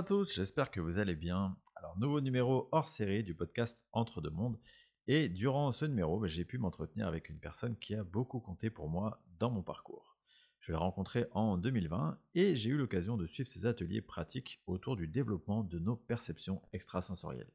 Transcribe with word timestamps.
À 0.00 0.02
tous, 0.02 0.34
j'espère 0.34 0.70
que 0.70 0.80
vous 0.80 0.96
allez 0.96 1.14
bien. 1.14 1.58
Alors, 1.76 1.98
nouveau 1.98 2.22
numéro 2.22 2.70
hors 2.72 2.88
série 2.88 3.22
du 3.22 3.34
podcast 3.34 3.84
Entre 3.92 4.22
deux 4.22 4.30
mondes. 4.30 4.58
Et 5.06 5.28
durant 5.28 5.72
ce 5.72 5.84
numéro, 5.84 6.18
bah, 6.18 6.26
j'ai 6.26 6.46
pu 6.46 6.56
m'entretenir 6.56 7.06
avec 7.06 7.28
une 7.28 7.38
personne 7.38 7.76
qui 7.76 7.94
a 7.94 8.02
beaucoup 8.02 8.40
compté 8.40 8.70
pour 8.70 8.88
moi 8.88 9.22
dans 9.38 9.50
mon 9.50 9.62
parcours. 9.62 10.16
Je 10.60 10.72
l'ai 10.72 10.78
rencontré 10.78 11.26
en 11.32 11.58
2020 11.58 12.18
et 12.34 12.56
j'ai 12.56 12.70
eu 12.70 12.78
l'occasion 12.78 13.18
de 13.18 13.26
suivre 13.26 13.50
ses 13.50 13.66
ateliers 13.66 14.00
pratiques 14.00 14.62
autour 14.66 14.96
du 14.96 15.06
développement 15.06 15.64
de 15.64 15.78
nos 15.78 15.96
perceptions 15.96 16.62
extrasensorielles. 16.72 17.52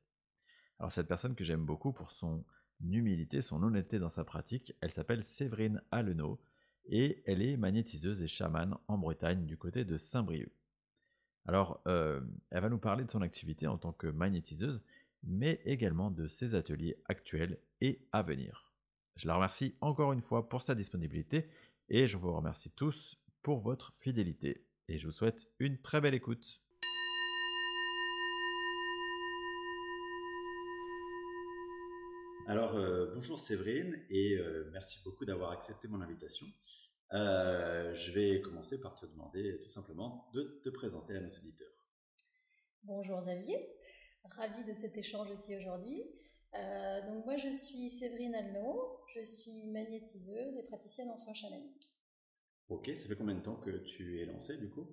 Alors 0.78 0.92
cette 0.92 1.08
personne 1.08 1.34
que 1.34 1.44
j'aime 1.44 1.66
beaucoup 1.66 1.94
pour 1.94 2.12
son 2.12 2.46
humilité, 2.80 3.42
son 3.42 3.64
honnêteté 3.64 3.98
dans 3.98 4.10
sa 4.10 4.24
pratique, 4.24 4.76
elle 4.82 4.92
s'appelle 4.92 5.24
Séverine 5.24 5.82
Allenot 5.90 6.40
et 6.86 7.24
elle 7.26 7.42
est 7.42 7.58
magnétiseuse 7.58 8.22
et 8.22 8.28
chamane 8.28 8.78
en 8.88 9.00
Bretagne 9.00 9.48
du 9.48 9.58
côté 9.58 9.84
de 9.84 9.98
Saint-Brieuc. 9.98 10.52
Alors, 11.48 11.82
euh, 11.88 12.22
elle 12.50 12.62
va 12.62 12.70
nous 12.70 12.80
parler 12.80 13.04
de 13.04 13.12
son 13.12 13.22
activité 13.22 13.68
en 13.68 13.78
tant 13.78 13.94
que 13.94 14.08
magnétiseuse, 14.08 14.82
mais 15.24 15.62
également 15.66 16.10
de 16.10 16.28
ses 16.28 16.56
ateliers 16.56 16.98
actuels 17.06 17.60
et 17.82 18.00
à 18.12 18.24
venir. 18.24 18.74
Je 19.16 19.28
la 19.28 19.36
remercie 19.36 19.76
encore 19.80 20.12
une 20.12 20.22
fois 20.22 20.50
pour 20.50 20.62
sa 20.62 20.76
disponibilité 20.76 21.48
et 21.90 22.08
je 22.08 22.18
vous 22.18 22.34
remercie 22.34 22.72
tous 22.72 23.18
pour 23.44 23.60
votre 23.62 23.94
fidélité. 24.00 24.66
Et 24.88 24.98
je 24.98 25.06
vous 25.06 25.14
souhaite 25.14 25.48
une 25.60 25.80
très 25.80 26.02
belle 26.02 26.16
écoute. 26.16 26.62
Alors, 32.48 32.76
euh, 32.76 33.12
bonjour 33.14 33.40
Séverine 33.40 34.00
et 34.10 34.38
euh, 34.38 34.70
merci 34.72 35.00
beaucoup 35.04 35.26
d'avoir 35.26 35.52
accepté 35.52 35.88
mon 35.88 36.02
invitation. 36.02 36.46
Euh, 37.14 37.94
je 37.94 38.12
vais 38.12 38.42
commencer 38.42 38.82
par 38.82 38.96
te 38.96 39.06
demander 39.06 39.60
tout 39.62 39.70
simplement 39.70 40.30
de 40.34 40.60
te 40.64 40.70
présenter 40.70 41.16
à 41.16 41.20
nos 41.20 41.30
auditeurs. 41.30 41.68
Bonjour 42.84 43.20
Xavier, 43.20 43.70
ravi 44.32 44.64
de 44.66 44.74
cet 44.74 44.98
échange 44.98 45.32
aussi 45.32 45.56
aujourd'hui. 45.56 46.04
Euh, 46.56 47.02
donc 47.08 47.26
moi 47.26 47.38
je 47.38 47.52
suis 47.54 47.90
Séverine 47.90 48.34
Alno, 48.34 49.00
je 49.14 49.22
suis 49.24 49.68
magnétiseuse 49.68 50.58
et 50.58 50.64
praticienne 50.64 51.10
en 51.10 51.18
soins 51.18 51.34
chamaniques. 51.34 51.94
Ok, 52.70 52.90
ça 52.96 53.08
fait 53.08 53.16
combien 53.16 53.36
de 53.36 53.42
temps 53.42 53.58
que 53.58 53.78
tu 53.84 54.22
es 54.22 54.26
lancée 54.26 54.58
du 54.58 54.70
coup? 54.70 54.88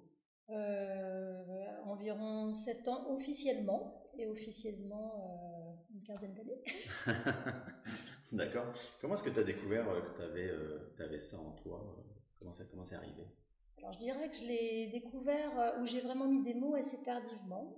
Euh, 0.51 1.43
Environ 1.85 2.55
7 2.55 2.89
ans 2.89 3.11
officiellement 3.15 4.11
et 4.19 4.27
officieusement 4.27 5.87
une 5.95 6.03
quinzaine 6.03 6.35
d'années. 6.35 6.63
D'accord. 8.33 8.73
Comment 8.99 9.13
est-ce 9.13 9.25
que 9.25 9.31
tu 9.31 9.41
as 9.41 9.45
découvert 9.45 9.87
euh, 9.91 10.01
que 10.01 10.17
tu 10.17 10.23
avais, 10.23 10.49
euh, 10.49 10.95
avais, 11.01 11.19
ça 11.19 11.39
en 11.39 11.51
toi 11.51 11.85
euh, 11.85 12.03
Comment 12.41 12.55
ça 12.55 12.65
comment 12.71 12.85
c'est 12.85 12.95
arrivé? 12.95 13.27
Alors 13.77 13.93
je 13.93 13.99
dirais 13.99 14.31
que 14.31 14.37
je 14.37 14.45
l'ai 14.45 14.89
découvert 14.91 15.77
où 15.81 15.87
j'ai 15.87 16.01
vraiment 16.01 16.27
mis 16.27 16.43
des 16.43 16.55
mots 16.55 16.75
assez 16.77 17.03
tardivement. 17.03 17.77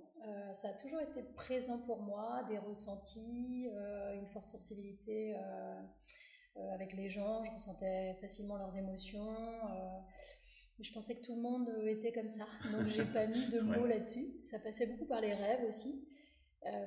ça 0.53 0.69
a 0.69 0.73
toujours 0.73 1.01
été 1.01 1.23
présent 1.35 1.79
pour 1.79 2.03
moi, 2.03 2.45
des 2.47 2.59
ressentis, 2.59 3.67
une 4.13 4.27
forte 4.27 4.49
sensibilité 4.49 5.35
avec 6.73 6.93
les 6.93 7.09
gens. 7.09 7.43
Je 7.43 7.51
ressentais 7.51 8.15
facilement 8.21 8.55
leurs 8.57 8.77
émotions. 8.77 9.35
je 10.79 10.93
pensais 10.93 11.15
que 11.15 11.25
tout 11.25 11.35
le 11.35 11.41
monde 11.41 11.69
était 11.87 12.11
comme 12.11 12.29
ça, 12.29 12.45
donc 12.71 12.87
j'ai 12.87 13.05
pas 13.05 13.25
mis 13.25 13.47
de 13.47 13.59
mots 13.61 13.87
là-dessus. 13.87 14.27
Ça 14.43 14.59
passait 14.59 14.85
beaucoup 14.85 15.05
par 15.05 15.21
les 15.21 15.33
rêves 15.33 15.65
aussi. 15.67 16.07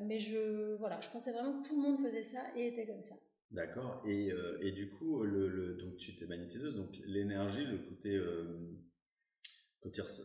mais 0.02 0.20
je, 0.20 0.76
voilà, 0.76 1.00
je 1.00 1.10
pensais 1.10 1.32
vraiment 1.32 1.60
que 1.60 1.66
tout 1.66 1.74
le 1.74 1.82
monde 1.82 2.00
faisait 2.06 2.22
ça 2.22 2.42
et 2.54 2.68
était 2.68 2.86
comme 2.86 3.02
ça. 3.02 3.16
D'accord. 3.50 4.02
Et, 4.04 4.30
euh, 4.30 4.58
et, 4.60 4.72
du 4.72 4.90
coup, 4.90 5.22
le, 5.22 5.74
donc 5.74 5.96
tu 5.96 6.14
t'es 6.16 6.26
magnétiseuse, 6.26 6.74
donc 6.74 6.98
l'énergie, 7.06 7.64
le 7.64 7.78
côté 7.78 8.14
euh, 8.14 8.76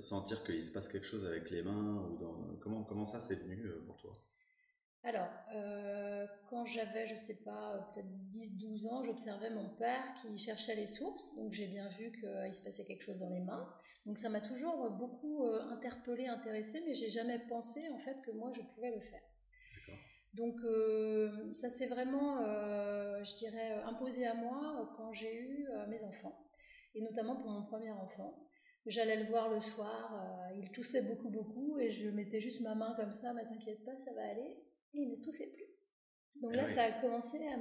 sentir 0.02 0.44
qu'il 0.44 0.64
se 0.64 0.72
passe 0.72 0.90
quelque 0.90 1.08
chose 1.08 1.25
avec 1.25 1.50
les 1.50 1.64
mains 1.64 2.06
ou 2.09 2.58
comment 2.59 2.84
comment 2.84 3.06
ça 3.06 3.20
c'est 3.20 3.36
venu 3.36 3.64
euh, 3.66 3.81
pour 3.86 3.97
toi? 3.97 4.12
Alors, 5.06 5.30
euh, 5.53 6.25
quand 6.50 6.66
j'avais, 6.66 7.08
je 7.08 7.16
sais 7.16 7.40
pas, 7.44 7.92
peut-être 7.94 8.08
10-12 8.30 8.88
ans, 8.88 9.03
j'observais 9.03 9.50
mon 9.50 9.70
père 9.76 10.14
qui 10.22 10.38
cherchait 10.38 10.76
les 10.76 10.88
sources, 10.88 11.36
donc 11.36 11.52
j'ai 11.52 11.68
bien 11.68 11.90
vu 11.90 12.12
qu'il 12.12 12.56
se 12.56 12.62
passait 12.62 12.86
quelque 12.86 13.03
chose 13.03 13.20
dans 13.20 13.30
les 13.30 13.42
mains. 13.42 13.70
Donc 14.06 14.18
ça 14.18 14.30
m'a 14.30 14.42
toujours 14.42 14.88
beaucoup 14.97 15.46
interpellée, 15.72 16.28
intéressée, 16.28 16.84
mais 16.86 16.94
j'ai 16.94 17.09
jamais 17.09 17.40
pensé 17.50 17.81
en 17.90 18.00
fait 18.00 18.22
que 18.22 18.31
moi 18.31 18.52
je 18.56 18.62
pouvais 18.62 18.92
le 18.92 19.02
faire. 19.02 19.22
Donc 20.34 20.56
euh, 20.64 21.54
ça 21.54 21.70
s'est 21.70 21.88
vraiment, 21.88 22.40
euh, 22.42 23.24
je 23.24 23.36
dirais, 23.36 23.74
imposé 23.84 24.26
à 24.26 24.34
moi 24.34 24.92
quand 24.98 25.14
j'ai 25.14 25.36
eu 25.36 25.68
euh, 25.70 25.86
mes 25.88 26.04
enfants, 26.04 26.48
et 26.96 27.02
notamment 27.02 27.36
pour 27.36 27.50
mon 27.50 27.64
premier 27.64 27.92
enfant. 27.92 28.40
J'allais 28.86 29.16
le 29.16 29.30
voir 29.30 29.50
le 29.50 29.62
soir, 29.62 30.14
il 30.58 30.70
toussait 30.72 31.04
beaucoup 31.04 31.30
beaucoup, 31.30 31.80
et 31.80 31.90
je 31.90 32.10
mettais 32.10 32.42
juste 32.42 32.60
ma 32.62 32.76
main 32.76 32.94
comme 32.96 33.14
ça, 33.14 33.32
mais 33.32 33.46
t'inquiète 33.46 33.86
pas, 33.86 33.96
ça 33.98 34.12
va 34.12 34.24
aller, 34.24 34.58
et 34.94 35.00
il 35.00 35.10
ne 35.10 35.16
toussait 35.24 35.54
plus. 35.54 36.42
Donc 36.42 36.52
ah 36.54 36.58
là, 36.58 36.68
ça 36.68 36.84
a 36.84 36.92
commencé 37.02 37.48
à, 37.48 37.56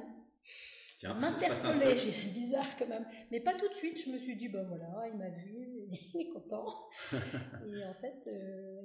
m'interpeller, 1.09 1.99
c'est 1.99 2.33
bizarre 2.33 2.77
quand 2.79 2.89
même, 2.89 3.07
mais 3.31 3.41
pas 3.41 3.55
tout 3.55 3.69
de 3.69 3.75
suite, 3.75 4.03
je 4.05 4.11
me 4.11 4.19
suis 4.19 4.37
dit, 4.37 4.49
ben 4.49 4.65
voilà, 4.65 5.09
il 5.13 5.19
m'a 5.19 5.31
vu, 5.31 5.89
il 6.15 6.21
est 6.21 6.29
content, 6.29 6.89
et 7.13 7.85
en 7.85 7.95
fait, 7.95 8.29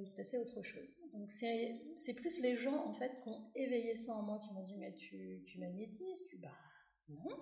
il 0.00 0.06
se 0.06 0.14
passait 0.14 0.38
autre 0.38 0.62
chose. 0.62 0.98
Donc 1.12 1.30
c'est 1.32 2.14
plus 2.14 2.40
les 2.42 2.56
gens 2.56 2.86
en 2.86 2.94
fait 2.94 3.16
qui 3.22 3.28
ont 3.28 3.50
éveillé 3.54 3.96
ça 3.96 4.14
en 4.14 4.22
moi, 4.22 4.38
qui 4.38 4.52
m'ont 4.52 4.64
dit 4.64 4.76
mais 4.76 4.94
tu, 4.94 5.42
tu 5.46 5.58
magnétises, 5.58 6.22
tu 6.28 6.38
bah 6.38 6.56
non. 7.08 7.36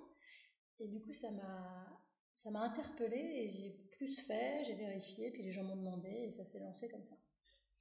Et 0.78 0.88
du 0.88 1.00
coup 1.00 1.12
ça 1.12 1.30
m'a 1.30 2.02
ça 2.34 2.50
m'a 2.50 2.60
interpellée 2.60 3.44
et 3.44 3.50
j'ai 3.50 3.76
plus 3.92 4.20
fait, 4.20 4.62
j'ai 4.64 4.74
vérifié, 4.74 5.30
puis 5.32 5.42
les 5.42 5.52
gens 5.52 5.64
m'ont 5.64 5.76
demandé 5.76 6.08
et 6.08 6.32
ça 6.32 6.44
s'est 6.44 6.60
lancé 6.60 6.88
comme 6.88 7.02
ça. 7.02 7.16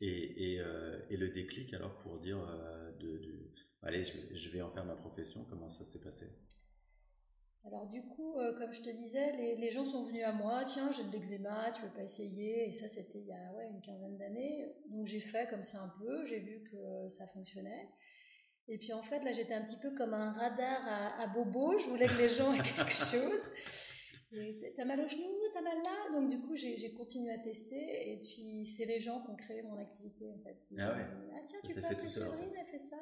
Et, 0.01 0.53
et, 0.53 0.59
euh, 0.59 0.99
et, 1.09 1.15
le 1.15 1.29
déclic 1.29 1.73
alors 1.73 1.97
pour 1.99 2.19
dire 2.19 2.37
euh, 2.37 2.91
de, 2.93 3.17
de, 3.17 3.51
allez 3.81 4.03
je, 4.03 4.35
je, 4.35 4.49
vais 4.49 4.61
en 4.61 4.69
faire 4.69 4.83
ma 4.83 4.95
profession, 4.95 5.45
comment 5.49 5.69
ça 5.69 5.85
s'est 5.85 6.01
passé? 6.01 6.25
Alors 7.67 7.87
du 7.87 8.03
coup, 8.03 8.37
euh, 8.37 8.53
comme 8.57 8.71
je 8.73 8.81
te 8.81 8.89
disais, 8.89 9.31
les, 9.57 9.71
gens 9.71 9.85
sont 9.85 10.03
venus 10.03 10.23
à 10.23 10.31
moi, 10.31 10.61
tiens, 10.65 10.91
j'ai 10.91 11.03
de 11.03 11.11
l'eczéma, 11.11 11.71
tu 11.71 11.81
veux 11.81 11.93
pas 11.93 12.03
essayer? 12.03 12.69
Et 12.69 12.71
ça, 12.71 12.87
c'était 12.87 13.17
il 13.17 13.25
y 13.25 13.31
a 13.31 13.53
ouais, 13.53 13.67
une 13.71 13.81
quinzaine 13.81 14.17
d'années. 14.17 14.71
Donc 14.89 15.07
j'ai 15.07 15.19
fait 15.19 15.49
comme 15.49 15.63
ça 15.63 15.81
un 15.81 15.89
peu, 15.99 16.25
j'ai 16.27 16.39
vu 16.39 16.63
que 16.71 17.09
ça 17.09 17.25
fonctionnait. 17.27 17.89
Et 18.67 18.77
puis 18.77 18.93
en 18.93 19.01
fait, 19.01 19.19
là, 19.23 19.31
j'étais 19.33 19.53
un 19.53 19.63
petit 19.63 19.79
peu 19.81 19.95
comme 19.95 20.13
un 20.13 20.31
radar 20.33 21.19
à, 21.19 21.27
bobo, 21.27 21.77
je 21.79 21.87
voulais 21.87 22.07
que 22.07 22.17
les 22.17 22.29
gens 22.29 22.53
aient 22.53 22.57
quelque 22.75 22.95
chose. 22.95 23.49
T'as 24.75 24.85
mal 24.85 24.99
au 24.99 25.07
genou, 25.07 25.33
t'as 25.53 25.61
mal 25.61 25.77
là? 25.77 26.11
Donc 26.19 26.29
du 26.29 26.39
coup, 26.41 26.55
j'ai 26.55 26.93
continué 26.93 27.31
à 27.33 27.39
tester. 27.39 28.11
Et 28.11 28.17
puis, 28.17 28.73
c'est 28.77 28.85
les 28.85 28.99
gens 28.99 29.21
qui 29.23 29.29
ont 29.31 29.35
créé 29.35 29.63
mon 29.63 29.75
activité, 29.75 30.29
en 30.29 30.37
fait. 30.43 30.57
ah 30.77 30.93
ouais 30.93 31.05
Ah 31.33 31.41
tiens, 31.45 31.59
tu 31.67 31.81
peux 31.81 31.87
appeler 31.87 32.09
Séverine, 32.09 32.53
elle 32.59 32.67
fait 32.67 32.79
ça. 32.79 32.97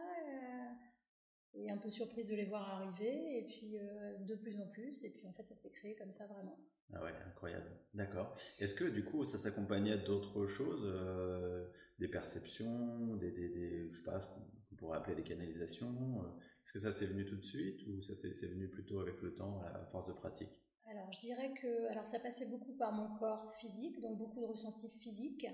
Et 1.55 1.69
un 1.69 1.77
peu 1.77 1.89
surprise 1.89 2.27
de 2.27 2.35
les 2.35 2.45
voir 2.45 2.67
arriver, 2.81 3.37
et 3.37 3.43
puis 3.43 3.77
euh, 3.77 4.17
de 4.19 4.33
plus 4.33 4.57
en 4.59 4.65
plus, 4.67 5.03
et 5.03 5.09
puis 5.11 5.27
en 5.27 5.31
fait 5.33 5.47
ça 5.47 5.55
s'est 5.55 5.69
créé 5.69 5.95
comme 5.95 6.11
ça 6.11 6.25
vraiment. 6.25 6.57
Ah 6.93 7.03
ouais, 7.03 7.13
incroyable. 7.27 7.69
D'accord. 7.93 8.33
Est-ce 8.59 8.73
que 8.73 8.85
du 8.85 9.03
coup 9.03 9.23
ça 9.23 9.37
s'accompagnait 9.37 9.99
d'autres 9.99 10.47
choses, 10.47 10.81
euh, 10.83 11.67
des 11.99 12.07
perceptions, 12.07 13.15
des, 13.17 13.31
des, 13.31 13.49
des, 13.49 13.89
je 13.89 13.97
sais 13.97 14.03
pas, 14.03 14.19
ce 14.19 14.27
qu'on 14.29 14.75
pourrait 14.75 14.97
appeler 14.97 15.15
des 15.15 15.23
canalisations 15.23 16.23
euh, 16.23 16.27
Est-ce 16.63 16.73
que 16.73 16.79
ça 16.79 16.91
s'est 16.91 17.05
venu 17.05 17.23
tout 17.23 17.35
de 17.35 17.43
suite 17.43 17.85
ou 17.87 18.01
ça 18.01 18.15
c'est 18.15 18.47
venu 18.47 18.67
plutôt 18.67 18.99
avec 18.99 19.21
le 19.21 19.35
temps, 19.35 19.61
à 19.61 19.85
force 19.85 20.07
de 20.07 20.13
pratique? 20.13 20.49
Alors 20.89 21.11
je 21.11 21.19
dirais 21.19 21.53
que 21.53 21.87
alors 21.91 22.05
ça 22.07 22.19
passait 22.19 22.47
beaucoup 22.47 22.73
par 22.73 22.93
mon 22.93 23.13
corps 23.13 23.53
physique, 23.59 24.01
donc 24.01 24.17
beaucoup 24.17 24.41
de 24.41 24.45
ressentis 24.47 24.89
physiques. 24.89 25.45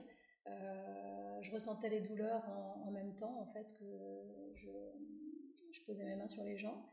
je 0.45 1.51
ressentais 1.51 1.89
les 1.89 2.07
douleurs 2.07 2.43
en, 2.47 2.87
en 2.87 2.91
même 2.91 3.13
temps 3.15 3.37
en 3.41 3.45
fait 3.47 3.67
que 3.77 4.53
je 4.55 4.69
posais 5.89 6.03
mes 6.05 6.15
mains 6.15 6.27
sur 6.27 6.43
les 6.43 6.57
gens. 6.57 6.85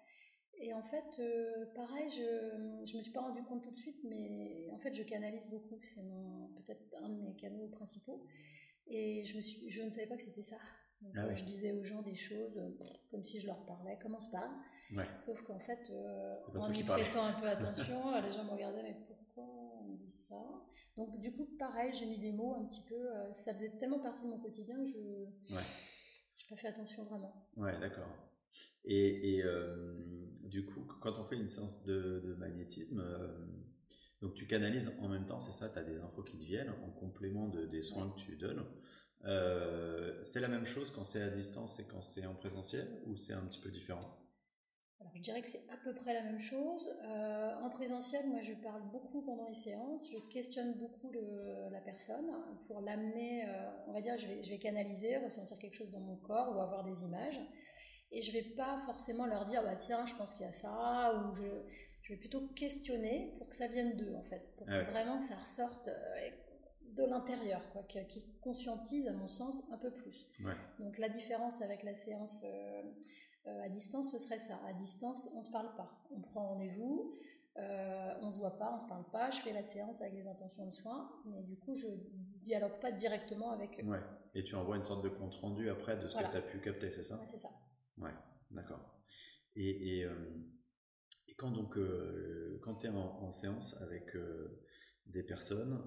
Et 0.59 0.73
en 0.73 0.83
fait, 0.83 1.19
euh, 1.19 1.67
pareil, 1.75 2.09
je 2.09 2.23
ne 2.23 2.99
me 2.99 3.03
suis 3.03 3.13
pas 3.13 3.21
rendu 3.21 3.43
compte 3.43 3.63
tout 3.63 3.71
de 3.71 3.77
suite, 3.77 3.99
mais 4.05 4.71
en 4.73 4.79
fait, 4.79 4.95
je 4.95 5.03
canalise 5.03 5.49
beaucoup. 5.51 5.79
C'est 5.83 6.65
peut-être 6.65 6.95
un 7.03 7.11
de 7.11 7.21
mes 7.21 7.37
canaux 7.37 7.69
principaux. 7.69 8.25
Et 8.89 9.25
je, 9.25 9.37
me 9.37 9.43
suis, 9.43 9.69
je 9.71 9.83
ne 9.83 9.91
savais 9.91 10.07
pas 10.07 10.17
que 10.17 10.23
c'était 10.23 10.45
ça. 10.45 10.57
Ah 11.15 11.25
euh, 11.25 11.37
je 11.37 11.45
disais 11.45 11.73
aux 11.73 11.85
gens 11.85 12.01
des 12.01 12.15
choses 12.15 12.57
euh, 12.57 12.71
comme 13.11 13.23
si 13.23 13.39
je 13.39 13.47
leur 13.47 13.67
parlais, 13.67 13.99
comment 14.01 14.21
se 14.21 14.31
parle. 14.31 14.51
Sauf 15.19 15.43
qu'en 15.43 15.59
fait, 15.59 15.93
en 16.55 16.73
y 16.73 16.83
prêtant 16.85 17.25
un 17.25 17.33
peu 17.35 17.47
attention, 17.49 18.19
les 18.23 18.31
gens 18.31 18.45
me 18.45 18.51
regardaient, 18.51 18.83
mais 18.83 18.97
pourquoi 19.07 19.45
on 19.45 19.95
dit 19.97 20.11
ça? 20.11 20.41
Donc, 20.97 21.19
du 21.19 21.31
coup, 21.35 21.47
pareil, 21.59 21.93
j'ai 21.93 22.07
mis 22.07 22.19
des 22.19 22.33
mots 22.33 22.55
un 22.55 22.67
petit 22.69 22.83
peu. 22.89 22.97
ça 23.35 23.53
faisait 23.53 23.77
tellement 23.79 23.99
partie 23.99 24.23
de 24.23 24.29
mon 24.29 24.39
quotidien 24.39 24.77
que 24.77 24.89
je 24.89 25.55
n'ai 25.55 25.61
pas 26.49 26.57
fait 26.57 26.69
attention 26.69 27.03
vraiment. 27.03 27.47
Ouais, 27.57 27.79
d'accord. 27.79 28.09
Et, 28.87 29.43
euh, 29.45 29.95
du 30.45 30.65
coup, 30.65 30.87
quand 31.01 31.19
on 31.19 31.25
fait 31.25 31.37
une 31.37 31.51
séance 31.51 31.85
de, 31.85 32.37
magnétisme, 32.39 33.01
euh, 33.01 33.29
donc 34.23 34.35
tu 34.35 34.47
canalises 34.47 34.91
en 35.01 35.09
même 35.09 35.27
temps, 35.27 35.41
c'est 35.41 35.53
ça, 35.53 35.69
tu 35.69 35.79
as 35.79 35.83
des 35.83 35.99
infos 35.99 36.23
qui 36.23 36.39
te 36.39 36.45
viennent 36.45 36.71
en 36.71 36.91
complément 36.91 37.49
des 37.49 37.83
soins 37.83 38.09
que 38.11 38.21
tu 38.21 38.37
donnes. 38.37 38.65
Euh, 39.25 40.23
c'est 40.23 40.41
la 40.41 40.49
même 40.49 40.65
chose 40.65 40.93
quand 40.93 41.03
c'est 41.03 41.23
à 41.23 41.31
distance 41.31 41.81
et 41.81 41.85
quand 41.85 42.03
c'est 42.03 42.27
en 42.27 42.35
présentiel 42.35 42.87
ou 43.07 43.17
c'est 43.17 43.33
un 43.33 43.45
petit 43.45 43.61
peu 43.61 43.71
différent? 43.71 44.23
Alors, 45.01 45.13
je 45.15 45.21
dirais 45.21 45.43
que 45.43 45.49
c'est 45.49 45.69
à 45.69 45.77
peu 45.77 45.93
près 45.95 46.15
la 46.15 46.23
même 46.23 46.39
chose. 46.39 46.87
En 47.61 47.69
présentiel, 47.71 48.27
moi, 48.29 48.41
je 48.41 48.55
parle 48.55 48.83
beaucoup 48.93 49.21
pendant 49.23 49.47
les 49.49 49.57
séances. 49.57 50.09
Je 50.11 50.19
questionne 50.31 50.75
beaucoup 50.75 51.11
la 51.71 51.81
personne 51.81 52.31
pour 52.67 52.81
l'amener, 52.81 53.45
on 53.89 53.93
va 53.93 54.01
dire, 54.01 54.17
je 54.17 54.49
vais, 54.49 54.59
canaliser, 54.59 55.19
ressentir 55.19 55.59
quelque 55.59 55.75
chose 55.75 55.91
dans 55.91 56.01
mon 56.01 56.17
corps 56.17 56.57
ou 56.57 56.61
avoir 56.61 56.85
des 56.85 57.03
images. 57.03 57.41
Et 58.13 58.23
je 58.23 58.33
vais 58.33 58.43
pas 58.43 58.79
forcément 58.87 59.27
leur 59.27 59.47
dire, 59.47 59.63
bah 59.63 59.77
tiens, 59.77 60.07
je 60.07 60.15
pense 60.15 60.33
qu'il 60.35 60.47
y 60.47 60.49
a 60.49 60.53
ça, 60.53 61.15
ou 61.15 61.35
je, 61.35 61.45
je, 62.03 62.13
vais 62.13 62.19
plutôt 62.19 62.47
questionner 62.49 63.35
pour 63.39 63.49
que 63.49 63.57
ça 63.57 63.67
vienne 63.67 63.97
d'eux, 63.97 64.15
en 64.15 64.23
fait, 64.23 64.55
pour 64.57 64.67
ah 64.71 64.83
vraiment 64.85 65.19
que 65.19 65.25
ça 65.25 65.37
ressorte 65.37 65.89
euh, 65.89 66.31
de 66.95 67.05
l'intérieur, 67.05 67.61
quoi, 67.73 67.83
qu'ils 67.83 68.23
conscientisent, 68.41 69.09
à 69.09 69.13
mon 69.13 69.29
sens, 69.29 69.57
un 69.73 69.79
peu 69.79 69.91
plus. 69.91 70.27
Donc, 70.79 70.99
la 70.99 71.09
différence 71.09 71.63
avec 71.63 71.83
la 71.83 71.95
séance 71.95 72.45
euh, 72.45 73.63
à 73.65 73.69
distance, 73.69 74.13
ce 74.13 74.19
serait 74.19 74.39
ça. 74.39 74.59
À 74.67 74.73
distance, 74.73 75.29
on 75.35 75.39
ne 75.39 75.43
se 75.43 75.51
parle 75.51 75.75
pas. 75.77 75.91
On 76.11 76.21
prend 76.21 76.49
rendez-vous, 76.49 77.17
euh, 77.59 78.15
on 78.23 78.27
ne 78.27 78.31
se 78.31 78.39
voit 78.39 78.59
pas, 78.59 78.71
on 78.73 78.77
ne 78.77 78.81
se 78.81 78.89
parle 78.89 79.05
pas. 79.11 79.31
Je 79.31 79.41
fais 79.41 79.53
la 79.53 79.63
séance 79.63 80.01
avec 80.01 80.15
les 80.15 80.27
intentions 80.27 80.67
de 80.67 80.71
soins, 80.73 81.11
mais 81.27 81.43
du 81.43 81.57
coup, 81.57 81.75
je 81.75 81.87
dialogue 82.43 82.79
pas 82.81 82.93
directement 82.93 83.51
avec 83.51 83.81
eux. 83.81 83.87
Ouais. 83.87 84.01
Et 84.35 84.45
tu 84.45 84.55
envoies 84.55 84.77
une 84.77 84.85
sorte 84.85 85.03
de 85.03 85.09
compte 85.09 85.35
rendu 85.37 85.71
après 85.71 85.97
de 85.97 86.09
ce 86.09 86.17
que 86.17 86.31
tu 86.31 86.37
as 86.37 86.43
pu 86.43 86.61
capter, 86.61 86.91
c'est 86.91 87.05
ça? 87.05 87.21
C'est 87.25 87.39
ça. 87.39 87.51
Ouais, 87.99 88.15
d'accord. 88.51 89.01
Et, 89.55 89.99
et, 89.99 90.05
euh, 90.05 90.15
quand 91.37 91.51
donc, 91.51 91.79
quand 92.63 92.77
tu 92.77 92.87
es 92.87 92.91
en, 92.91 93.31
séance 93.31 93.77
avec 93.83 94.17
des 95.07 95.23
personnes 95.23 95.83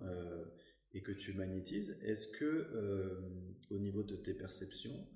et 0.93 1.01
que 1.01 1.11
tu 1.11 1.33
magnétises, 1.33 1.97
est-ce 2.01 2.27
que 2.27 3.17
au 3.71 3.79
niveau 3.79 4.03
de 4.03 4.15
tes 4.15 4.35
perceptions, 4.35 5.07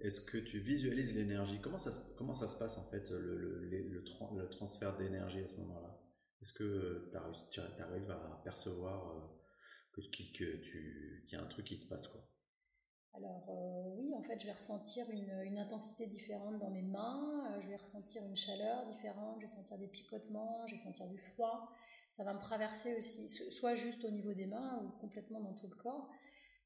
est-ce 0.00 0.22
que 0.22 0.38
tu 0.38 0.58
visualises 0.58 1.14
l'énergie? 1.14 1.60
Comment 1.60 1.78
ça, 1.78 1.92
se, 1.92 2.00
comment 2.16 2.34
ça 2.34 2.48
se 2.48 2.56
passe 2.56 2.78
en 2.78 2.84
fait 2.88 3.10
le, 3.10 3.68
le, 3.68 4.48
transfert 4.50 4.96
d'énergie 4.96 5.40
à 5.40 5.48
ce 5.48 5.56
moment-là? 5.56 6.00
Est-ce 6.40 6.54
que 6.54 7.10
tu 7.50 7.60
arrives 7.60 8.10
à 8.10 8.40
percevoir 8.42 9.10
euh, 9.96 10.02
qu'il 10.10 10.32
que 10.32 11.30
y 11.30 11.34
a 11.34 11.42
un 11.42 11.46
truc 11.46 11.66
qui 11.66 11.78
se 11.78 11.86
passe 11.86 12.08
quoi? 12.08 12.26
Alors 13.14 13.44
euh, 13.48 13.94
oui, 13.96 14.14
en 14.14 14.22
fait, 14.22 14.40
je 14.40 14.46
vais 14.46 14.52
ressentir 14.52 15.04
une, 15.10 15.58
intensité 15.58 16.06
différente 16.06 16.58
dans 16.58 16.70
mes 16.70 16.82
mains, 16.82 17.44
euh, 17.50 17.60
je 17.60 17.68
vais 17.68 17.76
ressentir 17.76 18.24
une 18.24 18.36
chaleur 18.36 18.86
différente, 18.86 19.36
je 19.38 19.46
vais 19.46 19.52
sentir 19.52 19.78
des 19.78 19.88
picotements, 19.88 20.64
je 20.66 20.72
vais 20.72 20.80
sentir 20.80 21.06
du 21.06 21.18
froid. 21.18 21.70
Ça 22.08 22.24
va 22.24 22.34
me 22.34 22.40
traverser 22.40 22.94
aussi, 22.96 23.28
soit 23.28 23.74
juste 23.74 24.04
au 24.04 24.10
niveau 24.10 24.32
des 24.32 24.46
mains 24.46 24.82
ou 24.82 25.00
complètement 25.00 25.40
dans 25.40 25.54
tout 25.54 25.68
le 25.68 25.76
corps. 25.76 26.08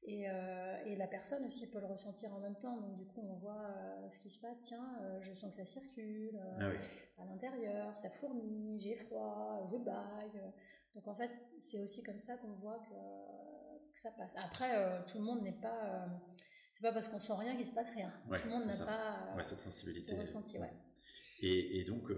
Euh, 0.07 0.83
et, 0.85 0.95
la 0.95 1.07
personne 1.07 1.43
aussi 1.45 1.67
peut 1.67 1.79
le 1.79 1.87
ressentir 1.87 2.33
en 2.33 2.39
même 2.39 2.55
temps. 2.55 2.77
Donc 2.77 2.95
du 2.95 3.05
coup, 3.05 3.21
on 3.21 3.35
voit 3.35 3.65
euh, 3.65 4.09
ce 4.11 4.19
qui 4.19 4.29
se 4.29 4.39
passe. 4.39 4.61
Tiens, 4.63 4.99
je 5.23 5.33
sens 5.33 5.51
que 5.51 5.57
ça 5.57 5.65
circule 5.65 6.39
ah 6.59 6.69
à 7.21 7.25
l'intérieur, 7.25 7.95
ça 7.95 8.09
fourmille, 8.09 8.79
j'ai 8.79 8.95
froid, 8.95 9.67
je 9.71 9.77
baille. 9.77 10.41
Donc 10.93 11.07
en 11.07 11.15
fait, 11.15 11.29
c'est 11.59 11.79
aussi 11.79 12.03
comme 12.03 12.19
ça 12.19 12.37
qu'on 12.37 12.53
voit 12.53 12.79
que, 12.79 12.95
ça 14.01 14.11
passe. 14.11 14.35
Après, 14.37 14.69
tout 15.07 15.17
le 15.17 15.23
monde 15.23 15.41
n'est 15.41 15.59
pas... 15.61 16.07
c'est 16.71 16.83
pas 16.83 16.93
parce 16.93 17.07
qu'on 17.07 17.19
sent 17.19 17.33
rien 17.37 17.55
qu'il 17.55 17.67
se 17.67 17.73
passe 17.73 17.91
rien. 17.91 18.11
tout 18.27 18.41
le 18.45 18.49
monde 18.49 18.65
n'a 18.65 18.85
pas 18.85 19.43
cette 19.43 19.61
sensibilité. 19.61 20.15
Ce 20.15 20.21
ressenti, 20.21 20.59
ouais. 20.59 20.73
Et, 21.41 21.79
et 21.79 21.83
donc, 21.83 22.09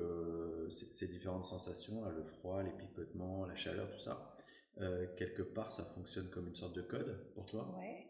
ces 0.70 1.08
différentes 1.08 1.46
sensations, 1.46 2.04
le 2.06 2.24
froid, 2.24 2.64
les 2.64 2.72
picotements, 2.72 3.46
la 3.46 3.56
chaleur, 3.56 3.90
tout 3.92 4.00
ça, 4.00 4.38
euh, 4.80 5.08
quelque 5.16 5.42
part, 5.42 5.72
ça 5.72 5.84
fonctionne 5.86 6.30
comme 6.30 6.48
une 6.48 6.56
sorte 6.56 6.76
de 6.76 6.84
code 6.84 7.32
pour 7.34 7.46
toi? 7.46 7.76
Ouais. 7.80 8.08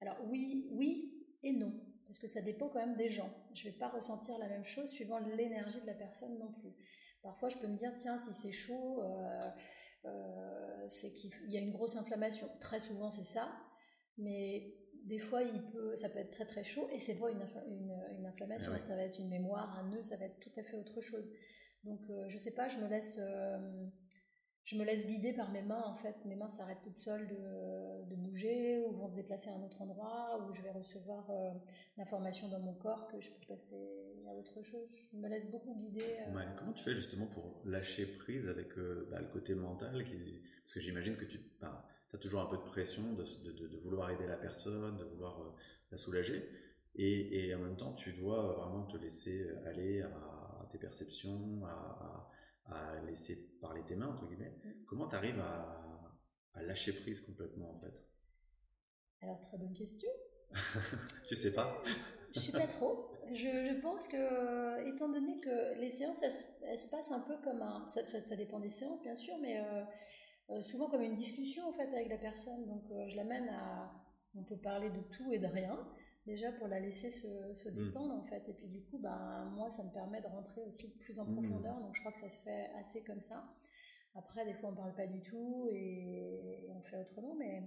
Alors 0.00 0.16
oui, 0.26 0.68
oui 0.72 1.26
et 1.42 1.52
non, 1.52 1.72
parce 2.06 2.18
que 2.18 2.26
ça 2.26 2.42
dépend 2.42 2.68
quand 2.68 2.84
même 2.84 2.96
des 2.96 3.10
gens. 3.10 3.32
Je 3.54 3.66
ne 3.66 3.72
vais 3.72 3.78
pas 3.78 3.88
ressentir 3.88 4.36
la 4.38 4.48
même 4.48 4.64
chose 4.64 4.90
suivant 4.90 5.18
l'énergie 5.18 5.80
de 5.80 5.86
la 5.86 5.94
personne 5.94 6.38
non 6.38 6.52
plus. 6.52 6.74
Parfois, 7.22 7.48
je 7.48 7.58
peux 7.58 7.68
me 7.68 7.76
dire, 7.76 7.92
tiens, 7.96 8.18
si 8.18 8.34
c'est 8.34 8.52
chaud, 8.52 9.00
euh, 9.00 9.04
euh, 9.04 9.40
c'est 10.88 11.12
qu'il 11.12 11.32
y 11.48 11.56
a 11.56 11.60
une 11.60 11.72
grosse 11.72 11.96
inflammation. 11.96 12.48
Très 12.60 12.80
souvent, 12.80 13.10
c'est 13.10 13.24
ça. 13.24 13.50
Mais 14.18 14.74
des 15.04 15.18
fois, 15.18 15.42
il 15.42 15.62
peut, 15.70 15.96
ça 15.96 16.08
peut 16.08 16.18
être 16.18 16.30
très 16.30 16.46
très 16.46 16.64
chaud 16.64 16.88
et 16.92 16.98
c'est 16.98 17.14
pas 17.14 17.30
une, 17.30 17.46
une, 18.18 18.26
inflammation. 18.26 18.72
Ah 18.74 18.80
ça 18.80 18.96
va 18.96 19.02
être 19.02 19.18
une 19.18 19.28
mémoire, 19.28 19.78
un 19.78 19.88
nœud, 19.90 20.02
ça 20.02 20.16
va 20.16 20.26
être 20.26 20.40
tout 20.40 20.52
à 20.56 20.62
fait 20.62 20.76
autre 20.76 21.00
chose. 21.00 21.30
Donc, 21.84 22.00
je 22.26 22.34
ne 22.34 22.38
sais 22.38 22.52
pas, 22.52 22.68
je 22.68 22.78
me 22.78 22.88
laisse 22.88 23.20
je 24.66 24.76
me 24.76 24.84
laisse 24.84 25.06
guider 25.06 25.32
par 25.32 25.50
mes 25.52 25.62
mains 25.62 25.82
en 25.84 25.94
fait. 25.94 26.16
Mes 26.24 26.34
mains 26.34 26.50
s'arrêtent 26.50 26.82
toutes 26.82 26.98
seules 26.98 27.28
de, 27.28 28.14
bouger 28.16 28.84
ou 28.84 28.92
vont 28.92 29.08
se 29.08 29.14
déplacer 29.14 29.48
à 29.48 29.54
un 29.54 29.62
autre 29.62 29.80
endroit 29.80 30.44
où 30.44 30.52
je 30.52 30.60
vais 30.62 30.72
recevoir 30.72 31.24
euh, 31.30 31.52
l'information 31.96 32.48
dans 32.48 32.58
mon 32.58 32.74
corps 32.74 33.06
que 33.06 33.20
je 33.20 33.30
peux 33.30 33.46
passer 33.46 33.76
à 34.28 34.34
autre 34.34 34.64
chose. 34.64 34.88
Je 34.94 35.16
me 35.16 35.28
laisse 35.28 35.48
beaucoup 35.48 35.76
guider. 35.76 36.16
Euh. 36.26 36.40
comment 36.58 36.72
tu 36.72 36.82
fais 36.82 36.94
justement 36.94 37.26
pour 37.26 37.62
lâcher 37.64 38.06
prise 38.06 38.48
avec 38.48 38.76
euh, 38.76 39.06
bah, 39.10 39.20
le 39.20 39.28
côté 39.28 39.54
mental 39.54 40.04
qui... 40.04 40.42
Parce 40.64 40.74
que 40.74 40.80
j'imagine 40.80 41.14
que 41.14 41.24
tu 41.24 41.40
as 41.62 42.18
toujours 42.18 42.40
un 42.40 42.46
peu 42.46 42.56
de 42.56 42.62
pression 42.62 43.02
de, 43.12 43.22
de, 43.52 43.76
vouloir 43.78 44.10
aider 44.10 44.26
la 44.26 44.36
personne, 44.36 44.96
de 44.96 45.04
vouloir 45.04 45.54
la 45.92 45.96
soulager. 45.96 46.44
Et, 46.96 47.46
et, 47.46 47.54
en 47.54 47.58
même 47.58 47.76
temps, 47.76 47.92
tu 47.92 48.14
dois 48.14 48.54
vraiment 48.54 48.84
te 48.86 48.96
laisser 48.96 49.48
aller 49.64 50.02
à, 50.02 50.66
tes 50.72 50.78
perceptions, 50.78 51.64
à 51.66 52.28
laisser 53.06 53.36
parler 53.60 53.82
tes 53.86 53.96
mains, 53.96 54.08
entre 54.08 54.26
guillemets. 54.26 54.54
Mm. 54.64 54.84
Comment 54.86 55.08
tu 55.08 55.16
arrives 55.16 55.40
à, 55.40 56.62
lâcher 56.62 56.92
prise 56.92 57.20
complètement, 57.20 57.74
en 57.74 57.80
fait? 57.80 57.92
Alors, 59.20 59.40
très 59.40 59.58
bonne 59.58 59.74
question. 59.74 60.10
je 61.30 61.34
sais 61.34 61.52
pas? 61.52 61.82
je 62.34 62.40
sais 62.40 62.52
pas 62.52 62.66
trop. 62.66 63.10
Je, 63.32 63.80
pense 63.80 64.08
que, 64.08 64.88
étant 64.88 65.08
donné 65.08 65.40
que 65.40 65.78
les 65.80 65.90
séances, 65.90 66.22
elles, 66.22 66.80
se 66.80 66.88
passent 66.88 67.12
un 67.12 67.20
peu 67.20 67.36
comme 67.42 67.62
un. 67.62 67.86
Ça, 67.88 68.04
ça, 68.04 68.36
dépend 68.36 68.60
des 68.60 68.70
séances, 68.70 69.02
bien 69.02 69.16
sûr, 69.16 69.34
mais 69.40 69.58
euh, 69.58 69.84
euh, 70.50 70.62
souvent 70.62 70.88
comme 70.88 71.02
une 71.02 71.16
discussion, 71.16 71.68
en 71.68 71.72
fait, 71.72 71.88
avec 71.88 72.08
la 72.08 72.18
personne. 72.18 72.64
Donc, 72.64 72.84
euh, 72.90 73.08
je 73.08 73.16
l'amène 73.16 73.48
à. 73.48 73.92
On 74.38 74.44
peut 74.44 74.58
parler 74.58 74.90
de 74.90 75.00
tout 75.16 75.32
et 75.32 75.38
de 75.38 75.46
rien 75.46 75.78
déjà 76.26 76.52
pour 76.52 76.66
la 76.66 76.80
laisser 76.80 77.10
se, 77.10 77.54
se 77.54 77.68
mm. 77.68 77.74
détendre 77.74 78.14
en 78.14 78.22
fait. 78.22 78.48
Et 78.48 78.52
puis 78.52 78.68
du 78.68 78.82
coup, 78.82 78.98
ben, 78.98 79.50
moi, 79.54 79.70
ça 79.70 79.82
me 79.84 79.90
permet 79.90 80.20
de 80.20 80.26
rentrer 80.26 80.60
aussi 80.62 80.98
plus 80.98 81.18
en 81.18 81.24
mm. 81.24 81.34
profondeur, 81.34 81.80
donc 81.80 81.94
je 81.94 82.00
crois 82.00 82.12
que 82.12 82.20
ça 82.20 82.30
se 82.30 82.42
fait 82.42 82.70
assez 82.78 83.02
comme 83.02 83.22
ça. 83.22 83.44
Après, 84.14 84.44
des 84.46 84.54
fois, 84.54 84.70
on 84.70 84.74
parle 84.74 84.94
pas 84.94 85.06
du 85.06 85.20
tout 85.22 85.68
et, 85.70 86.66
on 86.70 86.80
fait 86.82 86.98
autrement, 86.98 87.34
mais 87.38 87.62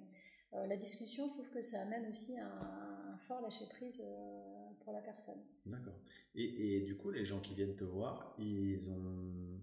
euh, 0.53 0.65
la 0.65 0.77
discussion, 0.77 1.27
je 1.27 1.33
trouve 1.33 1.49
que 1.49 1.61
ça 1.61 1.81
amène 1.81 2.09
aussi 2.09 2.37
un, 2.37 3.17
fort 3.27 3.41
lâcher 3.41 3.65
prise 3.69 4.01
euh, 4.03 4.69
pour 4.79 4.93
la 4.93 5.01
personne. 5.01 5.39
D'accord. 5.65 5.99
Et, 6.33 6.77
et, 6.77 6.81
du 6.81 6.97
coup, 6.97 7.11
les 7.11 7.25
gens 7.25 7.39
qui 7.39 7.53
viennent 7.53 7.75
te 7.75 7.83
voir, 7.83 8.35
ils 8.39 8.89
ont, 8.89 9.59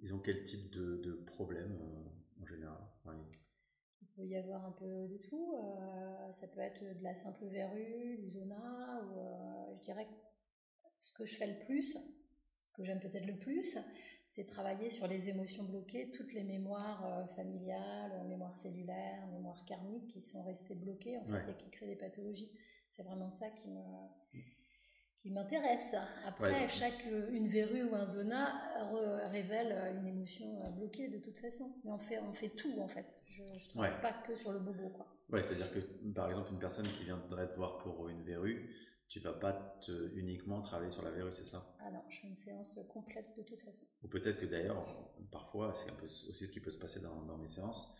ils 0.00 0.14
ont 0.14 0.18
quel 0.18 0.42
type 0.44 0.70
de, 0.70 0.96
de 0.96 1.12
problème 1.12 1.78
euh, 1.80 2.42
en 2.42 2.46
général? 2.46 2.78
Peut 4.18 4.26
y 4.26 4.36
avoir 4.36 4.64
un 4.64 4.72
peu 4.72 5.08
de 5.08 5.16
tout. 5.28 5.54
Euh, 5.54 6.32
ça 6.32 6.48
peut 6.48 6.60
être 6.60 6.82
de 6.82 7.02
la 7.02 7.14
simple 7.14 7.46
verrue, 7.46 8.18
du 8.18 8.30
zona, 8.30 9.00
ou 9.04 9.20
euh, 9.20 9.76
je 9.76 9.82
dirais 9.84 10.06
que 10.06 10.14
ce 10.98 11.12
que 11.12 11.24
je 11.24 11.36
fais 11.36 11.46
le 11.46 11.58
plus, 11.64 11.96
ce 12.64 12.72
que 12.72 12.84
j'aime 12.84 12.98
peut-être 12.98 13.26
le 13.26 13.38
plus, 13.38 13.78
c'est 14.26 14.46
travailler 14.46 14.90
sur 14.90 15.06
les 15.06 15.28
émotions 15.28 15.64
bloquées, 15.64 16.10
toutes 16.10 16.32
les 16.32 16.42
mémoires 16.42 17.06
euh, 17.06 17.26
familiales, 17.34 18.26
mémoires 18.28 18.58
cellulaires, 18.58 19.26
mémoires 19.28 19.64
karmiques 19.64 20.08
qui 20.08 20.20
sont 20.20 20.42
restées 20.42 20.74
bloquées 20.74 21.18
en 21.18 21.24
fait 21.24 21.50
et 21.50 21.54
qui 21.54 21.70
créent 21.70 21.86
des 21.86 21.96
pathologies. 21.96 22.50
C'est 22.90 23.04
vraiment 23.04 23.30
ça 23.30 23.48
qui 23.50 23.68
me 23.68 23.80
qui 25.16 25.32
m'intéresse. 25.32 25.96
Après, 26.26 26.68
chaque 26.68 27.04
une 27.32 27.48
verrue 27.48 27.82
ou 27.82 27.94
un 27.96 28.06
zona 28.06 29.28
révèle 29.30 29.96
une 29.98 30.06
émotion 30.06 30.56
bloquée 30.76 31.08
de 31.08 31.18
toute 31.18 31.40
façon. 31.40 31.74
Mais 31.84 31.90
on 31.90 31.98
fait 31.98 32.20
on 32.20 32.32
fait 32.34 32.50
tout 32.50 32.78
en 32.78 32.86
fait. 32.86 33.17
Je 33.38 33.64
ne 33.64 33.68
travaille 33.68 34.00
pas 34.00 34.12
que 34.12 34.34
sur 34.36 34.52
le 34.52 34.58
bobo. 34.60 34.88
Quoi. 34.90 35.06
Ouais, 35.30 35.42
c'est-à-dire 35.42 35.72
que 35.72 35.78
par 36.12 36.28
exemple, 36.30 36.50
une 36.52 36.58
personne 36.58 36.86
qui 36.86 37.04
viendrait 37.04 37.48
te 37.48 37.56
voir 37.56 37.78
pour 37.78 38.08
une 38.08 38.22
verrue, 38.22 38.74
tu 39.08 39.20
vas 39.20 39.32
pas 39.32 39.80
uniquement 40.14 40.60
travailler 40.60 40.90
sur 40.90 41.02
la 41.02 41.10
verrue, 41.10 41.32
c'est 41.32 41.46
ça? 41.46 41.74
Ah 41.80 41.90
non, 41.90 42.02
je 42.08 42.20
fais 42.20 42.26
une 42.26 42.34
séance 42.34 42.78
complète 42.88 43.34
de 43.36 43.42
toute 43.42 43.60
façon. 43.60 43.84
Ou 44.02 44.08
peut-être 44.08 44.38
que 44.38 44.46
d'ailleurs, 44.46 44.84
parfois, 45.30 45.74
c'est 45.74 45.90
un 45.90 45.94
peu 45.94 46.04
aussi 46.04 46.46
ce 46.46 46.52
qui 46.52 46.60
peut 46.60 46.70
se 46.70 46.78
passer 46.78 47.00
dans, 47.00 47.22
dans 47.22 47.38
mes 47.38 47.46
séances, 47.46 47.96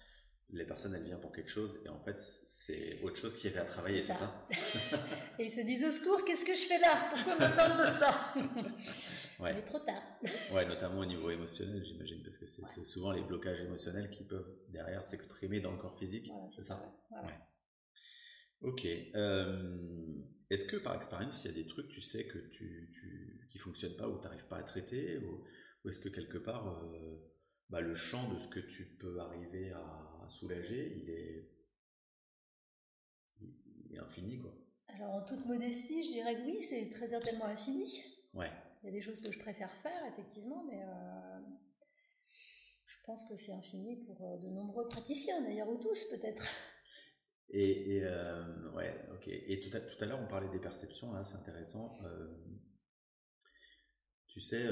les 0.50 0.64
personnes 0.64 0.94
elles 0.94 1.04
viennent 1.04 1.20
pour 1.20 1.32
quelque 1.32 1.50
chose 1.50 1.78
et 1.84 1.88
en 1.88 2.00
fait 2.00 2.16
c'est 2.20 3.00
autre 3.02 3.16
chose 3.16 3.34
qui 3.34 3.48
est 3.48 3.56
à 3.56 3.64
travailler, 3.64 4.00
c'est 4.00 4.14
ça, 4.14 4.48
Et 5.38 5.44
ils 5.46 5.50
se 5.50 5.60
disent 5.60 5.84
au 5.84 5.90
secours, 5.90 6.24
qu'est-ce 6.24 6.44
que 6.44 6.54
je 6.54 6.66
fais 6.66 6.78
là? 6.78 7.10
Pourquoi 7.10 7.34
on 7.34 7.50
me 7.50 7.56
parle 7.56 7.86
de 7.86 7.90
ça? 7.90 8.34
Ouais. 9.38 9.52
Il 9.52 9.58
est 9.58 9.62
trop 9.62 9.78
tard. 9.78 10.02
ouais, 10.52 10.66
notamment 10.66 10.98
au 10.98 11.04
niveau 11.04 11.30
émotionnel, 11.30 11.84
j'imagine, 11.84 12.20
parce 12.24 12.38
que 12.38 12.46
c'est 12.46 12.84
souvent 12.84 13.12
les 13.12 13.22
blocages 13.22 13.60
émotionnels 13.60 14.10
qui 14.10 14.24
peuvent 14.24 14.52
derrière 14.68 15.06
s'exprimer 15.06 15.60
dans 15.60 15.70
le 15.70 15.78
corps 15.78 15.96
physique. 15.96 16.28
c'est 16.48 16.62
ça. 16.62 16.92
ouais. 17.12 17.38
Ok. 18.62 18.84
Euh, 19.14 19.76
est-ce 20.50 20.64
que 20.64 20.76
par 20.76 20.94
expérience, 20.94 21.44
il 21.44 21.48
y 21.48 21.50
a 21.50 21.54
des 21.54 21.66
trucs, 21.66 21.88
tu 21.88 22.00
sais, 22.00 22.26
que 22.26 22.38
tu, 22.38 22.90
tu 22.92 23.46
qui 23.50 23.58
fonctionnent 23.58 23.96
pas 23.96 24.08
ou 24.08 24.18
tu 24.18 24.24
n'arrives 24.24 24.46
pas 24.48 24.56
à 24.56 24.62
traiter, 24.62 25.18
ou, 25.18 25.44
est-ce 25.88 26.00
que 26.00 26.08
quelque 26.08 26.38
part 26.38 26.66
euh, 26.68 27.16
bah, 27.70 27.80
le 27.80 27.94
champ 27.94 28.32
de 28.32 28.38
ce 28.38 28.48
que 28.48 28.60
tu 28.60 28.84
peux 28.98 29.18
arriver 29.20 29.70
à, 29.70 30.17
soulager, 30.28 30.96
il 30.96 31.10
est, 31.10 31.48
infini, 33.98 34.38
quoi. 34.38 34.54
Alors, 34.86 35.10
en 35.10 35.24
toute 35.24 35.44
modestie, 35.44 36.04
je 36.04 36.12
dirais 36.12 36.36
que 36.36 36.42
oui, 36.42 36.62
c'est 36.62 36.88
très 36.88 37.08
certainement 37.08 37.46
infini. 37.46 38.00
Ouais. 38.32 38.50
Il 38.82 38.86
y 38.86 38.88
a 38.90 38.92
des 38.92 39.00
choses 39.00 39.20
que 39.20 39.32
je 39.32 39.38
préfère 39.40 39.72
faire, 39.72 40.06
effectivement, 40.06 40.64
mais 40.64 40.80
je 42.86 42.94
pense 43.04 43.24
que 43.28 43.36
c'est 43.36 43.52
infini 43.52 43.96
pour 44.04 44.38
de 44.38 44.48
nombreux 44.50 44.86
praticiens, 44.86 45.42
d'ailleurs, 45.42 45.68
ou 45.68 45.78
tous 45.78 46.04
peut-être. 46.10 46.46
Et, 47.50 48.02
ouais, 48.74 48.94
ok. 49.14 49.26
Et 49.26 49.58
tout 49.58 49.76
à, 49.76 49.80
tout 49.80 49.96
à 50.00 50.06
l'heure, 50.06 50.20
on 50.22 50.28
parlait 50.28 50.50
des 50.50 50.60
perceptions, 50.60 51.12
hein, 51.14 51.24
c'est 51.24 51.36
intéressant. 51.36 51.96
tu 54.28 54.40
sais, 54.40 54.64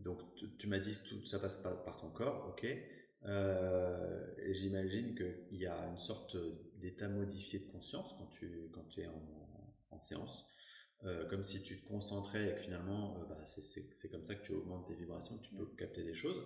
donc 0.00 0.20
tu, 0.58 0.68
m'as 0.68 0.78
dit 0.78 0.92
que 0.92 1.08
tout 1.08 1.24
ça 1.26 1.40
passe 1.40 1.60
par, 1.60 1.82
par 1.82 2.00
ton 2.00 2.10
corps, 2.10 2.50
ok. 2.50 2.66
Euh, 3.26 4.24
J'imagine 4.52 5.14
qu'il 5.14 5.58
y 5.58 5.66
a 5.66 5.86
une 5.86 5.96
sorte 5.96 6.36
d'état 6.76 7.08
modifié 7.08 7.58
de 7.60 7.66
conscience 7.66 8.14
quand 8.18 8.26
tu, 8.26 8.70
quand 8.72 8.84
tu 8.88 9.00
es 9.00 9.06
en, 9.06 10.00
séance. 10.00 10.44
Euh, 11.04 11.26
comme 11.28 11.42
si 11.42 11.62
tu 11.62 11.80
te 11.80 11.88
concentrais 11.88 12.50
et 12.50 12.54
que 12.56 12.60
finalement, 12.60 13.16
euh, 13.20 13.24
bah, 13.26 13.44
c'est 13.46 14.08
comme 14.10 14.24
ça 14.24 14.34
que 14.34 14.44
tu 14.44 14.52
augmentes 14.52 14.86
tes 14.86 14.94
vibrations, 14.94 15.38
que 15.38 15.44
tu 15.44 15.54
peux 15.54 15.66
capter 15.76 16.02
des 16.02 16.14
choses. 16.14 16.44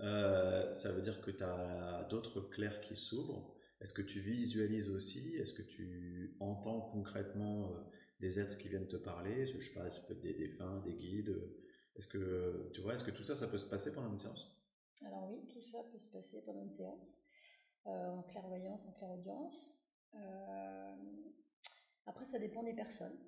Euh, 0.00 0.72
ça 0.74 0.92
veut 0.92 1.02
dire 1.02 1.20
que 1.20 1.30
tu 1.30 1.42
as 1.42 2.06
d'autres 2.10 2.40
clairs 2.40 2.80
qui 2.80 2.94
s'ouvrent. 2.94 3.54
Est-ce 3.80 3.92
que 3.92 4.02
tu 4.02 4.20
visualises 4.20 4.88
aussi? 4.90 5.36
Est-ce 5.36 5.52
que 5.52 5.62
tu 5.62 6.36
entends 6.40 6.80
concrètement 6.92 7.72
euh, 7.72 7.80
des 8.20 8.38
êtres 8.38 8.56
qui 8.58 8.68
viennent 8.68 8.88
te 8.88 8.96
parler? 8.96 9.46
Je 9.46 9.60
sais 9.60 9.72
pas, 9.74 9.90
ça 9.90 10.00
peut 10.02 10.14
être 10.14 10.22
des 10.22 10.34
défunts, 10.34 10.80
des 10.84 10.94
guides. 10.94 11.36
Est-ce 11.96 12.08
que 12.08 12.70
tu 12.72 12.80
vois 12.82 12.94
Est-ce 12.94 13.04
que 13.04 13.10
tout 13.10 13.24
ça, 13.24 13.36
ça 13.36 13.48
peut 13.48 13.58
se 13.58 13.66
passer 13.66 13.92
pendant 13.92 14.12
une 14.12 14.18
séance? 14.18 14.56
Alors 15.04 15.28
oui, 15.30 15.46
tout 15.48 15.60
ça 15.60 15.82
peut 15.90 15.98
se 15.98 16.08
passer 16.08 16.40
pendant 16.42 16.62
une 16.62 16.70
séance, 16.70 17.20
euh, 17.86 18.10
en 18.10 18.22
clairvoyance, 18.22 18.84
en 18.86 18.92
clairaudience. 18.92 19.74
Euh, 20.14 20.96
après, 22.06 22.24
ça 22.24 22.38
dépend 22.38 22.62
des 22.62 22.74
personnes. 22.74 23.18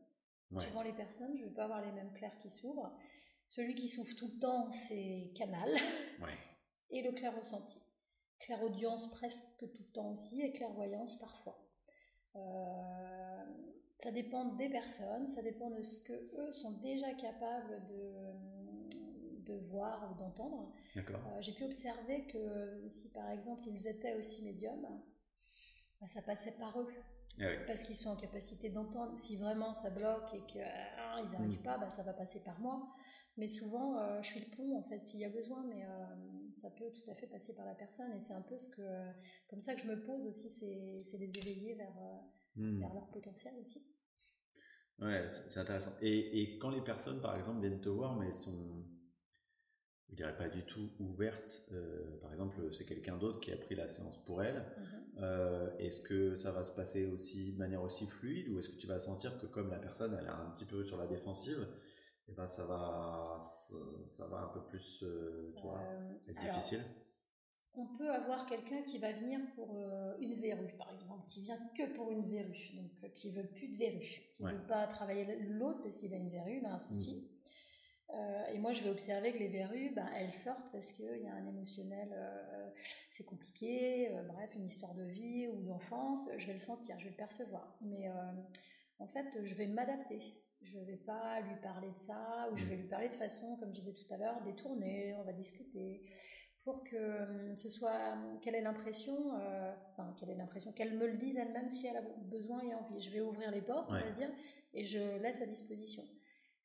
Suivant 0.56 0.82
les 0.82 0.94
personnes, 0.94 1.36
je 1.36 1.42
ne 1.42 1.48
vais 1.48 1.54
pas 1.54 1.64
avoir 1.64 1.84
les 1.84 1.92
mêmes 1.92 2.12
clairs 2.14 2.38
qui 2.38 2.48
s'ouvrent. 2.48 2.96
Celui 3.48 3.74
qui 3.74 3.88
s'ouvre 3.88 4.14
tout 4.16 4.28
le 4.28 4.38
temps, 4.38 4.72
c'est 4.72 5.32
canal. 5.34 5.68
Et 6.90 7.02
le 7.02 7.12
clair 7.12 7.36
ressenti. 7.36 7.80
Clairaudience 8.38 9.10
presque 9.10 9.44
tout 9.58 9.68
le 9.78 9.92
temps 9.92 10.12
aussi, 10.12 10.40
et 10.40 10.52
clairvoyance 10.52 11.18
parfois. 11.18 11.58
Euh, 12.36 13.44
ça 13.98 14.12
dépend 14.12 14.54
des 14.54 14.70
personnes, 14.70 15.26
ça 15.26 15.42
dépend 15.42 15.70
de 15.70 15.82
ce 15.82 16.00
que 16.00 16.12
eux 16.12 16.52
sont 16.52 16.72
déjà 16.78 17.12
capables 17.14 17.84
de, 17.88 18.57
de 19.48 19.54
voir 19.70 20.10
ou 20.10 20.18
d'entendre. 20.18 20.72
Euh, 20.96 21.00
j'ai 21.40 21.52
pu 21.52 21.64
observer 21.64 22.26
que 22.26 22.88
si 22.88 23.10
par 23.10 23.30
exemple 23.30 23.62
ils 23.66 23.88
étaient 23.88 24.16
aussi 24.16 24.44
médiums, 24.44 24.86
bah, 26.00 26.06
ça 26.06 26.22
passait 26.22 26.54
par 26.58 26.78
eux. 26.80 26.88
Ah 27.40 27.46
Parce 27.66 27.84
qu'ils 27.84 27.96
sont 27.96 28.10
en 28.10 28.16
capacité 28.16 28.68
d'entendre. 28.70 29.18
Si 29.18 29.36
vraiment 29.36 29.72
ça 29.72 29.90
bloque 29.94 30.34
et 30.34 30.40
qu'ils 30.46 30.62
ah, 30.62 31.22
n'arrivent 31.32 31.60
mm. 31.60 31.62
pas, 31.62 31.78
bah, 31.78 31.88
ça 31.88 32.02
va 32.04 32.12
passer 32.14 32.42
par 32.44 32.60
moi. 32.60 32.88
Mais 33.36 33.46
souvent, 33.46 33.96
euh, 33.96 34.20
je 34.22 34.30
suis 34.32 34.40
le 34.40 34.56
pont 34.56 34.78
en 34.78 34.82
fait 34.82 35.00
s'il 35.04 35.20
y 35.20 35.24
a 35.24 35.28
besoin, 35.28 35.64
mais 35.68 35.84
euh, 35.84 36.50
ça 36.52 36.70
peut 36.70 36.90
tout 36.90 37.08
à 37.08 37.14
fait 37.14 37.28
passer 37.28 37.54
par 37.54 37.64
la 37.64 37.74
personne. 37.74 38.10
Et 38.12 38.20
c'est 38.20 38.34
un 38.34 38.42
peu 38.42 38.58
ce 38.58 38.70
que, 38.70 39.06
comme 39.48 39.60
ça 39.60 39.74
que 39.74 39.82
je 39.82 39.86
me 39.86 40.04
pose 40.04 40.26
aussi, 40.26 40.50
c'est 40.50 41.18
les 41.18 41.38
éveiller 41.38 41.74
vers, 41.76 41.96
mm. 42.56 42.80
vers 42.80 42.94
leur 42.94 43.08
potentiel 43.10 43.54
aussi. 43.64 43.84
Ouais, 45.00 45.28
c'est 45.48 45.60
intéressant. 45.60 45.92
Et, 46.00 46.42
et, 46.42 46.58
quand 46.58 46.70
les 46.70 46.80
personnes, 46.80 47.20
par 47.20 47.36
exemple, 47.36 47.60
viennent 47.60 47.80
te 47.80 47.88
voir, 47.88 48.16
mais 48.16 48.32
sont 48.32 48.84
je 50.10 50.14
dirais 50.14 50.36
pas 50.36 50.48
du 50.48 50.62
tout 50.62 50.90
ouverte. 51.00 51.62
Euh, 51.72 52.18
par 52.22 52.32
exemple, 52.32 52.72
c'est 52.72 52.84
quelqu'un 52.84 53.16
d'autre 53.16 53.40
qui 53.40 53.52
a 53.52 53.56
pris 53.56 53.74
la 53.74 53.86
séance 53.86 54.18
pour 54.24 54.42
elle. 54.42 54.56
Mhm. 54.56 55.22
Euh, 55.22 55.76
est-ce 55.78 56.00
que 56.00 56.34
ça 56.34 56.52
va 56.52 56.64
se 56.64 56.72
passer 56.72 57.06
aussi 57.06 57.52
de 57.52 57.58
manière 57.58 57.82
aussi 57.82 58.06
fluide 58.06 58.48
ou 58.48 58.58
est-ce 58.58 58.68
que 58.70 58.76
tu 58.76 58.86
vas 58.86 59.00
sentir 59.00 59.36
que 59.38 59.46
comme 59.46 59.70
la 59.70 59.78
personne 59.78 60.16
elle 60.18 60.26
est 60.26 60.30
un 60.30 60.50
petit 60.50 60.64
peu 60.64 60.84
sur 60.84 60.96
la 60.96 61.06
défensive, 61.06 61.58
et 62.28 62.32
eh 62.32 62.34
ben 62.34 62.46
ça 62.46 62.64
va 62.66 63.40
ça, 64.06 64.26
va 64.26 64.42
un 64.42 64.48
peu 64.48 64.60
plus 64.66 65.02
euh, 65.02 65.52
être 66.28 66.40
difficile? 66.40 66.80
On 67.76 67.86
peut 67.96 68.10
avoir 68.10 68.46
quelqu'un 68.46 68.82
qui 68.82 68.98
va 68.98 69.12
venir 69.12 69.40
pour 69.54 69.76
une 70.18 70.34
verrue, 70.34 70.74
par 70.76 70.92
exemple, 70.92 71.28
qui 71.28 71.42
vient 71.42 71.58
que 71.76 71.94
pour 71.94 72.10
une 72.10 72.28
verrue, 72.28 72.70
donc 72.74 73.12
qui 73.12 73.30
veut 73.30 73.46
plus 73.46 73.68
de 73.68 73.76
verrue, 73.76 74.32
qui 74.34 74.42
ne 74.42 74.50
veut 74.50 74.66
pas 74.66 74.86
travailler 74.88 75.38
l'autre 75.42 75.82
parce 75.82 75.98
qu'il 75.98 76.12
a 76.12 76.16
une 76.16 76.30
verrue, 76.30 76.58
il 76.58 76.66
a 76.66 76.74
un 76.74 76.78
souci. 76.80 77.14
Mm. 77.14 77.37
Euh, 78.14 78.46
et 78.46 78.58
moi, 78.58 78.72
je 78.72 78.82
vais 78.82 78.90
observer 78.90 79.32
que 79.32 79.38
les 79.38 79.48
verrues, 79.48 79.90
ben, 79.94 80.08
elles 80.16 80.32
sortent 80.32 80.72
parce 80.72 80.92
qu'il 80.92 81.22
y 81.22 81.26
a 81.26 81.34
un 81.34 81.46
émotionnel, 81.46 82.08
euh, 82.12 82.70
c'est 83.10 83.24
compliqué, 83.24 84.08
euh, 84.08 84.22
bref, 84.28 84.50
une 84.54 84.64
histoire 84.64 84.94
de 84.94 85.04
vie 85.04 85.48
ou 85.48 85.62
d'enfance, 85.62 86.28
je 86.38 86.46
vais 86.46 86.54
le 86.54 86.58
sentir, 86.58 86.98
je 86.98 87.04
vais 87.04 87.10
le 87.10 87.16
percevoir. 87.16 87.76
Mais 87.82 88.10
en 88.98 89.06
fait, 89.06 89.26
je 89.44 89.54
vais 89.54 89.66
m'adapter. 89.66 90.20
Je 90.60 90.76
ne 90.76 90.84
vais 90.84 90.96
pas 90.96 91.40
lui 91.40 91.54
parler 91.62 91.90
de 91.90 91.98
ça, 91.98 92.48
ou 92.50 92.56
je 92.56 92.64
vais 92.64 92.76
lui 92.76 92.88
parler 92.88 93.08
de 93.08 93.14
façon, 93.14 93.56
comme 93.56 93.68
je 93.68 93.80
disais 93.80 93.94
tout 93.94 94.12
à 94.12 94.16
l'heure, 94.16 94.42
détournée, 94.42 95.14
on 95.20 95.22
va 95.22 95.32
discuter, 95.32 96.02
pour 96.64 96.82
que 96.82 97.54
ce 97.56 97.68
soit, 97.68 98.16
qu'elle 98.42 98.56
ait 98.56 98.62
l'impression, 98.62 99.16
enfin, 99.92 100.14
qu'elle 100.18 100.30
ait 100.30 100.34
l'impression, 100.34 100.72
qu'elle 100.72 100.98
me 100.98 101.06
le 101.06 101.16
dise 101.16 101.36
elle-même 101.36 101.70
si 101.70 101.86
elle 101.86 101.98
a 101.98 102.02
besoin 102.02 102.60
et 102.62 102.74
envie. 102.74 103.00
Je 103.00 103.10
vais 103.10 103.20
ouvrir 103.20 103.52
les 103.52 103.62
portes, 103.62 103.88
on 103.88 103.92
va 103.92 104.10
dire, 104.10 104.30
et 104.74 104.84
je 104.84 104.98
laisse 105.22 105.40
à 105.42 105.46
disposition. 105.46 106.04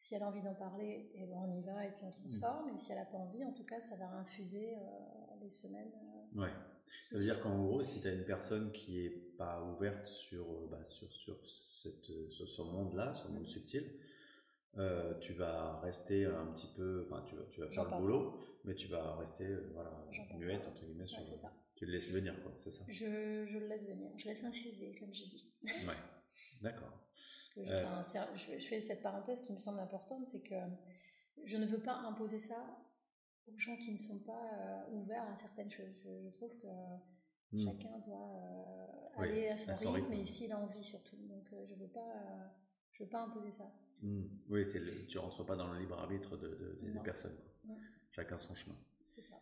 Si 0.03 0.15
elle 0.15 0.23
a 0.23 0.27
envie 0.27 0.41
d'en 0.41 0.53
parler, 0.53 1.09
eh 1.15 1.25
ben, 1.27 1.37
on 1.37 1.47
y 1.47 1.61
va 1.61 1.85
et 1.85 1.89
puis 1.89 2.01
on 2.03 2.11
transforme. 2.11 2.75
Et 2.75 2.77
si 2.77 2.91
elle 2.91 2.97
n'a 2.97 3.05
pas 3.05 3.17
envie, 3.17 3.41
en 3.45 3.53
tout 3.53 3.63
cas, 3.63 3.79
ça 3.79 3.95
va 3.95 4.09
infuser 4.17 4.75
euh, 4.75 5.35
les 5.41 5.49
semaines. 5.49 5.93
Euh, 6.35 6.41
ouais. 6.41 6.51
Ça 7.09 7.17
veut 7.17 7.23
dire 7.23 7.39
qu'en 7.39 7.63
gros, 7.63 7.81
si 7.83 8.01
tu 8.01 8.09
as 8.09 8.11
une 8.11 8.25
personne 8.25 8.73
qui 8.73 9.01
n'est 9.01 9.09
pas 9.37 9.63
ouverte 9.63 10.05
sur, 10.05 10.43
euh, 10.43 10.67
bah, 10.69 10.83
sur, 10.83 11.09
sur, 11.09 11.37
cette, 11.47 12.11
sur 12.29 12.49
ce 12.49 12.61
monde-là, 12.63 13.13
sur 13.13 13.29
le 13.29 13.35
monde 13.35 13.47
subtil, 13.47 13.89
tu 15.21 15.33
vas 15.33 15.79
rester 15.79 16.25
un 16.25 16.47
petit 16.47 16.67
peu, 16.75 17.07
enfin, 17.07 17.23
tu 17.25 17.35
vas, 17.35 17.45
tu 17.45 17.61
vas 17.61 17.69
faire 17.69 17.85
le 17.85 18.01
boulot, 18.01 18.41
mais 18.65 18.75
tu 18.75 18.89
vas 18.89 19.15
rester 19.15 19.55
voilà, 19.73 20.05
muette, 20.37 20.67
entre 20.67 20.83
guillemets, 20.83 21.07
sur, 21.07 21.25
ça. 21.25 21.53
tu 21.75 21.85
le 21.85 21.93
laisses 21.93 22.11
venir, 22.11 22.35
quoi, 22.43 22.51
c'est 22.61 22.71
ça 22.71 22.83
je, 22.89 23.45
je, 23.45 23.57
le 23.57 23.67
laisse 23.67 23.87
venir, 23.87 24.11
je 24.17 24.25
laisse 24.25 24.43
infuser, 24.43 24.93
comme 24.99 25.13
j'ai 25.13 25.27
dit. 25.27 25.53
ouais, 25.63 25.95
d'accord. 26.61 26.91
Euh. 27.57 28.03
Je, 28.35 28.65
fais 28.65 28.81
cette 28.81 29.01
parenthèse 29.01 29.43
qui 29.43 29.53
me 29.53 29.59
semble 29.59 29.79
importante, 29.79 30.25
c'est 30.25 30.41
que 30.41 30.55
je 31.43 31.57
ne 31.57 31.65
veux 31.65 31.81
pas 31.81 31.95
imposer 31.95 32.39
ça 32.39 32.55
aux 33.47 33.57
gens 33.57 33.75
qui 33.77 33.91
ne 33.91 33.97
sont 33.97 34.19
pas 34.19 34.59
euh, 34.59 34.95
ouverts 34.95 35.27
à 35.31 35.35
certaines 35.35 35.69
choses. 35.69 35.93
Je, 36.03 36.29
trouve 36.31 36.57
que 36.59 36.67
hmm. 37.51 37.65
chacun 37.65 37.99
doit 38.07 38.17
euh, 38.17 39.21
aller 39.21 39.49
à 39.49 39.75
son, 39.75 39.91
rythme, 39.91 40.13
et 40.13 40.25
s'il 40.25 40.51
a 40.51 40.59
envie 40.59 40.83
surtout. 40.83 41.17
Donc 41.27 41.47
je 41.51 41.73
ne 41.73 41.79
veux, 41.79 41.91
pas, 41.91 42.55
je 42.91 43.03
veux 43.03 43.09
pas 43.09 43.21
imposer 43.21 43.51
ça. 43.51 43.71
Hmm. 44.01 44.23
Oui, 44.49 44.63
le, 44.63 45.05
tu 45.07 45.17
rentres 45.19 45.45
pas 45.45 45.55
dans 45.55 45.71
le 45.73 45.79
libre 45.79 45.99
arbitre 45.99 46.37
de, 46.37 46.79
des 46.81 46.99
personnes. 47.01 47.37
Chacun 48.11 48.37
son 48.37 48.55
chemin. 48.55 48.77
C'est 49.09 49.21
ça. 49.21 49.41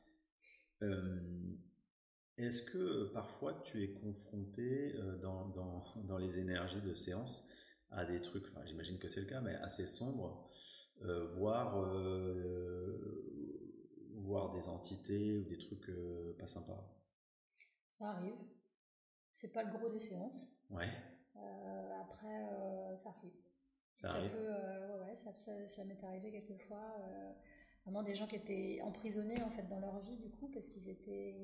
Est-ce 2.37 2.63
que 2.63 3.11
parfois 3.13 3.61
tu 3.63 3.83
es 3.83 3.93
confronté 3.93 4.95
dans, 5.21 5.47
dans, 5.49 5.83
dans, 6.07 6.17
les 6.17 6.39
énergies 6.39 6.81
de 6.81 6.95
séance 6.95 7.47
à 7.91 8.05
des 8.05 8.21
trucs, 8.21 8.47
enfin, 8.47 8.65
j'imagine 8.65 8.97
que 8.97 9.07
c'est 9.07 9.21
le 9.21 9.27
cas, 9.27 9.41
mais 9.41 9.55
assez 9.55 9.85
sombres, 9.85 10.49
euh, 11.03 11.25
voire, 11.35 11.79
euh, 11.81 13.19
voir 14.15 14.51
des 14.53 14.67
entités 14.67 15.37
ou 15.37 15.43
des 15.43 15.57
trucs 15.57 15.89
euh, 15.89 16.35
pas 16.39 16.47
sympas 16.47 16.87
Ça 17.89 18.11
arrive. 18.11 18.37
C'est 19.33 19.51
pas 19.51 19.63
le 19.63 19.71
gros 19.77 19.89
des 19.89 19.99
séances. 19.99 20.47
Ouais. 20.69 20.89
après, 21.99 22.97
ça 22.97 23.09
arrive. 23.09 23.31
Ça, 23.95 24.11
arrive. 24.11 24.31
ouais, 24.33 25.05
ouais, 25.05 25.15
ça, 25.15 25.33
ça, 25.67 25.83
m'est 25.83 26.03
arrivé 26.03 26.31
quelquefois. 26.31 26.97
vraiment 27.83 28.03
des 28.03 28.15
gens 28.15 28.27
qui 28.27 28.35
étaient 28.35 28.79
emprisonnés 28.83 29.41
en 29.41 29.49
fait 29.49 29.67
dans 29.67 29.79
leur 29.79 29.99
vie 30.01 30.17
du 30.17 30.29
coup 30.29 30.49
parce 30.49 30.67
qu'ils 30.67 30.89
étaient 30.89 31.35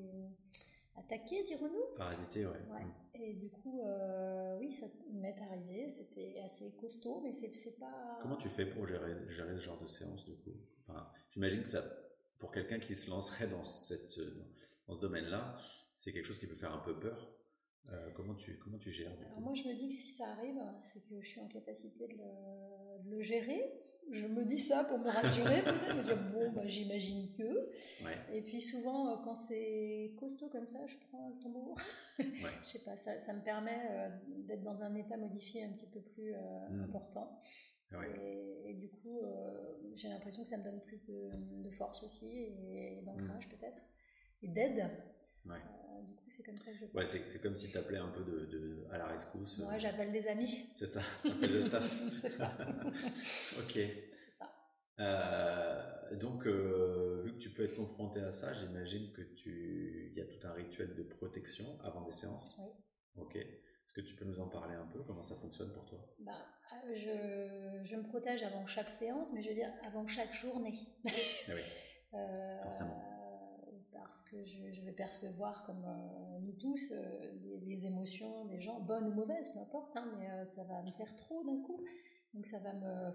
attaqué, 0.98 1.42
dirons-nous. 1.42 1.96
Parasité, 1.96 2.46
ouais. 2.46 2.52
ouais. 2.52 2.84
Mm. 2.84 2.92
Et 3.20 3.34
du 3.34 3.50
coup, 3.50 3.82
euh, 3.82 4.58
oui, 4.58 4.72
ça 4.72 4.86
m'est 5.12 5.40
arrivé. 5.40 5.88
C'était 5.88 6.40
assez 6.40 6.72
costaud, 6.76 7.20
mais 7.22 7.32
c'est 7.32 7.78
pas. 7.78 8.18
Comment 8.22 8.36
tu 8.36 8.48
fais 8.48 8.66
pour 8.66 8.86
gérer, 8.86 9.16
gérer 9.28 9.54
ce 9.56 9.60
genre 9.60 9.80
de 9.80 9.86
séance, 9.86 10.24
du 10.24 10.36
coup? 10.36 10.54
Enfin, 10.86 11.08
J'imagine 11.32 11.62
que 11.62 11.68
ça, 11.68 11.84
pour 12.38 12.52
quelqu'un 12.52 12.78
qui 12.78 12.96
se 12.96 13.10
lancerait 13.10 13.48
dans, 13.48 13.64
cette, 13.64 14.18
dans 14.86 14.94
ce 14.94 15.00
domaine-là, 15.00 15.56
c'est 15.92 16.12
quelque 16.12 16.26
chose 16.26 16.38
qui 16.38 16.46
peut 16.46 16.54
faire 16.54 16.72
un 16.72 16.78
peu 16.78 16.98
peur. 16.98 17.34
Euh, 17.90 18.10
comment, 18.14 18.34
tu, 18.34 18.58
comment 18.58 18.78
tu 18.78 18.92
gères 18.92 19.12
Alors, 19.26 19.40
moi, 19.40 19.54
je 19.54 19.66
me 19.66 19.74
dis 19.74 19.88
que 19.88 19.94
si 19.94 20.10
ça 20.10 20.26
arrive, 20.26 20.60
c'est 20.82 21.00
que 21.00 21.20
je 21.20 21.28
suis 21.28 21.40
en 21.40 21.48
capacité 21.48 22.06
de 22.06 22.12
le, 22.14 23.02
de 23.04 23.10
le 23.16 23.22
gérer 23.22 23.72
je 24.12 24.26
me 24.26 24.44
dis 24.44 24.58
ça 24.58 24.84
pour 24.84 24.98
me 24.98 25.10
rassurer 25.10 25.62
peut-être, 25.62 25.96
me 25.96 26.02
dire 26.02 26.18
bon 26.32 26.50
bah, 26.52 26.66
j'imagine 26.66 27.30
que. 27.32 27.70
Et 28.32 28.42
puis 28.42 28.62
souvent 28.62 29.10
euh, 29.10 29.16
quand 29.24 29.36
c'est 29.36 30.14
costaud 30.18 30.48
comme 30.48 30.66
ça, 30.66 30.78
je 30.86 30.96
prends 31.08 31.28
le 31.28 31.42
tambour. 31.42 31.78
je 32.18 32.68
sais 32.68 32.84
pas, 32.84 32.96
ça, 32.96 33.18
ça 33.18 33.32
me 33.32 33.42
permet 33.42 33.80
euh, 33.90 34.08
d'être 34.46 34.62
dans 34.62 34.82
un 34.82 34.94
état 34.94 35.16
modifié 35.16 35.64
un 35.64 35.70
petit 35.70 35.86
peu 35.86 36.00
plus 36.00 36.34
euh, 36.34 36.68
hmm. 36.70 36.84
important. 36.84 37.40
Et, 38.66 38.74
du 38.74 38.90
coup, 38.90 39.22
j'ai 39.96 40.08
l'impression 40.08 40.42
que 40.42 40.50
ça 40.50 40.58
me 40.58 40.62
donne 40.62 40.80
plus 40.82 41.02
de, 41.06 41.70
force 41.70 42.02
aussi 42.02 42.26
et 42.26 43.00
d'ancrage 43.02 43.46
hmm. 43.46 43.50
peut-être 43.50 43.82
et 44.42 44.48
d'aide. 44.48 44.90
Du 45.56 46.14
coup, 46.14 46.30
c'est 46.30 46.42
comme 46.42 46.56
ça 46.56 46.70
que 46.72 46.76
je. 46.76 46.84
Ouais, 46.96 47.06
c'est 47.06 47.40
comme 47.42 47.56
si 47.56 47.70
tu 47.70 47.78
appelais 47.78 47.98
un 47.98 48.08
peu 48.08 48.22
de, 48.24 48.46
de, 48.46 48.86
à 48.90 48.98
la 48.98 49.06
rescousse. 49.06 49.58
Ouais, 49.58 49.78
j'appelle 49.78 50.12
des 50.12 50.26
amis. 50.26 50.68
C'est 50.76 50.86
ça, 50.86 51.00
j'appelle 51.24 51.52
le 51.52 51.62
staff. 51.62 52.02
c'est 52.18 52.30
ça. 52.30 52.56
ok. 53.58 53.72
C'est 53.72 54.30
ça. 54.30 56.14
donc, 56.14 56.46
vu 56.46 57.32
que 57.32 57.38
tu 57.38 57.50
peux 57.50 57.64
être 57.64 57.76
confronté 57.76 58.20
à 58.20 58.32
ça, 58.32 58.52
j'imagine 58.52 59.12
que 59.12 59.22
tu, 59.22 60.10
il 60.12 60.18
y 60.18 60.20
a 60.20 60.26
tout 60.26 60.46
un 60.46 60.52
rituel 60.52 60.94
de 60.94 61.02
protection 61.02 61.78
avant 61.82 62.02
des 62.02 62.12
séances. 62.12 62.56
Oui. 62.60 62.70
Ok. 63.16 63.36
Est-ce 63.36 63.94
que 63.94 64.00
tu 64.02 64.14
peux 64.16 64.26
nous 64.26 64.38
en 64.38 64.48
parler 64.48 64.74
un 64.74 64.86
peu? 64.86 65.02
Comment 65.02 65.22
ça 65.22 65.34
fonctionne 65.36 65.72
pour 65.72 65.86
toi? 65.86 65.98
Bah, 66.18 66.46
je, 66.94 67.80
je, 67.84 67.96
me 67.96 68.02
protège 68.02 68.42
avant 68.42 68.66
chaque 68.66 68.90
séance, 68.90 69.32
mais 69.32 69.42
je 69.42 69.48
veux 69.48 69.54
dire 69.54 69.72
avant 69.82 70.06
chaque 70.06 70.34
journée. 70.34 70.74
Ah 71.06 71.52
oui. 71.54 71.62
Forcément 72.64 73.17
parce 74.08 74.22
que 74.22 74.42
je, 74.44 74.80
vais 74.84 74.92
percevoir, 74.92 75.64
comme 75.64 75.84
euh, 75.84 76.38
nous 76.40 76.52
tous, 76.52 76.92
euh, 76.92 77.58
des, 77.60 77.86
émotions 77.86 78.46
des 78.46 78.60
gens, 78.60 78.80
bonnes 78.80 79.08
ou 79.08 79.14
mauvaises, 79.14 79.50
peu 79.50 79.60
importe, 79.60 79.94
hein, 79.96 80.10
mais 80.18 80.30
euh, 80.30 80.46
ça 80.46 80.64
va 80.64 80.82
me 80.82 80.90
faire 80.92 81.14
trop 81.16 81.44
d'un 81.44 81.60
coup. 81.62 81.84
Donc 82.32 82.46
ça 82.46 82.58
va 82.58 82.72
me, 82.72 83.12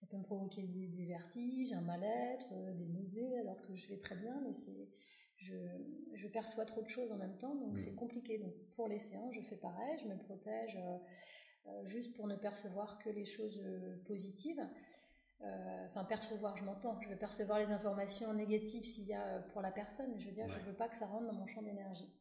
ça 0.00 0.06
peut 0.08 0.16
me 0.16 0.22
provoquer 0.22 0.62
des, 0.62 1.06
vertiges, 1.06 1.72
un 1.72 1.80
mal-être, 1.80 2.54
des 2.76 2.86
nausées, 2.86 3.38
alors 3.38 3.56
que 3.56 3.74
je 3.74 3.88
vais 3.88 3.98
très 3.98 4.16
bien, 4.16 4.40
mais 4.44 4.52
c'est, 4.52 4.88
je, 5.36 5.56
je, 6.14 6.28
perçois 6.28 6.64
trop 6.64 6.82
de 6.82 6.88
choses 6.88 7.10
en 7.10 7.16
même 7.16 7.36
temps, 7.38 7.54
donc 7.54 7.78
c'est 7.78 7.92
mmh. 7.92 7.96
compliqué. 7.96 8.38
Donc 8.38 8.52
pour 8.76 8.88
les 8.88 9.00
séances, 9.00 9.34
je 9.34 9.40
fais 9.42 9.56
pareil, 9.56 9.98
je 10.02 10.08
me 10.08 10.16
protège 10.16 10.78
juste 11.84 12.14
pour 12.14 12.28
ne 12.28 12.36
percevoir 12.36 12.98
que 12.98 13.10
les 13.10 13.24
choses 13.24 13.60
positives. 14.06 14.62
Euh, 15.42 15.86
enfin 15.90 16.04
percevoir, 16.04 16.56
je 16.56 16.64
m'entends, 16.64 16.98
je 17.02 17.08
veux 17.08 17.18
percevoir 17.18 17.58
les 17.58 17.70
informations 17.70 18.32
négatives 18.32 18.84
s'il 18.84 19.04
y 19.04 19.14
a 19.14 19.22
euh, 19.26 19.40
pour 19.52 19.60
la 19.60 19.70
personne, 19.70 20.10
mais 20.12 20.18
je 20.18 20.28
veux 20.28 20.34
dire, 20.34 20.48
je 20.48 20.58
veux 20.60 20.74
pas 20.74 20.88
que 20.88 20.96
ça 20.96 21.06
rentre 21.06 21.26
dans 21.26 21.34
mon 21.34 21.46
champ 21.46 21.62
d'énergie. 21.62 22.12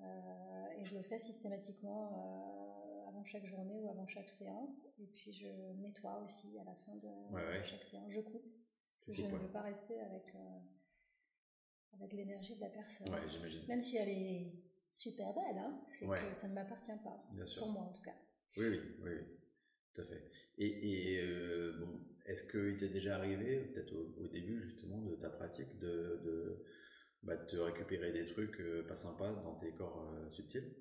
Euh, 0.00 0.66
et 0.76 0.84
je 0.84 0.94
le 0.94 1.02
fais 1.02 1.18
systématiquement 1.18 3.04
avant 3.08 3.24
chaque 3.24 3.46
journée 3.46 3.80
ou 3.80 3.90
avant 3.90 4.06
chaque 4.06 4.30
séance. 4.30 4.80
Et 4.98 5.06
puis 5.06 5.32
je 5.32 5.72
nettoie 5.74 6.22
aussi 6.24 6.56
à 6.58 6.64
la 6.64 6.74
fin 6.86 6.94
de 6.94 7.64
chaque 7.64 7.84
séance. 7.84 8.10
Je 8.10 8.20
coupe. 8.20 8.46
je 9.08 9.22
ne 9.22 9.36
veux 9.36 9.50
pas 9.52 9.62
rester 9.62 10.00
avec, 10.00 10.36
avec 11.94 12.12
l'énergie 12.12 12.54
de 12.54 12.60
la 12.60 12.70
personne. 12.70 13.08
Même 13.66 13.82
si 13.82 13.96
elle 13.96 14.08
est 14.08 14.52
super 14.80 15.34
belle, 15.34 15.58
hein, 15.58 15.80
c'est 15.90 16.06
que 16.06 16.34
ça 16.34 16.48
ne 16.48 16.54
m'appartient 16.54 16.92
pas. 17.02 17.18
Pour 17.58 17.72
moi 17.72 17.82
en 17.82 17.92
tout 17.92 18.02
cas. 18.02 18.14
Oui, 18.56 18.66
oui, 18.68 18.78
oui. 19.02 19.37
Tout 19.98 20.02
à 20.02 20.06
fait. 20.06 20.22
Et, 20.58 21.18
euh, 21.20 21.72
bon, 21.80 21.98
est-ce 22.26 22.44
qu'il 22.44 22.76
t'est 22.76 22.88
déjà 22.88 23.16
arrivé, 23.16 23.64
peut-être 23.72 23.92
au, 23.92 24.28
début 24.28 24.62
justement 24.62 25.00
de 25.02 25.16
ta 25.16 25.28
pratique, 25.28 25.76
de, 25.78 26.20
de, 26.24 26.64
bah, 27.24 27.36
te 27.36 27.56
récupérer 27.56 28.12
des 28.12 28.26
trucs 28.26 28.60
euh, 28.60 28.86
pas 28.86 28.94
sympas 28.94 29.32
dans 29.32 29.56
tes 29.56 29.72
corps 29.72 30.08
euh, 30.12 30.30
subtils? 30.30 30.72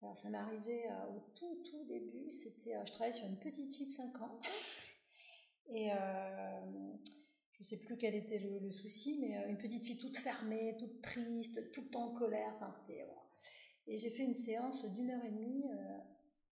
Alors 0.00 0.16
ça 0.16 0.30
m'est 0.30 0.38
arrivé 0.38 0.84
au 1.10 1.18
tout 1.34 1.60
tout 1.68 1.84
début, 1.88 2.30
c'était, 2.30 2.74
je 2.86 2.92
travaillais 2.92 3.16
sur 3.16 3.26
une 3.26 3.40
petite 3.40 3.74
fille 3.74 3.88
de 3.88 3.92
5 3.92 4.22
ans. 4.22 4.40
Et 5.70 5.90
je 7.58 7.64
sais 7.64 7.78
plus 7.78 7.98
quel 7.98 8.14
était 8.14 8.38
le, 8.38 8.70
souci, 8.70 9.18
mais 9.20 9.50
une 9.50 9.58
petite 9.58 9.84
fille 9.84 9.98
toute 9.98 10.16
fermée, 10.16 10.76
toute 10.78 11.02
triste, 11.02 11.72
tout 11.72 11.82
le 11.82 11.88
temps 11.88 12.12
en 12.12 12.14
colère, 12.14 12.52
enfin 12.54 12.70
c'était... 12.70 13.04
Et 13.88 13.98
j'ai 13.98 14.10
fait 14.10 14.22
une 14.22 14.34
séance 14.34 14.84
d'une 14.94 15.10
heure 15.10 15.24
et 15.24 15.30
demie 15.30 15.64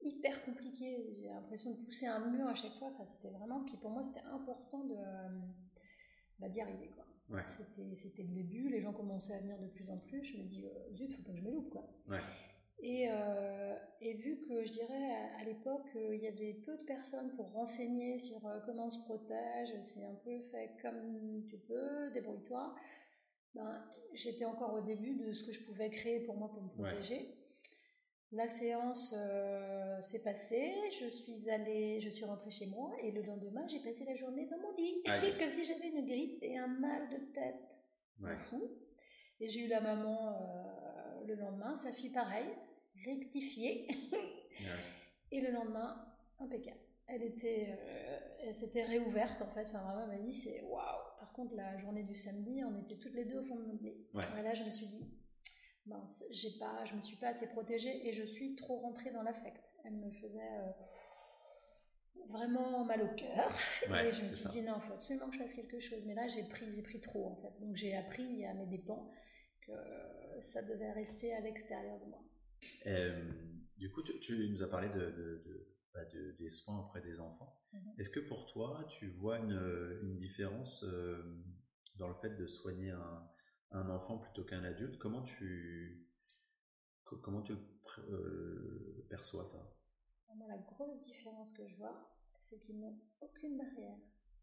hyper 0.03 0.43
compliqué. 0.43 1.13
J'ai 1.17 1.27
l'impression 1.27 1.71
de 1.71 1.77
pousser 1.77 2.07
un 2.07 2.19
mur 2.29 2.47
à 2.47 2.55
chaque 2.55 2.73
fois. 2.79 2.89
Enfin, 2.93 3.05
c'était 3.05 3.29
vraiment. 3.29 3.63
Puis 3.63 3.77
pour 3.77 3.91
moi, 3.91 4.03
c'était 4.03 4.25
important 4.31 4.83
de 4.85 4.95
bah, 6.39 6.49
d'y 6.49 6.61
arriver. 6.61 6.91
Quoi. 6.95 7.05
C'était, 7.47 7.95
c'était 7.95 8.23
le 8.23 8.33
début. 8.33 8.69
Les 8.69 8.79
gens 8.79 8.93
commençaient 8.93 9.33
à 9.33 9.39
venir 9.39 9.57
de 9.59 9.67
plus 9.67 9.89
en 9.89 9.97
plus. 9.97 10.23
Je 10.23 10.37
me 10.37 10.43
dis, 10.43 10.65
euh, 10.65 10.93
zut, 10.93 11.13
faut 11.13 11.23
pas 11.23 11.31
que 11.31 11.37
je 11.37 11.43
me 11.43 11.51
loupe. 11.51 11.69
Quoi. 11.69 11.87
Et, 12.83 13.07
euh, 13.11 13.75
et, 14.01 14.15
vu 14.15 14.41
que 14.41 14.65
je 14.65 14.71
dirais 14.71 15.11
à, 15.39 15.43
l'époque, 15.43 15.87
il 15.95 16.19
y 16.19 16.27
avait 16.27 16.55
peu 16.65 16.75
de 16.75 16.83
personnes 16.83 17.31
pour 17.35 17.51
renseigner 17.51 18.17
sur 18.17 18.43
euh, 18.45 18.59
comment 18.65 18.87
on 18.87 18.89
se 18.89 18.99
protège, 19.01 19.69
c'est 19.83 20.03
un 20.03 20.15
peu 20.15 20.35
fait 20.35 20.71
comme 20.81 21.43
tu 21.47 21.57
peux, 21.59 22.11
débrouille-toi. 22.11 22.61
Ben, 23.53 23.85
j'étais 24.13 24.45
encore 24.45 24.73
au 24.73 24.81
début 24.81 25.13
de 25.15 25.31
ce 25.31 25.43
que 25.43 25.51
je 25.51 25.63
pouvais 25.63 25.91
créer 25.91 26.21
pour 26.21 26.37
moi 26.37 26.49
pour 26.49 26.63
me 26.63 26.69
protéger. 26.69 27.35
La 28.33 28.47
séance 28.47 29.13
euh, 29.17 30.01
s'est 30.01 30.19
passée, 30.19 30.73
je 30.89 31.07
suis 31.07 31.49
allée, 31.49 31.99
je 31.99 32.09
suis 32.09 32.23
rentrée 32.23 32.49
chez 32.49 32.67
moi 32.67 32.93
et 33.03 33.11
le 33.11 33.23
lendemain 33.23 33.67
j'ai 33.67 33.79
passé 33.79 34.05
la 34.05 34.15
journée 34.15 34.47
dans 34.49 34.57
mon 34.57 34.73
lit, 34.77 35.03
comme 35.37 35.51
si 35.51 35.65
j'avais 35.65 35.89
une 35.89 36.05
grippe 36.05 36.41
et 36.41 36.57
un 36.57 36.67
mal 36.79 37.09
de 37.09 37.17
tête 37.33 37.71
fou. 38.49 38.77
Et 39.41 39.49
j'ai 39.49 39.65
eu 39.65 39.67
la 39.67 39.81
maman 39.81 40.37
euh, 40.39 41.25
le 41.25 41.35
lendemain, 41.35 41.75
sa 41.75 41.91
fille 41.91 42.13
pareil, 42.13 42.47
rectifiée. 43.05 43.87
Et 45.33 45.39
le 45.39 45.51
lendemain, 45.51 46.05
impeccable. 46.39 46.79
Elle 47.07 47.23
était, 47.23 47.65
euh, 47.69 48.19
elle 48.43 48.53
s'était 48.53 48.83
réouverte 48.83 49.41
en 49.41 49.47
fait. 49.47 49.65
Enfin, 49.69 49.79
vraiment, 49.79 50.03
elle 50.03 50.19
m'a 50.19 50.25
dit 50.25 50.33
c'est 50.33 50.61
waouh. 50.61 51.01
Par 51.19 51.31
contre, 51.33 51.55
la 51.55 51.77
journée 51.79 52.03
du 52.03 52.15
samedi, 52.15 52.63
on 52.63 52.77
était 52.77 52.97
toutes 52.97 53.15
les 53.15 53.25
deux 53.25 53.39
au 53.39 53.43
fond 53.43 53.55
de 53.55 53.63
notre 53.63 53.83
lit. 53.83 54.05
Et 54.13 54.43
là, 54.43 54.53
je 54.53 54.63
me 54.63 54.71
suis 54.71 54.87
dit 54.87 55.09
mince, 55.85 56.23
j'ai 56.31 56.57
pas, 56.59 56.85
je 56.85 56.95
me 56.95 57.01
suis 57.01 57.17
pas 57.17 57.29
assez 57.29 57.47
protégée 57.47 58.07
et 58.07 58.13
je 58.13 58.23
suis 58.23 58.55
trop 58.55 58.79
rentrée 58.79 59.11
dans 59.11 59.23
l'affect. 59.23 59.63
Elle 59.83 59.95
me 59.97 60.11
faisait 60.11 60.39
euh, 60.39 60.71
vraiment 62.29 62.85
mal 62.85 63.01
au 63.03 63.15
cœur 63.15 63.51
et 64.05 64.11
je 64.11 64.23
me 64.23 64.29
suis 64.29 64.49
dit 64.49 64.61
non, 64.61 64.75
il 64.77 64.81
faut 64.81 64.93
absolument 64.93 65.27
que 65.27 65.33
je 65.33 65.39
fasse 65.39 65.53
quelque 65.53 65.79
chose. 65.79 66.05
Mais 66.05 66.13
là, 66.13 66.27
j'ai 66.27 66.43
pris, 66.43 66.71
j'ai 66.71 66.83
pris 66.83 67.01
trop 67.01 67.31
en 67.31 67.35
fait. 67.35 67.59
Donc 67.59 67.75
j'ai 67.75 67.95
appris 67.95 68.45
à 68.45 68.53
mes 68.53 68.67
dépens 68.67 69.11
que 69.65 69.71
ça 70.41 70.61
devait 70.63 70.91
rester 70.91 71.33
à 71.33 71.41
l'extérieur 71.41 71.99
de 71.99 72.05
moi. 72.05 72.23
Euh, 72.87 73.31
du 73.77 73.91
coup, 73.91 74.03
tu, 74.03 74.49
nous 74.49 74.61
as 74.61 74.69
parlé 74.69 74.89
de, 74.89 75.43
bah, 75.93 76.01
des 76.39 76.49
soins 76.49 76.79
auprès 76.79 77.01
des 77.01 77.19
enfants. 77.19 77.59
Mhm. 77.73 77.93
Est-ce 77.97 78.09
que 78.09 78.19
pour 78.19 78.45
toi, 78.45 78.85
tu 78.89 79.09
vois 79.09 79.39
une, 79.39 79.99
une 80.03 80.17
différence 80.17 80.83
euh, 80.83 81.41
dans 81.97 82.07
le 82.07 82.13
fait 82.13 82.35
de 82.35 82.45
soigner 82.45 82.91
un, 82.91 83.27
un 83.71 83.89
enfant 83.89 84.17
plutôt 84.17 84.43
qu'un 84.43 84.63
adulte, 84.63 84.97
comment 84.97 85.23
tu, 85.23 86.07
comment 87.03 87.41
tu 87.41 87.53
euh, 87.53 89.05
perçois 89.09 89.45
ça? 89.45 89.57
Moi, 90.35 90.47
la 90.47 90.57
grosse 90.57 90.99
différence 90.99 91.51
que 91.53 91.67
je 91.67 91.75
vois, 91.75 92.09
c'est 92.39 92.59
qu'ils 92.59 92.79
n'ont 92.79 92.97
aucune 93.19 93.57
barrière, 93.57 93.97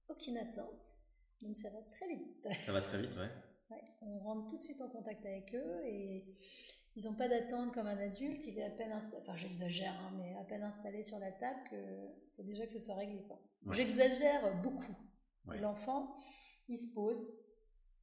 aucune 0.08 0.36
attente, 0.36 0.94
donc 1.40 1.56
ça 1.56 1.70
va 1.70 1.82
très 1.82 2.08
vite. 2.08 2.48
Ça 2.64 2.72
va 2.72 2.80
très 2.80 3.00
vite, 3.00 3.16
ouais. 3.16 3.82
on 4.02 4.18
rentre 4.18 4.48
tout 4.48 4.58
de 4.58 4.62
suite 4.64 4.80
en 4.80 4.88
contact 4.88 5.24
avec 5.24 5.54
eux 5.54 5.84
et 5.84 6.36
ils 6.96 7.04
n'ont 7.04 7.14
pas 7.14 7.28
d'attente 7.28 7.72
comme 7.72 7.86
un 7.86 7.98
adulte. 7.98 8.46
Il 8.46 8.58
est 8.58 8.64
à 8.64 8.70
peine 8.70 8.92
installé, 8.92 9.22
enfin 9.22 9.36
j'exagère, 9.36 9.94
hein, 10.00 10.12
mais 10.16 10.36
à 10.36 10.44
peine 10.44 10.62
installé 10.62 11.04
sur 11.04 11.18
la 11.18 11.32
table 11.32 11.60
que 11.70 11.76
faut 12.36 12.42
déjà 12.42 12.66
que 12.66 12.72
ce 12.72 12.80
soit 12.80 12.96
réglé. 12.96 13.24
J'exagère 13.70 14.60
beaucoup. 14.62 14.96
L'enfant, 15.46 16.16
il 16.68 16.76
se 16.76 16.92
pose, 16.94 17.22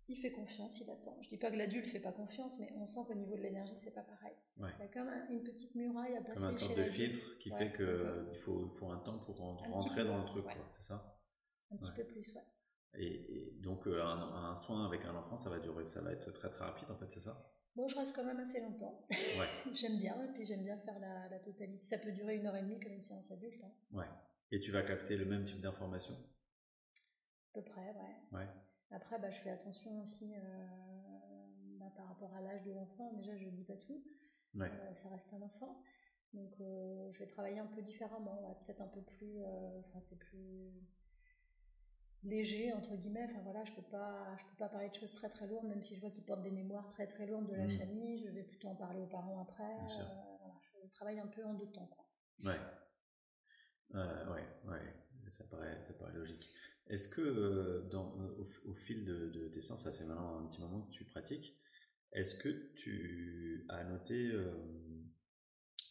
il 0.08 0.18
fait 0.18 0.32
confiance, 0.32 0.80
il 0.82 0.90
attend. 0.90 1.18
Je 1.22 1.30
dis 1.30 1.38
pas 1.38 1.52
que 1.52 1.56
l'adulte 1.56 1.88
fait 1.88 2.00
pas 2.00 2.12
confiance, 2.12 2.54
mais 2.60 2.72
on 2.78 2.88
sent 2.88 3.02
qu'au 3.08 3.16
niveau 3.16 3.36
de 3.36 3.42
l'énergie, 3.42 3.76
c'est 3.78 3.94
pas 3.94 4.04
pareil. 4.04 4.36
Il 4.58 4.64
y 4.80 4.84
a 4.84 4.88
comme 4.88 5.10
une 5.30 5.44
petite 5.44 5.76
muraille 5.76 6.16
à 6.16 6.22
passer. 6.22 6.36
Comme 6.36 6.44
un 6.46 6.58
sorte 6.58 6.78
de 6.78 6.84
filtre 6.84 7.38
qui 7.40 7.50
fait 7.52 7.72
qu'il 7.74 8.36
faut, 8.36 8.70
faut 8.70 8.90
un 8.90 9.00
temps 9.00 9.20
pour 9.20 9.38
rentrer 9.38 10.06
dans 10.06 10.20
le 10.20 10.26
truc, 10.26 10.46
c'est 10.70 10.84
ça? 10.84 11.20
Un 11.72 11.78
petit 11.78 11.92
peu 11.92 12.04
plus, 12.06 12.34
ouais. 12.36 12.44
Et, 12.98 13.52
donc 13.62 13.88
euh, 13.88 14.02
un, 14.02 14.56
soin 14.56 14.86
avec 14.86 15.04
un 15.04 15.16
enfant, 15.16 15.36
ça 15.36 15.50
va 15.50 15.60
durer, 15.60 15.86
ça 15.86 16.02
va 16.02 16.14
être 16.14 16.32
très 16.32 16.50
très 16.50 16.64
rapide 16.64 16.90
en 16.90 16.96
fait, 16.96 17.12
c'est 17.12 17.20
ça? 17.20 17.52
Bon, 17.76 17.90
je 17.90 17.98
reste 17.98 18.16
quand 18.16 18.24
même 18.24 18.40
assez 18.40 18.62
longtemps. 18.62 19.06
j'aime 19.74 19.98
bien, 19.98 20.16
et 20.24 20.32
puis 20.32 20.46
j'aime 20.46 20.64
bien 20.64 20.78
faire 20.78 20.98
la, 21.00 21.40
totalité. 21.40 21.84
Ça 21.84 21.98
peut 21.98 22.14
durer 22.14 22.38
une 22.38 22.46
heure 22.46 22.56
et 22.56 22.62
demie 22.62 22.80
comme 22.80 22.94
une 22.94 23.02
séance 23.02 23.32
adulte. 23.32 23.62
Hein. 23.66 23.72
Ouais. 23.92 24.08
Et 24.52 24.62
tu 24.62 24.72
vas 24.72 24.82
capter 24.84 25.18
le 25.18 25.26
même 25.26 25.44
type 25.44 25.60
d'information? 25.60 26.14
À 26.14 27.60
peu 27.60 27.64
près, 27.64 27.82
ouais. 27.82 28.40
Ouais. 28.40 28.48
Après, 28.92 29.20
bah, 29.20 29.30
je 29.30 29.40
fais 29.40 29.50
attention 29.50 30.02
aussi 30.02 30.34
euh, 30.36 30.66
bah, 31.80 31.92
par 31.96 32.08
rapport 32.08 32.34
à 32.36 32.42
l'âge 32.42 32.64
de 32.64 32.72
l'enfant. 32.72 33.14
Déjà, 33.14 33.36
je 33.36 33.46
ne 33.46 33.52
dis 33.52 33.64
pas 33.64 33.78
tout. 33.78 34.04
Euh, 34.56 34.94
ça 34.96 35.10
reste 35.10 35.34
un 35.34 35.42
enfant. 35.42 35.82
Donc, 36.34 36.54
euh, 36.60 37.12
je 37.12 37.20
vais 37.20 37.28
travailler 37.28 37.60
un 37.60 37.68
peu 37.68 37.82
différemment. 37.82 38.58
Peut-être 38.66 38.82
un 38.82 38.88
peu 38.88 39.02
plus. 39.02 39.44
Enfin, 39.80 40.00
c'est 40.02 40.18
plus 40.18 40.72
léger 42.24 42.74
entre 42.74 42.96
guillemets 42.96 43.28
enfin 43.30 43.40
voilà 43.44 43.64
je 43.66 43.72
peux 43.74 43.84
pas 43.84 44.36
je 44.40 44.44
peux 44.46 44.56
pas 44.58 44.68
parler 44.68 44.90
de 44.90 44.96
choses 44.96 45.14
très 45.14 45.30
très 45.30 45.46
lourdes 45.46 45.68
même 45.68 45.84
si 45.84 45.96
je 45.96 46.02
vois 46.02 46.10
qu'ils 46.10 46.24
portent 46.24 46.42
des 46.42 46.50
mémoires 46.50 46.90
très 46.90 47.06
très 47.06 47.28
lourdes 47.28 47.46
de 47.46 47.56
la 47.56 47.68
mmh. 47.68 47.78
famille 47.78 48.18
je 48.18 48.30
vais 48.30 48.42
plutôt 48.42 48.68
en 48.68 48.76
parler 48.76 49.00
aux 49.00 49.06
parents 49.06 49.40
après 49.42 49.78
je 49.88 50.90
travaille 50.92 51.20
un 51.20 51.28
peu 51.28 51.46
en 51.46 51.54
deux 51.54 51.68
temps 51.68 51.86
quoi. 51.86 52.06
ouais 52.46 52.60
ouais 53.94 54.48
ouais 54.66 55.30
ça 55.30 55.44
paraît 55.44 55.80
ça 55.88 55.94
paraît 55.94 56.14
logique 56.14 56.52
est-ce 56.88 57.10
que 57.10 57.22
euh, 57.22 57.82
dans, 57.90 58.16
euh, 58.20 58.44
au, 58.66 58.74
fil 58.76 59.06
de, 59.06 59.50
tes 59.54 59.62
séances, 59.62 59.84
ça 59.84 59.92
fait 59.92 60.06
maintenant 60.06 60.40
un 60.40 60.48
petit 60.48 60.62
moment 60.62 60.82
que 60.84 60.92
tu 60.92 61.04
pratiques, 61.04 61.58
est-ce 62.12 62.36
que 62.36 62.74
tu 62.76 63.66
as 63.70 63.84
noté 63.86 64.14
euh, 64.14 64.52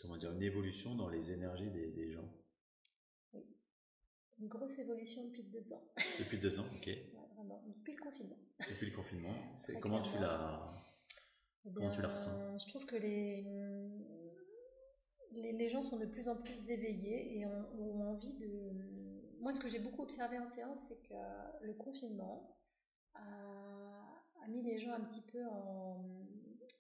comment 0.01 0.17
dire, 0.17 0.33
une 0.33 0.43
évolution 0.43 0.95
dans 0.95 1.09
les 1.09 1.33
énergies 1.33 1.71
des, 1.71 2.13
gens? 2.13 2.33
Oui, 3.33 3.43
une 4.39 4.47
grosse 4.49 4.79
évolution 4.79 5.25
depuis 5.25 5.43
deux 5.43 5.73
ans. 5.73 5.83
Depuis 6.21 6.39
deux 6.39 6.61
ans, 6.61 6.67
ok. 6.77 6.89
vraiment, 7.35 7.65
depuis 7.67 7.95
le 7.95 8.01
confinement. 8.01 8.39
Depuis 8.61 8.87
le 8.87 8.97
confinement, 8.97 9.35
c'est 9.57 9.81
comment 9.81 10.03
tu 10.03 10.17
l'as 10.21 10.71
eh 11.67 11.73
comment 11.73 11.91
tu 11.91 12.03
la 12.03 12.09
ressens? 12.09 12.59
Je 12.59 12.69
trouve 12.69 12.87
que 12.87 12.97
les, 12.97 13.43
les, 15.33 15.53
les, 15.53 15.69
gens 15.69 15.83
sont 15.83 15.99
de 15.99 16.07
plus 16.07 16.29
en 16.29 16.37
plus 16.37 16.69
éveillés 16.69 17.39
et 17.39 17.47
ont 17.47 18.03
envie 18.03 18.35
de 18.35 19.14
moi, 19.45 19.53
ce 19.53 19.61
que 19.61 19.69
j'ai 19.69 19.79
beaucoup 19.79 20.03
observé 20.03 20.39
en 20.39 20.47
séance, 20.47 20.87
c'est 20.89 21.07
que 21.07 21.67
le 21.67 21.75
confinement 21.75 22.57
a, 23.15 24.49
mis 24.49 24.63
les 24.63 24.79
gens 24.79 24.93
un 24.93 25.01
petit 25.01 25.21
peu 25.21 25.45
en. 25.47 26.03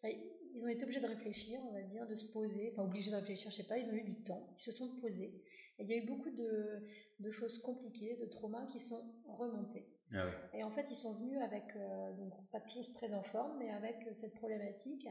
ils 0.03 0.65
ont 0.65 0.69
été 0.69 0.83
obligés 0.85 1.01
de 1.01 1.07
réfléchir, 1.07 1.61
on 1.69 1.73
va 1.73 1.83
dire, 1.83 2.07
de 2.07 2.17
se 2.17 2.25
poser. 2.33 2.73
Enfin, 2.73 2.85
obligés 2.85 3.11
de 3.11 3.17
réfléchir, 3.17 3.51
je 3.51 3.57
sais 3.57 3.67
pas, 3.67 3.77
ils 3.77 3.89
ont 3.91 3.95
eu 3.95 4.03
du 4.03 4.23
temps, 4.23 4.49
ils 4.57 4.63
se 4.63 4.73
sont 4.73 4.97
posés. 4.97 5.45
Et 5.79 5.85
il 5.85 5.91
y 5.91 5.93
a 5.93 5.97
eu 5.99 6.07
beaucoup 6.07 6.31
de, 6.31 7.31
choses 7.31 7.61
compliquées, 7.61 8.17
de 8.17 8.27
traumas 8.27 8.67
qui 8.67 8.79
sont 8.79 9.15
remontés. 9.27 9.87
Ah 10.15 10.27
et 10.55 10.65
en 10.65 10.71
fait, 10.71 10.87
ils 10.91 10.97
sont 10.97 11.13
venus 11.13 11.39
avec, 11.41 11.77
euh, 11.77 12.13
donc 12.15 12.33
pas 12.51 12.61
tous 12.61 12.93
très 12.95 13.13
en 13.13 13.23
forme, 13.23 13.59
mais 13.59 13.71
avec 13.71 14.09
cette 14.15 14.35
problématique 14.35 15.07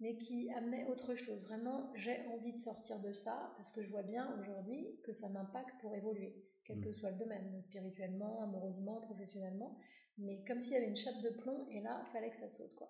mais 0.00 0.16
qui 0.18 0.50
amenait 0.52 0.86
autre 0.86 1.14
chose. 1.14 1.46
Vraiment, 1.46 1.90
j'ai 1.94 2.26
envie 2.26 2.52
de 2.52 2.58
sortir 2.58 3.00
de 3.00 3.12
ça 3.12 3.54
parce 3.56 3.72
que 3.72 3.82
je 3.82 3.90
vois 3.90 4.02
bien 4.02 4.38
aujourd'hui 4.38 5.00
que 5.04 5.12
ça 5.12 5.28
m'impacte 5.30 5.80
pour 5.80 5.94
évoluer, 5.94 6.34
quel 6.66 6.80
que 6.80 6.88
mm. 6.88 6.92
soit 6.92 7.10
le 7.10 7.18
domaine, 7.18 7.60
spirituellement, 7.62 8.42
amoureusement, 8.42 9.00
professionnellement. 9.00 9.78
Mais 10.18 10.42
comme 10.44 10.60
s'il 10.60 10.72
y 10.72 10.76
avait 10.76 10.88
une 10.88 10.96
chape 10.96 11.20
de 11.22 11.30
plomb 11.30 11.66
et 11.70 11.80
là, 11.80 12.02
il 12.06 12.10
fallait 12.10 12.30
que 12.30 12.36
ça 12.36 12.48
saute. 12.48 12.74
Quoi. 12.74 12.88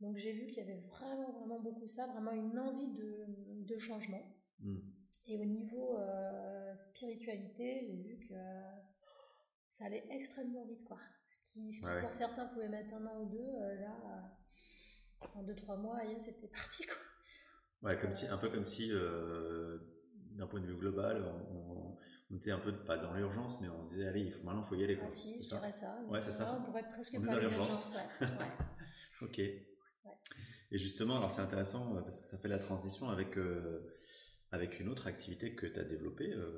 Donc 0.00 0.16
j'ai 0.16 0.32
vu 0.32 0.46
qu'il 0.46 0.58
y 0.58 0.70
avait 0.70 0.80
vraiment, 0.88 1.32
vraiment 1.32 1.60
beaucoup 1.60 1.86
ça, 1.86 2.06
vraiment 2.06 2.32
une 2.32 2.58
envie 2.58 2.92
de, 2.92 3.26
de 3.64 3.78
changement. 3.78 4.22
Mm. 4.60 4.78
Et 5.26 5.38
au 5.38 5.44
niveau 5.44 5.96
euh, 5.98 6.76
spiritualité, 6.76 7.86
j'ai 7.86 7.96
vu 7.96 8.18
que 8.28 8.34
ça 9.68 9.84
allait 9.84 10.04
extrêmement 10.10 10.64
vite. 10.64 10.84
Quoi. 10.84 10.98
Ce 11.28 11.52
qui, 11.52 11.72
ce 11.72 11.80
qui 11.80 12.00
pour 12.00 12.12
certains 12.12 12.46
pouvait 12.46 12.68
mettre 12.68 12.94
un 12.94 13.06
an 13.06 13.22
ou 13.22 13.28
deux, 13.28 13.38
euh, 13.38 13.80
là 13.80 14.36
en 15.34 15.44
2-3 15.44 15.80
mois, 15.80 15.98
c'était 16.18 16.48
parti. 16.52 16.84
Quoi. 16.84 16.96
Ouais, 17.82 17.98
comme 17.98 18.12
si, 18.12 18.26
un 18.26 18.36
peu 18.36 18.50
comme 18.50 18.64
si, 18.64 18.90
euh, 18.90 19.78
d'un 20.32 20.46
point 20.46 20.60
de 20.60 20.66
vue 20.66 20.76
global, 20.76 21.24
on, 21.24 21.79
était 22.36 22.50
un 22.50 22.58
peu 22.58 22.72
pas 22.72 22.96
dans 22.96 23.12
l'urgence, 23.14 23.60
mais 23.60 23.68
on 23.68 23.86
se 23.86 23.94
disait, 23.94 24.06
allez, 24.06 24.20
il 24.20 24.32
faut, 24.32 24.44
maintenant, 24.44 24.62
faut 24.62 24.76
y 24.76 24.84
aller. 24.84 24.96
Quoi. 24.96 25.08
Ah, 25.08 25.10
si, 25.10 25.42
je 25.42 25.48
dirais 25.48 25.72
ça. 25.72 25.98
Ouais, 26.08 26.20
c'est 26.20 26.32
ça. 26.32 26.56
On 26.58 26.64
pourrait 26.64 26.88
presque 26.88 27.14
on 27.18 27.24
parler 27.24 27.40
d'urgence. 27.40 27.92
Ouais. 28.20 28.26
ok. 29.22 29.38
Et 30.72 30.78
justement, 30.78 31.16
alors 31.16 31.30
c'est 31.30 31.42
intéressant 31.42 31.96
euh, 31.96 32.00
parce 32.00 32.20
que 32.20 32.26
ça 32.26 32.38
fait 32.38 32.48
la 32.48 32.58
transition 32.58 33.08
avec. 33.08 33.36
Euh, 33.36 33.96
avec 34.52 34.80
une 34.80 34.88
autre 34.88 35.06
activité 35.06 35.54
que 35.54 35.64
tu 35.64 35.78
as 35.78 35.84
développée 35.84 36.32
euh, 36.32 36.50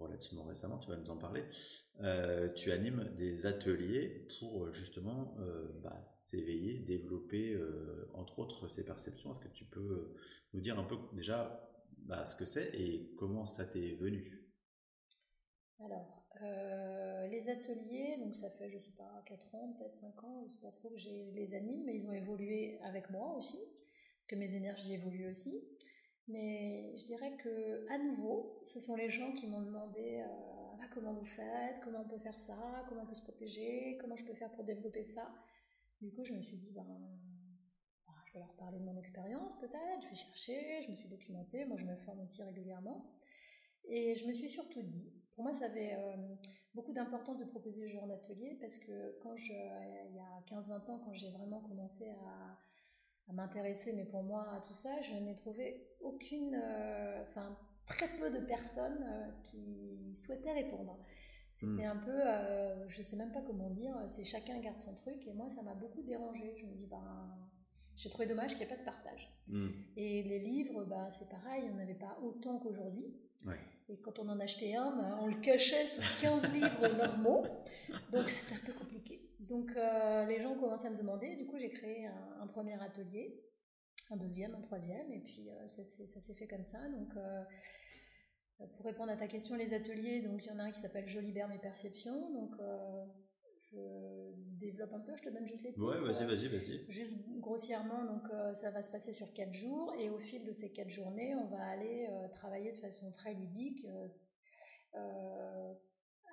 relativement 0.00 0.42
récemment, 0.42 0.78
tu 0.78 0.90
vas 0.90 0.96
nous 0.96 1.10
en 1.10 1.16
parler. 1.16 1.44
Euh, 2.00 2.48
tu 2.54 2.72
animes 2.72 3.08
des 3.16 3.46
ateliers 3.46 4.26
pour 4.40 4.72
justement 4.72 5.36
bah, 5.80 6.02
s'éveiller, 6.08 6.80
développer 6.80 7.56
entre 8.14 8.40
autres 8.40 8.66
ces 8.66 8.84
perceptions. 8.84 9.30
Est-ce 9.30 9.40
que 9.42 9.54
tu 9.54 9.64
peux 9.64 10.12
nous 10.54 10.60
dire 10.60 10.76
un 10.76 10.82
peu 10.82 10.96
déjà 11.12 11.70
bah, 11.98 12.24
ce 12.24 12.34
que 12.34 12.44
c'est 12.44 12.74
et 12.74 13.14
comment 13.16 13.46
ça 13.46 13.64
t'est 13.64 13.92
venu? 13.92 14.49
Alors, 15.84 16.20
les 17.30 17.48
ateliers, 17.48 18.16
donc 18.18 18.34
ça 18.34 18.50
fait 18.50 18.70
je 18.70 18.78
sais 18.78 18.92
pas 18.92 19.22
4 19.26 19.54
ans, 19.54 19.74
peut-être 19.78 19.96
5 19.96 20.24
ans, 20.24 20.44
je 20.46 20.52
sais 20.52 20.60
pas 20.60 20.72
trop 20.72 20.90
que 20.90 20.96
j'ai 20.96 21.30
les 21.32 21.54
anime, 21.54 21.84
mais 21.84 21.96
ils 21.96 22.06
ont 22.06 22.12
évolué 22.12 22.78
avec 22.82 23.10
moi 23.10 23.34
aussi, 23.36 23.58
parce 24.18 24.26
que 24.28 24.36
mes 24.36 24.54
énergies 24.54 24.94
évoluent 24.94 25.30
aussi. 25.30 25.64
Mais 26.28 26.96
je 26.96 27.06
dirais 27.06 27.36
que, 27.38 27.86
à 27.90 27.98
nouveau, 27.98 28.60
ce 28.62 28.78
sont 28.78 28.94
les 28.94 29.10
gens 29.10 29.32
qui 29.32 29.48
m'ont 29.48 29.62
demandé 29.62 30.22
euh, 30.24 30.76
ah, 30.80 30.86
comment 30.92 31.12
vous 31.12 31.26
faites, 31.26 31.80
comment 31.82 32.02
on 32.02 32.08
peut 32.08 32.20
faire 32.20 32.38
ça, 32.38 32.84
comment 32.88 33.02
on 33.02 33.06
peut 33.06 33.14
se 33.14 33.22
protéger, 33.22 33.98
comment 34.00 34.16
je 34.16 34.24
peux 34.24 34.34
faire 34.34 34.52
pour 34.52 34.64
développer 34.64 35.04
ça. 35.04 35.28
Du 36.00 36.12
coup, 36.12 36.24
je 36.24 36.34
me 36.34 36.40
suis 36.40 36.56
dit, 36.56 36.72
ben, 36.72 36.84
ben 36.84 38.14
je 38.26 38.34
vais 38.34 38.38
leur 38.38 38.54
parler 38.54 38.78
de 38.78 38.84
mon 38.84 38.96
expérience 38.96 39.58
peut-être, 39.58 40.02
je 40.02 40.08
vais 40.08 40.14
chercher, 40.14 40.82
je 40.82 40.90
me 40.92 40.96
suis 40.96 41.08
documentée, 41.08 41.64
moi 41.64 41.76
je 41.76 41.84
me 41.84 41.96
forme 41.96 42.20
aussi 42.20 42.42
régulièrement. 42.42 43.10
Et 43.86 44.14
je 44.14 44.26
me 44.26 44.32
suis 44.32 44.48
surtout 44.48 44.82
dit, 44.82 45.12
pour 45.34 45.44
moi 45.44 45.54
ça 45.54 45.66
avait 45.66 45.94
euh, 45.94 46.16
beaucoup 46.74 46.92
d'importance 46.92 47.38
de 47.38 47.44
proposer 47.44 47.88
ce 47.88 47.92
genre 47.92 48.06
d'atelier 48.06 48.56
parce 48.60 48.78
que 48.78 49.18
quand 49.22 49.36
je, 49.36 49.52
il 49.52 50.16
y 50.16 50.20
a 50.20 50.60
15-20 50.60 50.90
ans, 50.90 51.00
quand 51.04 51.14
j'ai 51.14 51.30
vraiment 51.30 51.60
commencé 51.60 52.08
à 52.10 52.56
m'intéresser, 53.32 53.92
mais 53.92 54.04
pour 54.04 54.22
moi, 54.22 54.46
à 54.52 54.60
tout 54.60 54.74
ça, 54.74 55.00
je 55.02 55.14
n'ai 55.14 55.34
trouvé 55.34 55.86
aucune, 56.00 56.54
euh, 56.54 57.22
enfin, 57.22 57.56
très 57.86 58.08
peu 58.18 58.30
de 58.30 58.44
personnes 58.44 59.04
euh, 59.08 59.30
qui 59.44 60.14
souhaitaient 60.14 60.52
répondre. 60.52 60.98
C'était 61.52 61.86
hmm. 61.86 61.92
un 61.92 61.96
peu, 61.96 62.10
euh, 62.10 62.88
je 62.88 63.02
sais 63.02 63.16
même 63.16 63.32
pas 63.32 63.42
comment 63.42 63.70
dire, 63.70 63.94
c'est 64.10 64.24
chacun 64.24 64.58
garde 64.60 64.78
son 64.78 64.94
truc, 64.94 65.26
et 65.26 65.32
moi, 65.32 65.48
ça 65.50 65.62
m'a 65.62 65.74
beaucoup 65.74 66.02
dérangé. 66.02 66.54
Je 66.56 66.66
me 66.66 66.74
dis, 66.74 66.86
ben, 66.86 67.38
j'ai 68.00 68.08
trouvé 68.08 68.26
dommage 68.26 68.52
qu'il 68.52 68.58
n'y 68.58 68.64
ait 68.64 68.68
pas 68.68 68.78
ce 68.78 68.84
partage. 68.84 69.30
Hmm. 69.46 69.68
Et 69.94 70.22
les 70.22 70.38
livres, 70.38 70.84
bah, 70.84 71.10
c'est 71.10 71.28
pareil, 71.28 71.64
il 71.64 71.70
n'y 71.70 71.76
en 71.76 71.82
avait 71.82 71.94
pas 71.94 72.18
autant 72.22 72.58
qu'aujourd'hui. 72.58 73.14
Et 73.88 73.98
quand 74.00 74.18
on 74.20 74.28
en 74.28 74.38
achetait 74.38 74.74
un, 74.74 74.96
ben, 74.96 75.18
on 75.20 75.26
le 75.26 75.40
cachait 75.40 75.86
sous 75.86 76.00
15 76.20 76.52
livres 76.54 76.96
normaux. 76.96 77.44
Donc 78.12 78.30
c'était 78.30 78.54
un 78.54 78.64
peu 78.64 78.72
compliqué. 78.72 79.20
Donc 79.40 79.72
euh, 79.76 80.24
les 80.26 80.40
gens 80.40 80.54
commençaient 80.54 80.86
à 80.86 80.90
me 80.90 80.96
demander. 80.96 81.36
Du 81.36 81.46
coup, 81.46 81.58
j'ai 81.58 81.70
créé 81.70 82.06
un, 82.06 82.46
premier 82.46 82.80
atelier, 82.80 83.42
un 84.10 84.16
deuxième, 84.16 84.54
un 84.54 84.60
troisième. 84.60 85.12
Et 85.12 85.20
puis 85.20 85.50
euh, 85.50 85.68
ça, 85.68 85.84
s'est 85.84 86.34
fait 86.34 86.46
comme 86.46 86.64
ça. 86.64 86.78
Donc 86.88 87.16
euh, 87.16 87.42
pour 88.76 88.86
répondre 88.86 89.10
à 89.10 89.16
ta 89.16 89.26
question, 89.26 89.56
les 89.56 89.74
ateliers, 89.74 90.22
donc 90.22 90.44
il 90.44 90.48
y 90.48 90.52
en 90.52 90.58
a 90.58 90.62
un 90.62 90.70
qui 90.70 90.80
s'appelle 90.80 91.08
Je 91.08 91.18
libère 91.18 91.48
mes 91.48 91.58
perceptions. 91.58 92.30
Donc 92.30 92.56
je 93.72 94.58
développe 94.58 94.92
un 94.92 95.00
peu, 95.00 95.16
je 95.16 95.22
te 95.22 95.28
donne 95.28 95.46
juste 95.46 95.64
les 95.64 95.72
titres. 95.72 95.86
Ouais, 95.86 96.00
vas-y, 96.00 96.26
vas-y, 96.26 96.48
vas-y. 96.48 96.84
Juste 96.90 97.16
grossièrement, 97.38 98.04
donc 98.04 98.28
ça 98.54 98.70
va 98.70 98.82
se 98.82 98.90
passer 98.90 99.12
sur 99.12 99.32
quatre 99.32 99.54
jours 99.54 99.94
et 99.98 100.10
au 100.10 100.18
fil 100.18 100.44
de 100.44 100.52
ces 100.52 100.72
quatre 100.72 100.90
journées, 100.90 101.34
on 101.34 101.46
va 101.46 101.62
aller 101.62 102.08
travailler 102.32 102.72
de 102.72 102.78
façon 102.78 103.10
très 103.12 103.34
ludique 103.34 103.86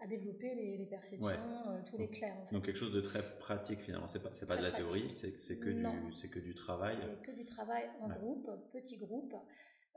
à 0.01 0.07
développer 0.07 0.53
les, 0.55 0.85
perceptions, 0.85 1.27
euh, 1.27 1.81
tous 1.85 1.97
les 1.97 2.09
clairs. 2.09 2.45
Donc 2.51 2.65
quelque 2.65 2.77
chose 2.77 2.93
de 2.93 3.01
très 3.01 3.21
pratique 3.39 3.79
finalement, 3.79 4.07
c'est 4.07 4.21
pas, 4.21 4.29
c'est 4.33 4.45
pas 4.45 4.57
de 4.57 4.63
la 4.63 4.71
théorie, 4.71 5.09
c'est, 5.09 5.59
que, 5.59 5.69
du, 5.69 6.13
c'est 6.13 6.29
que 6.29 6.39
du 6.39 6.53
travail. 6.53 6.97
C'est 6.99 7.21
que 7.25 7.35
du 7.35 7.45
travail 7.45 7.89
en 8.01 8.09
groupe, 8.09 8.49
petit 8.71 8.97
groupe. 8.97 9.33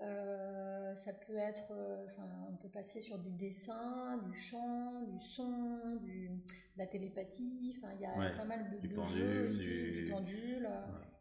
Euh, 0.03 0.95
ça 0.95 1.13
peut 1.13 1.37
être, 1.37 1.71
euh, 1.73 2.05
enfin, 2.07 2.29
on 2.51 2.57
peut 2.57 2.69
passer 2.69 3.01
sur 3.01 3.19
du 3.19 3.31
dessin, 3.31 4.19
du 4.19 4.35
chant, 4.35 5.03
du 5.03 5.21
son, 5.21 5.97
du, 6.03 6.29
de 6.29 6.79
la 6.79 6.87
télépathie. 6.87 7.77
Enfin, 7.79 7.93
il 7.95 8.03
y 8.03 8.07
a 8.07 8.37
pas 8.37 8.45
mal 8.45 8.71
de, 8.71 8.79
du 8.79 8.89
de 8.89 8.95
pendule, 8.95 9.19
jeux 9.19 9.49
aussi, 9.49 9.93
du, 9.93 10.09
pendule 10.11 10.69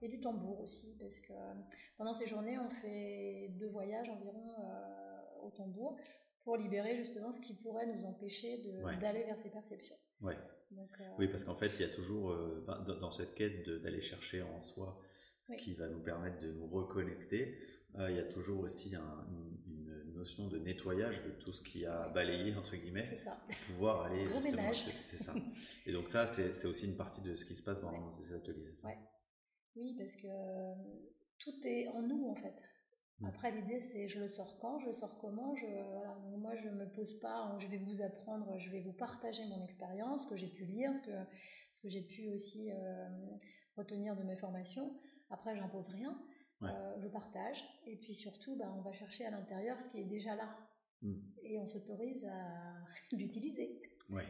et 0.02 0.08
du 0.08 0.20
tambour 0.22 0.62
aussi, 0.62 0.98
parce 0.98 1.20
que 1.20 1.34
pendant 1.98 2.14
ces 2.14 2.28
journées, 2.28 2.58
on 2.58 2.70
fait 2.70 3.50
deux 3.60 3.68
voyages 3.68 4.10
environ 4.10 4.56
au 5.44 5.52
tambour 5.52 5.98
pour 6.44 6.56
libérer 6.58 6.96
justement 6.98 7.32
ce 7.32 7.42
qui 7.42 7.54
pourrait 7.54 7.88
nous 7.88 8.06
empêcher 8.06 8.64
d'aller 9.02 9.24
vers 9.26 9.38
ces 9.40 9.50
perceptions. 9.50 9.98
Ouais. 10.22 10.38
Euh, 10.72 11.04
oui, 11.18 11.28
parce 11.28 11.44
qu'en 11.44 11.56
fait, 11.56 11.72
il 11.80 11.82
y 11.82 11.84
a 11.84 11.90
toujours, 11.90 12.32
euh, 12.32 12.66
dans 13.00 13.12
cette 13.12 13.34
quête 13.34 13.68
d'aller 13.70 14.02
chercher 14.02 14.42
en 14.42 14.60
soi 14.60 15.00
ce 15.50 15.56
qui 15.56 15.74
va 15.74 15.88
nous 15.88 16.00
permettre 16.00 16.40
de 16.40 16.52
nous 16.52 16.66
reconnecter, 16.66 17.58
euh, 17.98 18.10
il 18.12 18.18
y 18.18 18.20
a 18.20 18.24
toujours 18.24 18.62
aussi 18.62 18.94
une, 18.96 19.60
notion 20.16 20.50
de 20.50 20.60
nettoyage 20.60 21.24
de 21.24 21.30
tout 21.32 21.54
ce 21.54 21.64
qui 21.64 21.86
a 21.86 22.10
balayé, 22.10 22.54
entre 22.54 22.76
guillemets, 22.76 23.04
ça. 23.04 23.38
pour 23.48 23.56
pouvoir 23.68 24.02
aller 24.02 24.26
Gros 24.26 24.42
justement. 24.42 24.74
C'est 24.74 25.16
ça. 25.16 25.34
Et 25.86 25.94
donc 25.94 26.10
ça, 26.10 26.26
c'est 26.26 26.66
aussi 26.66 26.88
une 26.88 26.98
partie 26.98 27.22
de 27.22 27.36
ce 27.36 27.46
qui 27.46 27.56
se 27.56 27.64
passe 27.64 27.80
dans 27.80 28.12
ces 28.12 28.34
ateliers, 28.34 28.66
c'est 28.66 28.82
ça? 28.82 28.90
Oui, 29.78 29.96
parce 29.98 30.18
que 30.18 30.28
tout 31.38 31.56
est 31.64 31.88
en 31.88 32.02
nous, 32.02 32.28
en 32.28 32.36
fait. 32.36 32.62
Mm. 33.20 33.26
Après, 33.28 33.52
l'idée, 33.52 33.80
c'est 33.80 34.10
je 34.10 34.20
le 34.20 34.28
sors 34.28 34.60
quand, 34.60 34.80
je 34.80 34.88
le 34.88 34.92
sors 34.92 35.18
comment? 35.20 35.56
Je, 35.56 35.66
voilà, 35.66 36.16
moi, 36.38 36.54
je 36.56 36.68
ne 36.68 36.76
me 36.76 36.90
pose 36.92 37.20
pas, 37.22 37.56
je 37.58 37.68
vais 37.68 37.78
vous 37.78 38.02
apprendre, 38.02 38.58
je 38.58 38.70
vais 38.72 38.82
vous 38.82 38.94
partager 38.94 39.46
mon 39.46 39.64
expérience, 39.64 40.24
ce 40.24 40.28
que 40.28 40.36
j'ai 40.36 40.50
pu 40.50 40.66
lire, 40.66 40.92
ce 40.96 41.02
que, 41.02 41.18
ce 41.74 41.82
que 41.82 41.90
j'ai 41.90 42.02
pu 42.02 42.28
aussi 42.28 42.72
euh, 42.72 43.08
retenir 43.78 44.16
de 44.16 44.24
mes 44.24 44.36
formations. 44.36 45.00
Après, 45.30 45.56
j'impose 45.56 45.88
rien, 45.90 46.20
euh, 46.64 46.96
je 47.00 47.08
partage. 47.08 47.64
Et 47.86 47.96
puis 47.98 48.16
surtout, 48.16 48.56
bah, 48.56 48.74
on 48.78 48.82
va 48.82 48.92
chercher 48.94 49.26
à 49.26 49.32
l'intérieur 49.32 49.80
ce 49.82 49.90
qui 49.90 50.00
est 50.00 50.06
déjà 50.06 50.36
là. 50.36 50.56
Mm. 51.02 51.14
Et 51.44 51.60
on 51.60 51.68
s'autorise 51.68 52.26
à 52.26 52.76
l'utiliser. 53.12 53.82
Ouais. 54.10 54.26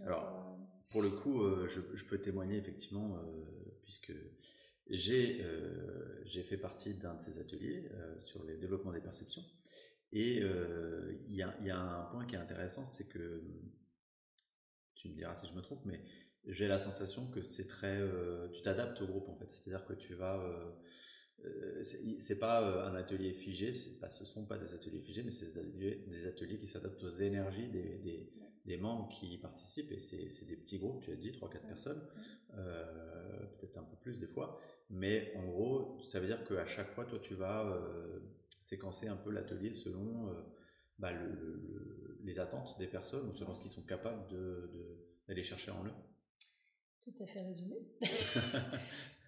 Alors, 0.00 0.24
euh, 0.24 0.64
pour 0.90 1.02
le 1.02 1.10
coup, 1.10 1.44
je, 1.68 1.80
je, 1.94 2.04
peux 2.04 2.18
témoigner 2.18 2.56
effectivement, 2.56 3.18
puisque 3.82 4.12
euh, 4.90 6.22
j'ai 6.24 6.42
fait 6.42 6.56
partie 6.56 6.94
d'un 6.94 7.14
de 7.14 7.22
ces 7.22 7.38
ateliers 7.38 7.88
euh, 7.92 8.18
sur 8.18 8.44
le 8.44 8.56
développement 8.56 8.92
des 8.92 9.00
perceptions. 9.00 9.44
Et 10.12 10.40
euh, 10.42 11.18
il 11.28 11.34
y, 11.34 11.38
y, 11.38 11.70
a 11.70 11.78
un 11.78 12.04
point 12.10 12.26
qui 12.26 12.34
est 12.34 12.38
intéressant, 12.38 12.84
c'est 12.84 13.08
que, 13.08 13.42
tu 14.94 15.08
me 15.08 15.14
diras 15.14 15.34
si 15.34 15.46
je 15.46 15.54
me 15.54 15.62
trompe, 15.62 15.84
mais 15.84 16.00
j'ai 16.46 16.66
la 16.66 16.78
sensation 16.78 17.26
que 17.30 17.42
c'est 17.42 17.66
très... 17.66 18.00
tu 18.52 18.62
t'adaptes 18.62 19.00
au 19.00 19.06
groupe 19.06 19.28
en 19.28 19.36
fait, 19.36 19.50
c'est-à-dire 19.50 19.84
que 19.84 19.92
tu 19.92 20.14
vas... 20.14 20.42
c'est 21.82 22.38
pas 22.38 22.86
un 22.88 22.94
atelier 22.94 23.32
figé, 23.32 23.72
pas, 24.00 24.10
ce 24.10 24.24
sont 24.24 24.44
pas 24.46 24.58
des 24.58 24.74
ateliers 24.74 25.00
figés, 25.00 25.22
mais 25.22 25.30
c'est 25.30 25.52
des 25.54 26.26
ateliers, 26.26 26.58
qui 26.58 26.66
s'adaptent 26.66 27.02
aux 27.04 27.10
énergies 27.10 27.68
des, 27.68 27.98
des, 27.98 28.32
des, 28.64 28.76
membres 28.76 29.08
qui 29.08 29.34
y 29.34 29.38
participent, 29.38 29.92
et 29.92 30.00
c'est 30.00 30.46
des 30.46 30.56
petits 30.56 30.78
groupes, 30.78 31.02
tu 31.04 31.12
as 31.12 31.16
dit, 31.16 31.30
3-4 31.30 31.66
personnes, 31.66 32.02
peut-être 32.52 33.78
un 33.78 33.84
peu 33.84 33.96
plus 33.96 34.18
des 34.18 34.26
fois, 34.26 34.60
mais 34.92 35.32
en 35.36 35.46
gros, 35.46 35.98
ça 36.04 36.20
veut 36.20 36.26
dire 36.26 36.44
qu'à 36.44 36.66
chaque 36.66 36.90
fois, 36.90 37.06
toi, 37.06 37.18
tu 37.18 37.34
vas 37.34 37.64
euh, 37.64 38.20
séquencer 38.60 39.08
un 39.08 39.16
peu 39.16 39.30
l'atelier 39.30 39.72
selon 39.72 40.28
euh, 40.28 40.34
bah, 40.98 41.10
les 42.22 42.38
attentes 42.38 42.78
des 42.78 42.86
personnes 42.86 43.26
ou 43.30 43.32
selon 43.32 43.54
ce 43.54 43.60
qu'ils 43.60 43.70
sont 43.70 43.82
capables 43.82 44.22
d'aller 45.26 45.42
chercher 45.42 45.70
en 45.70 45.86
eux. 45.86 45.94
Tout 47.04 47.14
à 47.20 47.26
fait 47.26 47.40
résumé. 47.40 47.76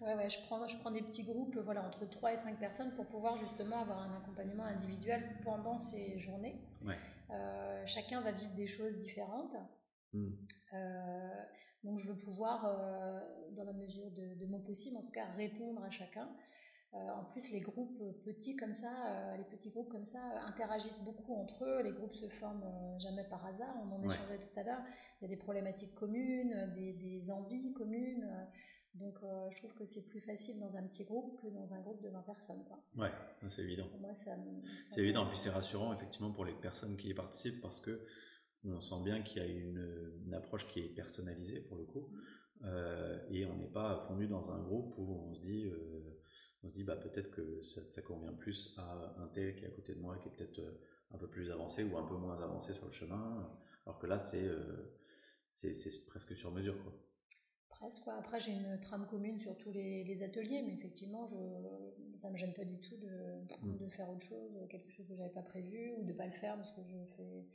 ouais, 0.01 0.15
ouais, 0.15 0.29
je 0.29 0.39
prends, 0.45 0.65
je 0.67 0.77
prends 0.77 0.91
des 0.91 1.01
petits 1.01 1.23
groupes 1.23 1.57
voilà, 1.57 1.85
entre 1.85 2.09
3 2.09 2.33
et 2.33 2.37
5 2.37 2.57
personnes 2.57 2.95
pour 2.95 3.05
pouvoir 3.07 3.37
justement 3.37 3.81
avoir 3.81 3.99
un 3.99 4.15
accompagnement 4.15 4.63
individuel 4.63 5.21
pendant 5.43 5.77
ces 5.79 6.17
journées. 6.17 6.55
Euh, 7.31 7.85
chacun 7.85 8.21
va 8.21 8.31
vivre 8.31 8.53
des 8.55 8.67
choses 8.67 8.97
différentes. 8.97 9.55
Hmm. 10.13 10.31
Euh, 10.73 11.43
donc 11.83 11.99
je 11.99 12.11
veux 12.11 12.17
pouvoir, 12.17 12.65
euh, 12.65 13.19
dans 13.51 13.65
la 13.65 13.73
mesure 13.73 14.09
de, 14.11 14.35
de, 14.35 14.45
mon 14.45 14.61
possible, 14.61 14.95
en 14.97 15.01
tout 15.01 15.11
cas, 15.11 15.25
répondre 15.35 15.83
à 15.83 15.91
chacun. 15.91 16.29
En 17.15 17.25
plus, 17.25 17.51
les 17.51 17.61
groupes 17.61 18.01
petits 18.23 18.55
comme 18.55 18.73
ça, 18.73 19.35
les 19.37 19.43
petits 19.43 19.69
groupes 19.69 19.89
comme 19.89 20.05
ça 20.05 20.19
interagissent 20.45 21.03
beaucoup 21.03 21.33
entre 21.35 21.65
eux. 21.65 21.81
Les 21.83 21.91
groupes 21.91 22.15
se 22.15 22.27
forment 22.29 22.65
jamais 22.99 23.23
par 23.25 23.45
hasard. 23.45 23.75
On 23.85 23.95
en 23.95 24.09
échangeait 24.09 24.39
tout 24.39 24.59
à 24.59 24.63
l'heure 24.63 24.81
il 25.19 25.23
y 25.23 25.25
a 25.25 25.35
des 25.35 25.41
problématiques 25.41 25.95
communes, 25.95 26.73
des, 26.75 27.31
envies 27.31 27.73
communes. 27.73 28.27
Donc, 28.95 29.15
euh, 29.23 29.49
je 29.51 29.57
trouve 29.57 29.73
que 29.73 29.85
c'est 29.85 30.03
plus 30.07 30.21
facile 30.21 30.59
dans 30.59 30.77
un 30.77 30.83
petit 30.83 31.03
groupe 31.03 31.41
que 31.41 31.47
dans 31.47 31.73
un 31.73 31.81
groupe 31.81 32.01
de 32.01 32.09
20 32.09 32.21
personnes. 32.21 32.63
Quoi. 32.65 32.79
Ouais, 32.95 33.11
c'est 33.49 33.63
évident. 33.63 33.87
c'est 34.89 35.01
évident. 35.01 35.23
En 35.23 35.27
plus, 35.27 35.37
c'est 35.37 35.49
rassurant, 35.49 35.93
effectivement, 35.93 36.31
pour 36.31 36.45
les 36.45 36.53
personnes 36.53 36.95
qui 36.95 37.09
y 37.09 37.13
participent 37.13 37.61
parce 37.61 37.81
que 37.81 38.05
on 38.63 38.81
sent 38.81 39.03
bien 39.03 39.21
qu'il 39.21 39.43
y 39.43 39.45
a 39.45 39.47
une, 39.47 40.33
approche 40.33 40.65
qui 40.67 40.79
est 40.79 40.89
personnalisée 40.89 41.59
pour 41.61 41.77
le 41.77 41.83
coup. 41.83 42.09
Euh, 42.63 43.19
et 43.29 43.45
on 43.45 43.55
n'est 43.57 43.67
pas 43.67 43.97
fondu 44.07 44.27
dans 44.27 44.49
un 44.51 44.63
groupe 44.63 44.97
où 44.97 45.29
on 45.29 45.35
se 45.35 45.41
dit, 45.41 45.65
euh, 45.65 46.14
on 46.65 46.69
se 46.69 46.73
dit 46.73 46.83
bah, 46.83 46.95
peut-être 46.95 47.31
que 47.31 47.61
ça, 47.61 47.81
ça, 47.89 48.01
convient 48.01 48.33
plus 48.33 48.73
à 48.77 49.15
un 49.17 49.27
tel 49.27 49.55
qui 49.55 49.63
est 49.63 49.67
à 49.67 49.71
côté 49.71 49.93
de 49.93 49.99
moi, 49.99 50.17
qui 50.17 50.27
est 50.27 50.31
peut-être 50.31 50.61
un 51.11 51.17
peu 51.17 51.27
plus 51.27 51.51
avancé 51.51 51.83
ou 51.83 51.97
un 51.97 52.03
peu 52.03 52.15
moins 52.15 52.41
avancé 52.41 52.73
sur 52.73 52.85
le 52.85 52.91
chemin. 52.91 53.49
Alors 53.85 53.99
que 53.99 54.07
là, 54.07 54.19
c'est 54.19 54.49
c'est 55.49 56.05
presque 56.07 56.35
sur 56.35 56.51
mesure. 56.51 56.75
Quoi. 56.83 56.93
Presque. 57.69 58.07
Après, 58.07 58.39
j'ai 58.39 58.51
une 58.51 58.79
trame 58.81 59.07
commune 59.07 59.37
sur 59.37 59.57
tous 59.57 59.71
les, 59.71 60.23
ateliers, 60.23 60.61
mais 60.61 60.73
effectivement, 60.73 61.25
je, 61.27 61.37
ça 62.17 62.27
ne 62.27 62.33
me 62.33 62.37
gêne 62.37 62.53
pas 62.53 62.65
du 62.65 62.79
tout 62.79 62.97
de, 62.97 63.41
mm. 63.61 63.77
de 63.77 63.87
faire 63.89 64.09
autre 64.09 64.25
chose, 64.25 64.51
quelque 64.69 64.89
chose 64.91 65.07
que 65.07 65.13
je 65.13 65.19
n'avais 65.19 65.33
pas 65.33 65.41
prévu, 65.41 65.93
ou 65.97 66.03
de 66.03 66.11
ne 66.11 66.17
pas 66.17 66.25
le 66.25 66.33
faire 66.33 66.55
parce 66.55 66.71
que 66.71 66.81
je 66.83 67.05
fais. 67.15 67.45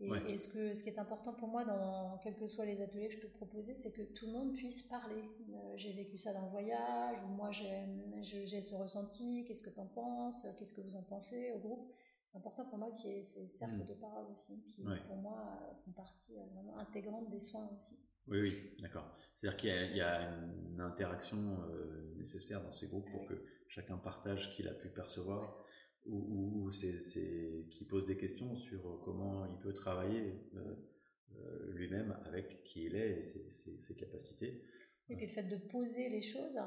Et, 0.00 0.38
ce, 0.38 0.48
que, 0.48 0.74
ce 0.74 0.82
qui 0.82 0.88
est 0.88 0.98
important 0.98 1.32
pour 1.32 1.48
moi, 1.48 1.64
dans 1.64 2.18
quels 2.18 2.36
que 2.36 2.46
soient 2.46 2.64
les 2.64 2.82
ateliers 2.82 3.08
que 3.08 3.14
je 3.14 3.20
peux 3.20 3.28
proposer, 3.28 3.74
c'est 3.74 3.92
que 3.92 4.02
tout 4.02 4.26
le 4.26 4.32
monde 4.32 4.54
puisse 4.54 4.82
parler. 4.82 5.22
Euh, 5.50 5.72
j'ai 5.76 5.92
vécu 5.92 6.18
ça 6.18 6.32
dans 6.32 6.42
le 6.42 6.50
voyage, 6.50 7.22
ou 7.22 7.28
moi 7.28 7.50
j'ai 7.52 8.62
ce 8.62 8.74
ressenti, 8.74 9.44
qu'est-ce 9.46 9.62
que 9.62 9.70
tu 9.70 9.80
en 9.80 9.86
penses, 9.86 10.46
qu'est-ce 10.58 10.74
que 10.74 10.80
vous 10.80 10.96
en 10.96 11.02
pensez 11.02 11.52
au 11.52 11.58
groupe 11.58 11.94
c'est 12.34 12.38
important 12.38 12.64
pour 12.64 12.78
moi 12.78 12.90
qu'il 12.90 13.10
y 13.10 13.14
ait 13.14 13.22
ces 13.22 13.46
cercles 13.46 13.84
mm. 13.84 13.86
de 13.86 13.94
parole 13.94 14.26
aussi, 14.32 14.60
qui 14.66 14.82
pour 15.06 15.16
moi 15.16 15.60
font 15.84 15.92
partie 15.92 16.36
euh, 16.36 16.44
vraiment 16.52 16.76
intégrante 16.78 17.30
des 17.30 17.38
soins 17.38 17.70
aussi. 17.80 17.96
Oui, 18.26 18.40
oui, 18.40 18.76
d'accord. 18.80 19.16
C'est-à-dire 19.36 19.56
qu'il 19.56 19.96
y, 19.96 20.00
a 20.00 20.32
une 20.72 20.80
interaction 20.80 21.38
euh, 21.38 22.14
nécessaire 22.16 22.60
dans 22.60 22.72
ces 22.72 22.88
groupes 22.88 23.08
pour 23.12 23.26
que 23.26 23.34
chacun 23.68 23.98
partage 23.98 24.48
ce 24.48 24.56
qu'il 24.56 24.66
a 24.66 24.74
pu 24.74 24.88
percevoir 24.88 25.62
ou, 26.06 26.70
c'est, 26.72 27.66
qui 27.70 27.84
pose 27.84 28.04
des 28.04 28.16
questions 28.16 28.54
sur 28.54 29.00
comment 29.04 29.46
il 29.46 29.58
peut 29.58 29.72
travailler 29.72 30.34
euh, 30.54 31.72
lui-même 31.72 32.18
avec 32.24 32.62
qui 32.64 32.84
il 32.84 32.94
est 32.94 33.18
et 33.18 33.22
ses, 33.22 33.94
capacités. 33.96 34.62
Et 35.08 35.16
puis 35.16 35.26
le 35.26 35.32
fait 35.32 35.44
de 35.44 35.56
poser 35.56 36.08
les 36.08 36.22
choses, 36.22 36.58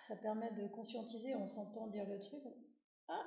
ça 0.00 0.16
permet 0.16 0.52
de 0.52 0.66
conscientiser, 0.68 1.34
on 1.34 1.46
s'entend 1.46 1.86
dire 1.88 2.06
le 2.08 2.20
truc. 2.20 2.42
Ah, 3.08 3.22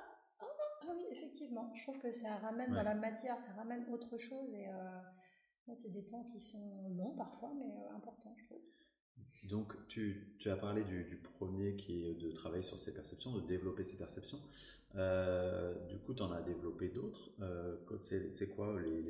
ah 0.88 0.94
oui, 0.94 1.04
effectivement. 1.10 1.72
Je 1.74 1.82
trouve 1.82 1.98
que 1.98 2.10
ça 2.10 2.36
ramène 2.36 2.72
dans 2.72 2.82
la 2.82 2.94
matière, 2.94 3.38
ça 3.40 3.52
ramène 3.52 3.88
autre 3.90 4.16
chose. 4.18 4.52
Et 4.54 4.68
euh, 4.68 5.74
c'est 5.74 5.92
des 5.92 6.06
temps 6.06 6.24
qui 6.24 6.40
sont 6.40 6.88
longs 6.90 7.14
parfois, 7.16 7.52
mais 7.58 7.76
euh, 7.76 7.96
importants, 7.96 8.34
je 8.38 8.44
trouve. 8.46 8.62
Donc, 9.48 9.72
tu, 9.88 10.34
tu 10.38 10.50
as 10.50 10.56
parlé 10.56 10.82
du, 10.84 11.20
premier 11.34 11.76
qui 11.76 12.08
est 12.08 12.14
de 12.14 12.30
travailler 12.32 12.62
sur 12.62 12.78
ses 12.78 12.92
perceptions, 12.92 13.32
de 13.32 13.40
développer 13.40 13.84
ses 13.84 13.96
perceptions. 13.96 14.40
Euh, 14.96 15.74
du 15.86 15.98
coup, 15.98 16.14
tu 16.14 16.22
en 16.22 16.32
as 16.32 16.42
développé 16.42 16.88
d'autres. 16.88 17.30
c'est 18.00 18.48
quoi 18.48 18.80
les, 18.80 19.02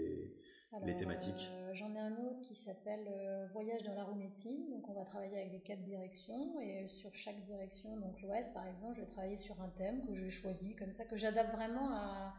les 0.85 0.97
thématiques? 0.97 1.51
euh, 1.53 1.73
J'en 1.75 1.95
ai 1.95 1.99
un 1.99 2.13
autre 2.19 2.41
qui 2.43 2.55
s'appelle 2.55 3.07
euh, 3.09 3.47
Voyage 3.53 3.83
dans 3.85 3.95
la 3.95 4.05
roue 4.05 4.15
médecine. 4.17 4.69
Donc, 4.71 4.89
on 4.89 4.93
va 4.93 5.05
travailler 5.05 5.39
avec 5.39 5.53
les 5.53 5.61
quatre 5.61 5.83
directions 5.83 6.61
et 6.61 6.87
sur 6.89 7.15
chaque 7.15 7.43
direction, 7.45 7.97
donc 7.99 8.21
l'Ouest 8.23 8.53
par 8.53 8.67
exemple, 8.67 8.95
je 8.97 9.01
vais 9.01 9.07
travailler 9.07 9.37
sur 9.39 9.61
un 9.63 9.69
thème 9.71 10.05
que 10.07 10.15
j'ai 10.15 10.31
choisi 10.31 10.75
comme 10.77 10.93
ça, 10.93 11.05
que 11.05 11.17
j'adapte 11.17 11.55
vraiment 11.55 11.91
à, 11.93 12.35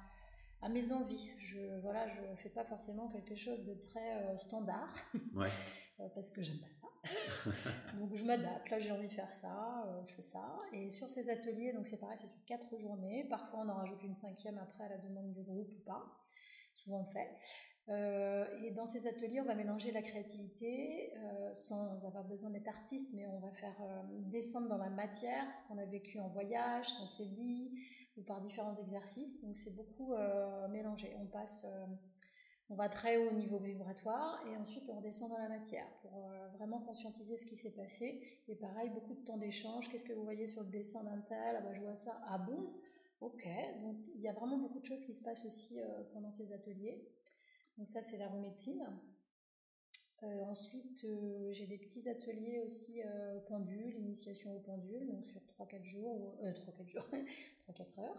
à, 0.62 0.70
mes 0.70 0.92
envies. 0.92 1.32
Je 1.40 1.80
voilà, 1.82 2.08
je 2.08 2.36
fais 2.42 2.50
pas 2.50 2.66
forcément 2.66 3.08
quelque 3.08 3.36
chose 3.36 3.64
de 3.66 3.74
très 3.74 4.24
euh, 4.24 4.38
standard. 4.38 4.94
parce 6.16 6.32
que 6.32 6.42
j'aime 6.42 6.60
pas 6.60 6.70
ça. 6.70 7.52
donc 8.00 8.16
je 8.16 8.24
m'adapte, 8.26 8.70
là 8.70 8.80
j'ai 8.80 8.92
envie 8.92 9.08
de 9.08 9.14
faire 9.14 9.32
ça, 9.32 10.04
je 10.06 10.14
fais 10.14 10.24
ça. 10.24 10.60
Et 10.74 10.90
sur 10.92 11.10
ces 11.10 11.30
ateliers, 11.30 11.74
donc 11.74 11.88
c'est 11.88 11.98
pareil, 11.98 12.18
c'est 12.22 12.28
sur 12.28 12.44
quatre 12.46 12.78
journées. 12.78 13.26
Parfois 13.30 13.62
on 13.66 13.70
en 13.70 13.76
rajoute 13.76 14.02
une 14.04 14.16
cinquième 14.16 14.58
après 14.58 14.86
à 14.86 14.90
la 14.90 14.98
demande 14.98 15.34
du 15.34 15.44
groupe 15.44 15.72
ou 15.78 15.84
pas. 15.86 16.06
Souvent 16.76 17.00
on 17.00 17.04
le 17.04 17.10
fait. 17.10 17.30
Euh, 17.90 18.46
et 18.64 18.72
dans 18.72 18.86
ces 18.86 19.08
ateliers, 19.08 19.42
on 19.42 19.46
va 19.46 19.56
mélanger 19.56 19.92
la 19.92 20.02
créativité 20.02 21.12
euh, 21.16 21.54
sans 21.54 22.06
avoir 22.06 22.24
besoin 22.24 22.52
d'être 22.52 22.68
artiste, 22.68 23.10
mais 23.14 23.26
on 23.26 23.40
va 23.40 23.52
faire 23.52 23.76
euh, 23.82 24.04
descendre 24.30 24.70
dans 24.70 24.78
la 24.78 24.90
matière 24.90 25.52
ce 25.54 25.68
qu'on 25.68 25.80
a 25.80 25.86
vécu 25.86 26.20
en 26.20 26.28
voyage, 26.30 26.88
ce 26.88 27.00
qu'on 27.00 27.08
s'est 27.08 27.32
dit, 27.32 27.74
ou 28.16 28.22
par 28.22 28.42
différents 28.42 28.76
exercices. 28.76 29.42
Donc 29.42 29.58
c'est 29.58 29.74
beaucoup 29.76 30.14
mélangé. 30.70 31.16
On 31.20 31.26
passe, 31.26 31.66
on 32.70 32.76
va 32.76 32.90
très 32.90 33.18
haut 33.18 33.30
au 33.30 33.34
niveau 33.34 33.58
vibratoire 33.58 34.44
et 34.48 34.56
ensuite 34.58 34.90
on 34.90 34.98
redescend 34.98 35.30
dans 35.30 35.38
la 35.38 35.50
matière 35.50 35.88
pour 36.02 36.30
vraiment 36.58 36.80
conscientiser 36.80 37.38
ce 37.38 37.46
qui 37.46 37.56
s'est 37.56 37.74
passé. 37.74 38.22
Et 38.48 38.56
pareil, 38.56 38.90
beaucoup 38.92 39.16
de 39.16 39.26
temps 39.26 39.38
d'échange. 39.38 39.90
Qu'est-ce 39.90 40.06
que 40.06 40.14
vous 40.14 40.24
voyez 40.24 40.48
sur 40.48 40.62
le 40.62 40.70
dessin 40.70 41.04
d'un 41.04 41.22
tel? 41.22 41.56
Ah 41.58 41.62
bah, 41.62 41.74
Je 41.74 41.82
vois 41.82 41.96
ça. 41.96 42.22
Ah 42.26 42.38
bon? 42.38 42.74
Ok. 43.22 43.48
Donc 43.82 43.98
il 44.16 44.22
y 44.22 44.28
a 44.28 44.34
vraiment 44.34 44.58
beaucoup 44.58 44.80
de 44.80 44.86
choses 44.86 45.04
qui 45.06 45.14
se 45.14 45.22
passent 45.22 45.46
aussi 45.46 45.80
pendant 46.14 46.32
ces 46.32 46.54
ateliers. 46.54 47.10
Donc 47.80 47.88
ça, 47.88 48.04
c'est 48.04 48.18
la 48.18 48.30
médecine. 48.30 48.86
Euh, 50.24 50.44
ensuite, 50.44 51.06
euh, 51.06 51.54
j'ai 51.54 51.66
des 51.66 51.78
petits 51.78 52.10
ateliers 52.10 52.60
aussi 52.60 53.02
euh, 53.02 53.40
pendule, 53.48 53.96
initiation 53.96 54.54
au 54.54 54.60
pendule, 54.60 55.08
donc 55.08 55.26
sur 55.26 55.40
3-4 55.58 55.86
jours, 55.86 56.38
3-4 56.44 56.88
jours, 56.90 57.08
3-4 57.70 58.02
heures, 58.02 58.18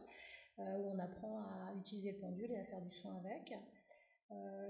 où 0.58 0.90
on 0.90 0.98
apprend 0.98 1.40
à 1.40 1.74
utiliser 1.78 2.12
le 2.12 2.18
pendule 2.18 2.50
et 2.52 2.58
à 2.58 2.64
faire 2.64 2.80
du 2.80 2.90
soin 2.90 3.16
avec. 3.16 3.52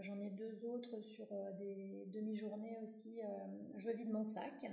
J'en 0.00 0.18
ai 0.18 0.30
deux 0.30 0.64
autres 0.64 1.00
sur 1.02 1.26
des 1.58 2.06
demi-journées 2.06 2.78
aussi, 2.82 3.20
je 3.76 3.90
vide 3.90 4.10
mon 4.10 4.24
sac. 4.24 4.64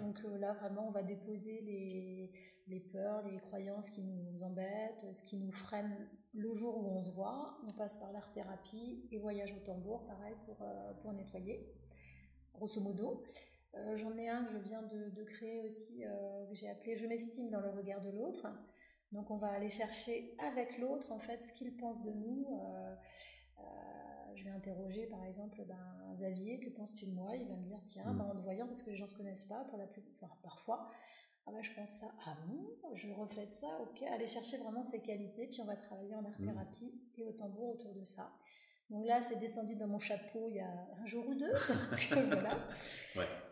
Donc 0.00 0.20
là, 0.40 0.54
vraiment, 0.54 0.88
on 0.88 0.90
va 0.90 1.02
déposer 1.02 1.60
les, 1.60 2.32
les 2.68 2.80
peurs, 2.80 3.26
les 3.28 3.38
croyances 3.38 3.90
qui 3.90 4.02
nous 4.02 4.42
embêtent, 4.42 5.06
ce 5.14 5.22
qui 5.22 5.38
nous 5.38 5.52
freine 5.52 6.08
le 6.32 6.54
jour 6.54 6.76
où 6.78 6.98
on 6.98 7.02
se 7.02 7.10
voit. 7.12 7.58
On 7.66 7.72
passe 7.72 7.98
par 7.98 8.12
l'art 8.12 8.32
thérapie 8.32 9.08
et 9.10 9.18
voyage 9.18 9.52
au 9.52 9.60
tambour, 9.64 10.04
pareil, 10.06 10.34
pour, 10.44 10.60
euh, 10.62 10.92
pour 11.02 11.12
nettoyer, 11.12 11.72
grosso 12.52 12.80
modo. 12.80 13.24
Euh, 13.74 13.96
j'en 13.96 14.16
ai 14.16 14.28
un 14.28 14.44
que 14.44 14.52
je 14.52 14.58
viens 14.58 14.82
de, 14.82 15.24
créer 15.24 15.60
aussi, 15.60 16.04
euh, 16.04 16.46
que 16.46 16.54
j'ai 16.54 16.68
appelé 16.68 16.96
Je 16.96 17.06
m'estime 17.06 17.50
dans 17.50 17.60
le 17.60 17.70
regard 17.70 18.02
de 18.02 18.10
l'autre. 18.10 18.46
Donc 19.12 19.30
on 19.30 19.36
va 19.36 19.48
aller 19.48 19.70
chercher 19.70 20.34
avec 20.38 20.78
l'autre 20.78 21.12
en 21.12 21.20
fait 21.20 21.40
ce 21.42 21.52
qu'il 21.52 21.76
pense 21.76 22.02
de 22.04 22.12
nous. 22.12 22.60
Je 24.36 24.44
vais 24.44 24.50
interroger 24.50 25.06
par 25.06 25.24
exemple 25.24 25.64
ben, 25.66 26.12
Xavier, 26.12 26.60
que 26.60 26.70
penses-tu 26.70 27.06
de 27.06 27.12
moi? 27.12 27.34
Il 27.34 27.46
va 27.48 27.56
me 27.56 27.64
dire 27.64 27.80
tiens, 27.86 28.12
mm. 28.12 28.18
ben, 28.18 28.24
en 28.24 28.34
te 28.34 28.42
voyant, 28.42 28.66
parce 28.66 28.82
que 28.82 28.90
les 28.90 28.96
gens 28.96 29.06
ne 29.06 29.10
se 29.10 29.16
connaissent 29.16 29.44
pas, 29.44 29.64
pour 29.64 29.78
la 29.78 29.86
plus... 29.86 30.02
enfin, 30.20 30.32
parfois, 30.42 30.90
ah 31.46 31.52
bah, 31.52 31.62
je 31.62 31.70
pense 31.74 31.90
ça, 31.90 32.06
ah 32.26 32.36
bon, 32.46 32.94
je 32.94 33.12
reflète 33.12 33.54
ça, 33.54 33.68
ok, 33.80 34.02
aller 34.02 34.26
chercher 34.26 34.58
vraiment 34.58 34.82
ses 34.82 35.00
qualités, 35.00 35.46
puis 35.46 35.60
on 35.60 35.64
va 35.66 35.76
travailler 35.76 36.14
en 36.14 36.24
art 36.24 36.40
mmh. 36.40 36.46
thérapie 36.46 37.00
et 37.16 37.24
au 37.24 37.32
tambour 37.32 37.74
autour 37.74 37.94
de 37.94 38.04
ça. 38.04 38.32
Donc 38.90 39.04
là, 39.04 39.20
c'est 39.20 39.38
descendu 39.40 39.74
dans 39.74 39.88
mon 39.88 39.98
chapeau 39.98 40.46
il 40.48 40.56
y 40.56 40.60
a 40.60 40.88
un 41.02 41.06
jour 41.06 41.26
ou 41.26 41.34
deux. 41.34 41.50
Donc, 42.10 42.24
voilà. 42.26 42.68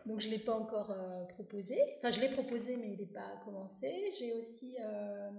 Donc 0.05 0.21
je 0.21 0.27
ne 0.27 0.31
l'ai 0.31 0.39
pas 0.39 0.53
encore 0.53 0.91
euh, 0.91 1.25
proposé. 1.25 1.77
Enfin, 1.97 2.11
je 2.11 2.21
l'ai 2.21 2.29
proposé, 2.29 2.77
mais 2.77 2.93
il 2.93 2.99
n'est 2.99 3.13
pas 3.13 3.41
commencé. 3.43 4.13
J'ai 4.17 4.33
aussi 4.33 4.77
euh, 4.79 5.29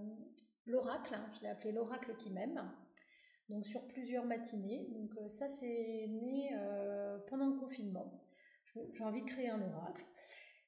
l'oracle, 0.66 1.14
hein. 1.14 1.30
je 1.36 1.42
l'ai 1.42 1.48
appelé 1.48 1.72
l'oracle 1.72 2.14
qui 2.16 2.30
m'aime. 2.30 2.70
Donc 3.48 3.66
sur 3.66 3.86
plusieurs 3.88 4.24
matinées. 4.24 4.88
Donc 4.92 5.10
euh, 5.16 5.28
ça, 5.28 5.48
c'est 5.48 6.06
né 6.08 6.50
pendant 7.28 7.48
le 7.48 7.58
confinement. 7.58 8.22
J'ai 8.92 9.04
envie 9.04 9.22
de 9.22 9.26
créer 9.26 9.48
un 9.48 9.62
oracle. 9.62 10.04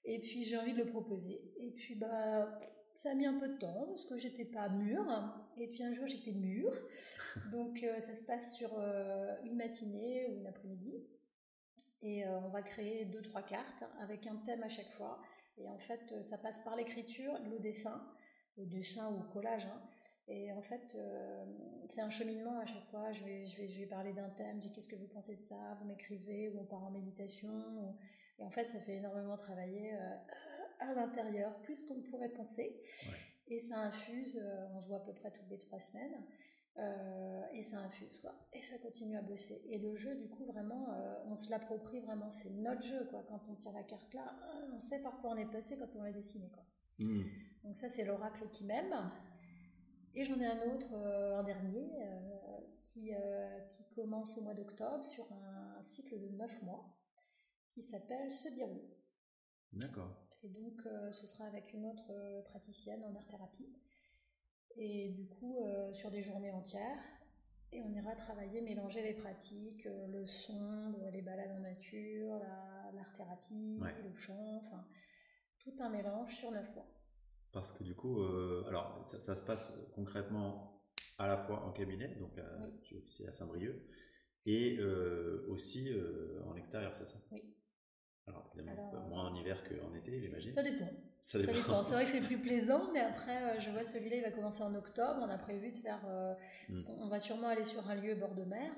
Et 0.05 0.21
puis 0.21 0.45
j'ai 0.45 0.57
envie 0.57 0.73
de 0.73 0.79
le 0.79 0.87
proposer. 0.87 1.41
Et 1.59 1.71
puis 1.73 1.95
bah 1.95 2.49
ça 2.97 3.13
a 3.13 3.15
mis 3.15 3.27
un 3.27 3.39
peu 3.39 3.49
de 3.49 3.59
temps 3.59 3.87
parce 3.89 4.07
que 4.07 4.19
j'étais 4.19 4.45
pas 4.45 4.69
mûre. 4.69 5.07
Et 5.57 5.69
puis 5.69 5.83
un 5.83 5.93
jour 5.93 6.07
j'étais 6.07 6.33
mûre. 6.33 6.73
Donc 7.53 7.83
euh, 7.83 8.01
ça 8.01 8.15
se 8.15 8.25
passe 8.25 8.57
sur 8.57 8.71
euh, 8.79 9.37
une 9.45 9.57
matinée 9.57 10.27
ou 10.29 10.39
une 10.39 10.47
après-midi. 10.47 11.07
Et 12.03 12.25
euh, 12.25 12.41
on 12.41 12.49
va 12.49 12.63
créer 12.63 13.05
deux 13.05 13.23
trois 13.23 13.43
cartes 13.43 13.85
avec 14.01 14.27
un 14.27 14.37
thème 14.47 14.63
à 14.63 14.69
chaque 14.69 14.91
fois. 14.93 15.21
Et 15.59 15.69
en 15.69 15.79
fait 15.79 16.23
ça 16.23 16.39
passe 16.39 16.63
par 16.65 16.75
l'écriture, 16.75 17.39
le 17.51 17.59
dessin, 17.59 18.03
le 18.57 18.67
dessin 18.67 19.13
ou 19.13 19.23
le 19.23 19.29
collage. 19.29 19.67
Hein. 19.67 19.83
Et 20.29 20.53
en 20.53 20.61
fait, 20.61 20.95
euh, 20.95 21.45
c'est 21.89 22.03
un 22.03 22.11
cheminement 22.11 22.59
à 22.59 22.67
chaque 22.67 22.85
fois. 22.91 23.11
Je 23.13 23.25
vais, 23.25 23.47
je 23.47 23.57
vais, 23.57 23.69
je 23.69 23.79
vais 23.81 23.87
parler 23.87 24.13
d'un 24.13 24.29
thème, 24.31 24.61
je 24.61 24.67
dis 24.67 24.73
qu'est-ce 24.73 24.89
que 24.89 24.97
vous 24.97 25.07
pensez 25.07 25.37
de 25.37 25.43
ça, 25.43 25.77
vous 25.81 25.87
m'écrivez, 25.87 26.51
ou 26.51 26.61
on 26.61 26.65
part 26.65 26.85
en 26.85 26.91
méditation. 26.91 27.97
Et 28.39 28.45
en 28.45 28.51
fait, 28.51 28.67
ça 28.67 28.79
fait 28.81 28.97
énormément 28.97 29.39
travailler 29.39 29.95
euh, 29.95 30.17
à 30.81 30.95
l'intérieur, 30.95 31.59
plus 31.63 31.83
qu'on 31.85 31.95
ne 31.95 32.03
pourrait 32.03 32.29
penser. 32.29 32.79
Et 33.49 33.59
ça 33.59 33.79
infuse, 33.79 34.39
euh, 34.39 34.67
on 34.75 34.81
se 34.81 34.89
voit 34.89 34.99
à 34.99 35.01
peu 35.01 35.15
près 35.15 35.31
toutes 35.31 35.49
les 35.49 35.59
trois 35.59 35.81
semaines. 35.81 36.23
et 37.55 37.63
ça 37.63 37.79
infuse, 37.79 38.21
quoi. 38.21 38.35
Et 38.53 38.63
ça 38.63 38.77
continue 38.79 39.17
à 39.17 39.23
bosser. 39.23 39.63
Et 39.71 39.79
le 39.79 39.97
jeu, 39.97 40.15
du 40.15 40.29
coup, 40.29 40.45
vraiment, 40.45 40.95
on 41.27 41.37
se 41.37 41.51
l'approprie 41.51 42.01
vraiment. 42.01 42.31
C'est 42.31 42.51
notre 42.51 42.83
jeu, 42.83 43.07
quoi. 43.11 43.25
Quand 43.27 43.41
on 43.49 43.55
tire 43.55 43.73
la 43.73 43.83
carte 43.83 44.13
là, 44.13 44.37
on 44.75 44.79
sait 44.79 45.01
par 45.01 45.21
quoi 45.21 45.31
on 45.31 45.37
est 45.37 45.51
passé 45.51 45.79
quand 45.79 45.97
on 45.97 46.03
l'a 46.03 46.13
dessiné, 46.13 46.51
quoi. 46.51 46.65
Mmh. 47.01 47.23
Donc 47.65 47.77
ça, 47.77 47.89
c'est 47.89 48.05
l'oracle 48.05 48.49
qui 48.51 48.65
m'aime. 48.65 48.95
Et 50.19 50.25
j'en 50.25 50.41
ai 50.41 50.47
un 50.47 50.75
autre, 50.75 50.93
euh, 50.95 51.39
un 51.39 51.45
dernier, 51.45 51.93
euh, 52.03 52.59
qui, 52.83 53.15
euh, 53.15 53.61
qui, 53.71 53.85
commence 53.95 54.37
au 54.37 54.43
mois 54.43 54.55
d'octobre 54.55 55.05
sur 55.05 55.25
un, 55.33 55.81
cycle 55.85 56.19
de 56.19 56.27
9 56.37 56.63
mois 56.65 56.93
qui 57.73 57.83
s'appelle 57.83 58.33
Se 58.33 58.49
déroule. 58.49 58.83
D'accord. 59.73 60.11
Et 60.43 60.49
donc, 60.49 60.83
ce 61.13 61.27
sera 61.27 61.45
avec 61.45 61.73
une 61.73 61.87
autre 61.87 62.43
praticienne 62.47 63.05
en 63.05 63.15
art-thérapie. 63.15 63.73
Et 64.77 65.11
du 65.11 65.29
coup, 65.29 65.61
sur 65.93 66.11
des 66.11 66.23
journées 66.23 66.51
entières. 66.51 66.99
Et 67.71 67.81
on 67.81 67.93
ira 67.93 68.15
travailler, 68.17 68.61
mélanger 68.61 69.03
les 69.03 69.15
pratiques, 69.15 69.85
le 69.85 70.27
son, 70.27 70.95
les 71.13 71.23
balades 71.23 71.53
en 71.53 71.61
nature, 71.61 72.39
l'art-thérapie, 72.93 73.81
le 74.03 74.15
chant, 74.15 74.63
enfin, 74.65 74.85
tout 75.61 75.75
un 75.79 75.91
mélange 75.91 76.35
sur 76.35 76.51
9 76.51 76.75
mois. 76.75 76.98
Parce 77.53 77.73
que 77.73 77.83
du 77.83 77.95
coup, 77.95 78.21
euh, 78.21 78.65
alors 78.69 79.01
ça, 79.03 79.35
se 79.35 79.45
passe 79.45 79.79
concrètement 79.95 80.83
à 81.19 81.27
la 81.27 81.37
fois 81.37 81.65
en 81.65 81.73
cabinet, 81.73 82.09
donc 82.21 82.37
euh, 82.39 82.43
tu 82.83 82.97
officies 82.97 83.27
à 83.27 83.33
Saint-Brieuc, 83.33 83.77
et 84.47 84.79
euh, 84.79 85.47
aussi 85.49 85.91
en 86.47 86.57
extérieur, 86.57 86.95
c'est 86.95 87.07
ça? 87.07 87.19
Oui. 87.33 87.43
Alors 88.27 88.51
évidemment, 88.55 88.93
moins 89.09 89.31
en 89.31 89.35
hiver 89.35 89.63
qu'en 89.65 89.95
été, 89.95 90.21
j'imagine. 90.21 90.51
Ça 90.51 90.63
dépend. 90.63 90.91
Ça 91.23 91.39
dépend. 91.39 91.85
C'est 91.85 91.95
vrai 91.95 92.05
que 92.05 92.11
c'est 92.11 92.21
plus 92.27 92.39
plaisant, 92.39 92.93
mais 92.93 93.01
après, 93.01 93.59
je 93.61 93.71
vois 93.71 93.85
celui-là, 93.87 94.17
il 94.17 94.23
va 94.23 94.31
commencer 94.31 94.63
en 94.63 94.75
octobre. 94.75 95.21
On 95.23 95.31
a 95.31 95.39
prévu 95.39 95.73
de 95.73 95.79
faire. 95.79 96.01
Hmm. 96.69 96.77
On 97.01 97.09
va 97.09 97.21
sûrement 97.21 97.49
aller 97.49 97.65
sur 97.65 97.89
un 97.89 97.95
lieu 97.95 98.15
bord 98.15 98.35
de 98.35 98.45
mer, 98.45 98.71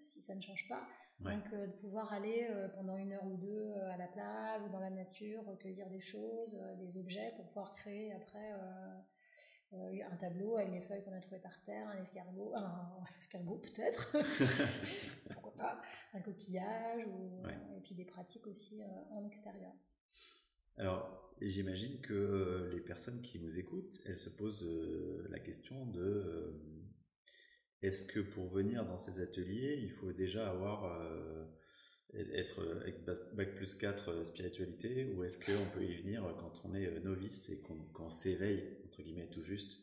si 0.00 0.22
ça 0.22 0.34
ne 0.34 0.40
change 0.40 0.66
pas. 0.68 0.82
Donc 1.20 1.52
euh, 1.52 1.66
de 1.66 1.72
pouvoir 1.72 2.12
aller 2.12 2.46
euh, 2.48 2.68
pendant 2.68 2.96
une 2.96 3.12
heure 3.12 3.26
ou 3.26 3.36
deux 3.36 3.72
euh, 3.72 3.92
à 3.92 3.96
la 3.96 4.06
plage 4.06 4.62
ou 4.62 4.68
dans 4.68 4.78
la 4.78 4.90
nature, 4.90 5.44
recueillir 5.44 5.88
des 5.90 6.00
choses, 6.00 6.56
des 6.78 6.96
objets 6.96 7.32
pour 7.36 7.46
pouvoir 7.46 7.74
créer 7.74 8.12
après 8.12 8.52
un 9.72 10.16
tableau 10.16 10.56
avec 10.56 10.72
les 10.72 10.80
feuilles 10.80 11.02
qu'on 11.02 11.12
a 11.12 11.20
trouvées 11.20 11.40
par 11.40 11.60
terre, 11.62 11.88
un 11.88 12.00
escargot, 12.00 12.52
un, 12.56 13.04
escargot 13.18 13.58
peut-être, 13.58 14.16
pourquoi 15.32 15.54
pas, 15.54 15.82
un 16.14 16.20
coquillage, 16.20 17.02
et 17.76 17.80
puis 17.82 17.94
des 17.94 18.04
pratiques 18.04 18.46
aussi 18.46 18.80
en 19.10 19.24
extérieur. 19.24 19.72
Alors, 20.76 21.34
j'imagine 21.40 22.00
que 22.00 22.70
les 22.72 22.80
personnes 22.80 23.20
qui 23.20 23.40
nous 23.40 23.58
écoutent, 23.58 24.00
elles 24.06 24.18
se 24.18 24.30
posent 24.30 24.66
la 25.28 25.40
question 25.40 25.84
de 25.86 26.77
est-ce 27.82 28.04
que 28.04 28.20
pour 28.20 28.48
venir 28.48 28.84
dans 28.84 28.98
ces 28.98 29.20
ateliers, 29.20 29.78
il 29.82 29.90
faut 29.90 30.12
déjà 30.12 30.48
avoir 30.48 30.84
euh, 30.84 31.44
être 32.14 32.60
avec 32.80 33.04
bac 33.04 33.54
plus 33.54 33.74
4 33.74 34.08
euh, 34.08 34.24
spiritualité 34.24 35.06
ou 35.06 35.22
est-ce 35.24 35.38
qu'on 35.38 35.70
peut 35.72 35.84
y 35.84 35.96
venir 36.02 36.22
quand 36.40 36.62
on 36.64 36.74
est 36.74 36.86
euh, 36.86 37.00
novice 37.00 37.50
et 37.50 37.60
qu'on 37.92 38.08
s'éveille 38.08 38.78
entre 38.86 39.02
guillemets 39.02 39.28
tout 39.28 39.44
juste 39.44 39.82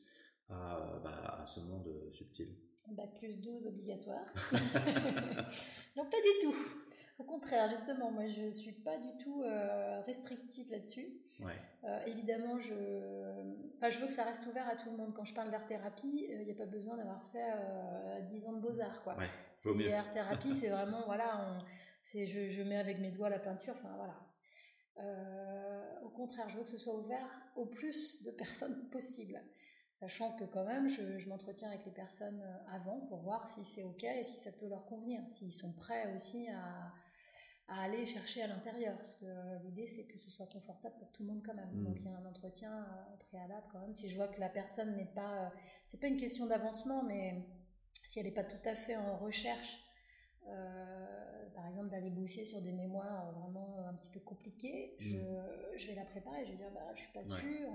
à, 0.49 0.99
bah, 1.03 1.39
à 1.41 1.45
ce 1.45 1.59
monde 1.61 1.89
subtil? 2.11 2.49
Bac 2.91 3.17
plus 3.17 3.39
12 3.39 3.67
obligatoire 3.67 4.25
Non, 5.95 6.05
pas 6.05 6.21
du 6.21 6.39
tout. 6.43 6.55
Au 7.17 7.23
contraire, 7.23 7.69
justement, 7.69 8.11
moi 8.11 8.27
je 8.27 8.41
ne 8.41 8.51
suis 8.51 8.73
pas 8.73 8.97
du 8.97 9.15
tout 9.23 9.41
euh, 9.43 10.01
restrictive 10.01 10.69
là-dessus. 10.69 11.07
Euh, 11.83 11.99
évidemment, 12.05 12.59
je, 12.59 12.73
je 13.89 13.99
veux 13.99 14.07
que 14.07 14.13
ça 14.13 14.23
reste 14.23 14.45
ouvert 14.47 14.67
à 14.67 14.75
tout 14.75 14.89
le 14.89 14.97
monde. 14.97 15.13
Quand 15.13 15.25
je 15.25 15.33
parle 15.33 15.51
d'art-thérapie, 15.51 16.27
il 16.29 16.43
n'y 16.45 16.51
a 16.51 16.55
pas 16.55 16.65
besoin 16.65 16.97
d'avoir 16.97 17.23
fait 17.31 17.51
10 18.23 18.47
ans 18.47 18.53
de 18.53 18.61
beaux-arts. 18.61 19.03
Quoi. 19.03 19.15
Ouais, 19.17 19.29
art-thérapie, 19.93 20.55
c'est 20.59 20.69
vraiment, 20.69 21.03
voilà, 21.05 21.59
c'est, 22.03 22.25
je, 22.27 22.47
je, 22.47 22.63
mets 22.63 22.77
avec 22.77 22.99
mes 22.99 23.11
doigts 23.11 23.29
la 23.29 23.39
peinture, 23.39 23.75
enfin 23.77 23.95
voilà. 23.95 24.15
Euh, 24.97 26.01
au 26.05 26.09
contraire, 26.09 26.47
je 26.49 26.57
veux 26.57 26.63
que 26.63 26.69
ce 26.69 26.77
soit 26.77 26.95
ouvert 26.95 27.29
au 27.55 27.65
plus 27.65 28.23
de 28.23 28.31
personnes 28.31 28.89
possible. 28.89 29.41
Sachant 29.91 30.35
que 30.35 30.43
quand 30.45 30.65
même, 30.65 30.87
je, 30.87 31.17
je 31.17 31.29
m'entretiens 31.29 31.69
avec 31.69 31.85
les 31.85 31.91
personnes 31.91 32.43
avant 32.71 32.99
pour 33.07 33.19
voir 33.19 33.47
si 33.47 33.63
c'est 33.63 33.83
OK 33.83 34.03
et 34.03 34.23
si 34.23 34.37
ça 34.37 34.51
peut 34.51 34.67
leur 34.67 34.85
convenir, 34.85 35.21
s'ils 35.29 35.53
sont 35.53 35.71
prêts 35.71 36.13
aussi 36.15 36.47
à, 36.49 36.91
à 37.67 37.83
aller 37.83 38.05
chercher 38.05 38.43
à 38.43 38.47
l'intérieur. 38.47 38.97
Parce 38.97 39.15
que 39.15 39.25
euh, 39.25 39.57
l'idée, 39.63 39.87
c'est 39.87 40.05
que 40.05 40.17
ce 40.17 40.29
soit 40.29 40.47
confortable 40.47 40.95
pour 40.99 41.11
tout 41.11 41.23
le 41.23 41.29
monde 41.29 41.41
quand 41.43 41.55
même. 41.55 41.83
Donc 41.83 41.95
mm. 41.95 42.01
il 42.01 42.05
y 42.05 42.09
a 42.09 42.17
un 42.17 42.25
entretien 42.25 42.71
euh, 42.71 43.17
préalable 43.29 43.65
quand 43.71 43.79
même. 43.79 43.93
Si 43.93 44.09
je 44.09 44.15
vois 44.15 44.27
que 44.27 44.39
la 44.39 44.49
personne 44.49 44.95
n'est 44.95 45.11
pas... 45.13 45.45
Euh, 45.45 45.49
c'est 45.85 45.99
pas 45.99 46.07
une 46.07 46.17
question 46.17 46.45
d'avancement, 46.45 47.03
mais 47.03 47.43
si 48.05 48.19
elle 48.19 48.25
n'est 48.25 48.33
pas 48.33 48.43
tout 48.43 48.69
à 48.69 48.75
fait 48.75 48.95
en 48.95 49.17
recherche, 49.17 49.81
par 51.55 51.67
exemple 51.67 51.89
d'aller 51.89 52.11
bosser 52.11 52.45
sur 52.45 52.61
des 52.61 52.71
mémoires 52.71 53.31
vraiment 53.31 53.79
un 53.87 53.95
petit 53.95 54.09
peu 54.09 54.19
compliquées, 54.19 54.95
mm. 54.99 55.03
je, 55.03 55.77
je, 55.77 55.87
vais 55.87 55.95
la 55.95 56.05
préparer. 56.05 56.45
Je 56.45 56.51
vais 56.51 56.57
dire, 56.57 56.71
bah, 56.73 56.91
je 56.95 57.01
suis 57.01 57.13
pas 57.13 57.23
sûre, 57.23 57.71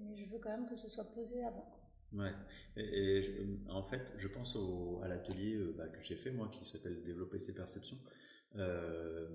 mais 0.00 0.16
je 0.16 0.26
veux 0.26 0.38
quand 0.38 0.50
même 0.50 0.66
que 0.66 0.76
ce 0.76 0.88
soit 0.88 1.10
posé 1.12 1.44
avant. 1.44 1.70
Ouais, 2.14 2.32
et, 2.78 3.20
en 3.68 3.82
fait, 3.82 4.14
je 4.16 4.28
pense 4.28 4.56
au, 4.56 5.00
à 5.02 5.08
l'atelier 5.08 5.58
bah, 5.76 5.88
que 5.88 6.02
j'ai 6.02 6.16
fait 6.16 6.30
moi, 6.30 6.48
qui 6.50 6.64
s'appelle 6.64 7.02
Développer 7.02 7.38
ses 7.38 7.54
perceptions. 7.54 7.98
Euh, 8.56 9.28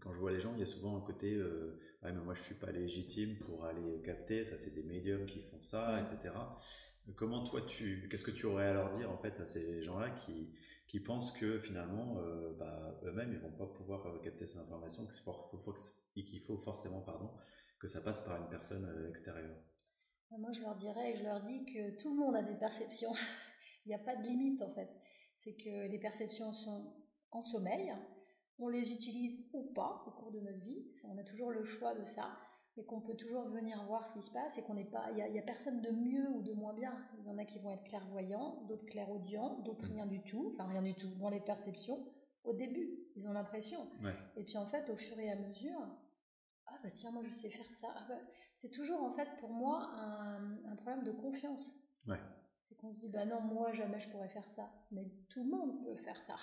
quand 0.00 0.12
je 0.12 0.18
vois 0.18 0.32
les 0.32 0.40
gens, 0.40 0.52
il 0.54 0.60
y 0.60 0.62
a 0.62 0.66
souvent 0.66 0.96
un 0.96 1.00
côté 1.00 1.34
euh, 1.34 1.78
mais 2.02 2.12
moi 2.12 2.34
je 2.34 2.42
suis 2.42 2.54
pas 2.54 2.70
légitime 2.70 3.36
pour 3.38 3.64
aller 3.64 4.00
capter, 4.02 4.44
ça 4.44 4.56
c'est 4.56 4.74
des 4.74 4.82
médiums 4.82 5.26
qui 5.26 5.42
font 5.42 5.60
ça, 5.62 6.00
etc. 6.00 6.34
Comment 7.16 7.44
toi 7.44 7.62
tu, 7.62 8.06
qu'est-ce 8.08 8.24
que 8.24 8.30
tu 8.30 8.46
aurais 8.46 8.66
à 8.66 8.72
leur 8.72 8.92
dire 8.92 9.10
en 9.10 9.18
fait 9.18 9.38
à 9.40 9.44
ces 9.44 9.82
gens-là 9.82 10.10
qui, 10.10 10.52
qui 10.86 11.00
pensent 11.00 11.32
que 11.32 11.58
finalement 11.58 12.18
euh, 12.18 12.54
bah, 12.58 13.00
eux-mêmes 13.04 13.32
ils 13.32 13.38
vont 13.38 13.52
pas 13.52 13.66
pouvoir 13.66 14.06
euh, 14.06 14.18
capter 14.20 14.46
ces 14.46 14.58
informations, 14.58 15.06
qu'il 15.06 15.22
faut, 15.22 15.32
faut, 15.32 15.74
qu'il 16.14 16.40
faut 16.40 16.56
forcément 16.56 17.00
pardon 17.00 17.30
que 17.78 17.88
ça 17.88 18.00
passe 18.00 18.20
par 18.24 18.40
une 18.40 18.48
personne 18.48 19.08
extérieure? 19.08 19.56
Moi 20.30 20.52
je 20.52 20.60
leur 20.60 20.76
dirais, 20.76 21.16
je 21.16 21.24
leur 21.24 21.42
dis 21.42 21.64
que 21.64 21.98
tout 21.98 22.14
le 22.14 22.20
monde 22.20 22.36
a 22.36 22.42
des 22.42 22.56
perceptions. 22.56 23.12
il 23.84 23.88
n'y 23.88 23.94
a 23.94 23.98
pas 23.98 24.16
de 24.16 24.22
limite 24.22 24.62
en 24.62 24.72
fait. 24.72 24.88
C'est 25.36 25.54
que 25.54 25.88
les 25.90 25.98
perceptions 25.98 26.52
sont 26.52 26.94
en 27.32 27.42
sommeil 27.42 27.92
on 28.60 28.68
les 28.68 28.92
utilise 28.92 29.38
ou 29.52 29.72
pas 29.72 30.04
au 30.06 30.10
cours 30.10 30.30
de 30.30 30.40
notre 30.40 30.60
vie, 30.60 30.86
on 31.04 31.18
a 31.18 31.24
toujours 31.24 31.50
le 31.50 31.64
choix 31.64 31.94
de 31.94 32.04
ça, 32.04 32.36
mais 32.76 32.84
qu'on 32.84 33.00
peut 33.00 33.16
toujours 33.16 33.44
venir 33.48 33.82
voir 33.84 34.06
ce 34.06 34.12
qui 34.12 34.22
se 34.22 34.30
passe 34.30 34.58
et 34.58 34.62
qu'on 34.62 34.74
n'est 34.74 34.84
pas, 34.84 35.10
il 35.10 35.32
n'y 35.32 35.38
a, 35.38 35.42
personne 35.42 35.80
de 35.80 35.90
mieux 35.90 36.28
ou 36.30 36.42
de 36.42 36.52
moins 36.52 36.74
bien. 36.74 36.94
Il 37.18 37.26
y 37.26 37.30
en 37.30 37.38
a 37.38 37.44
qui 37.44 37.58
vont 37.58 37.70
être 37.70 37.84
clairvoyants, 37.84 38.62
d'autres 38.68 38.86
clairaudients, 38.86 39.58
d'autres 39.60 39.86
rien 39.86 40.06
du 40.06 40.22
tout, 40.22 40.52
enfin 40.52 40.68
rien 40.68 40.82
du 40.82 40.94
tout 40.94 41.10
dans 41.16 41.30
les 41.30 41.40
perceptions. 41.40 42.06
Au 42.44 42.54
début, 42.54 42.88
ils 43.16 43.26
ont 43.26 43.32
l'impression. 43.32 43.88
Et 44.36 44.44
puis 44.44 44.56
en 44.56 44.66
fait, 44.66 44.88
au 44.90 44.96
fur 44.96 45.18
et 45.18 45.30
à 45.30 45.36
mesure, 45.36 45.80
ah 46.66 46.78
bah 46.82 46.90
tiens, 46.90 47.10
moi 47.10 47.22
je 47.24 47.32
sais 47.32 47.50
faire 47.50 47.74
ça. 47.74 47.88
Ah 47.96 48.06
bah, 48.08 48.18
c'est 48.54 48.70
toujours 48.70 49.02
en 49.02 49.10
fait 49.10 49.28
pour 49.40 49.50
moi 49.50 49.90
un, 49.94 50.76
problème 50.76 51.02
de 51.02 51.12
confiance. 51.12 51.74
C'est 52.68 52.76
qu'on 52.76 52.92
se 52.92 52.98
dit, 52.98 53.08
bah 53.08 53.24
non, 53.24 53.40
moi 53.40 53.72
jamais 53.72 53.98
je 53.98 54.08
pourrais 54.10 54.28
faire 54.28 54.48
ça. 54.52 54.70
Mais 54.92 55.10
tout 55.28 55.42
le 55.42 55.50
monde 55.50 55.82
peut 55.82 55.96
faire 55.96 56.22
ça. 56.22 56.36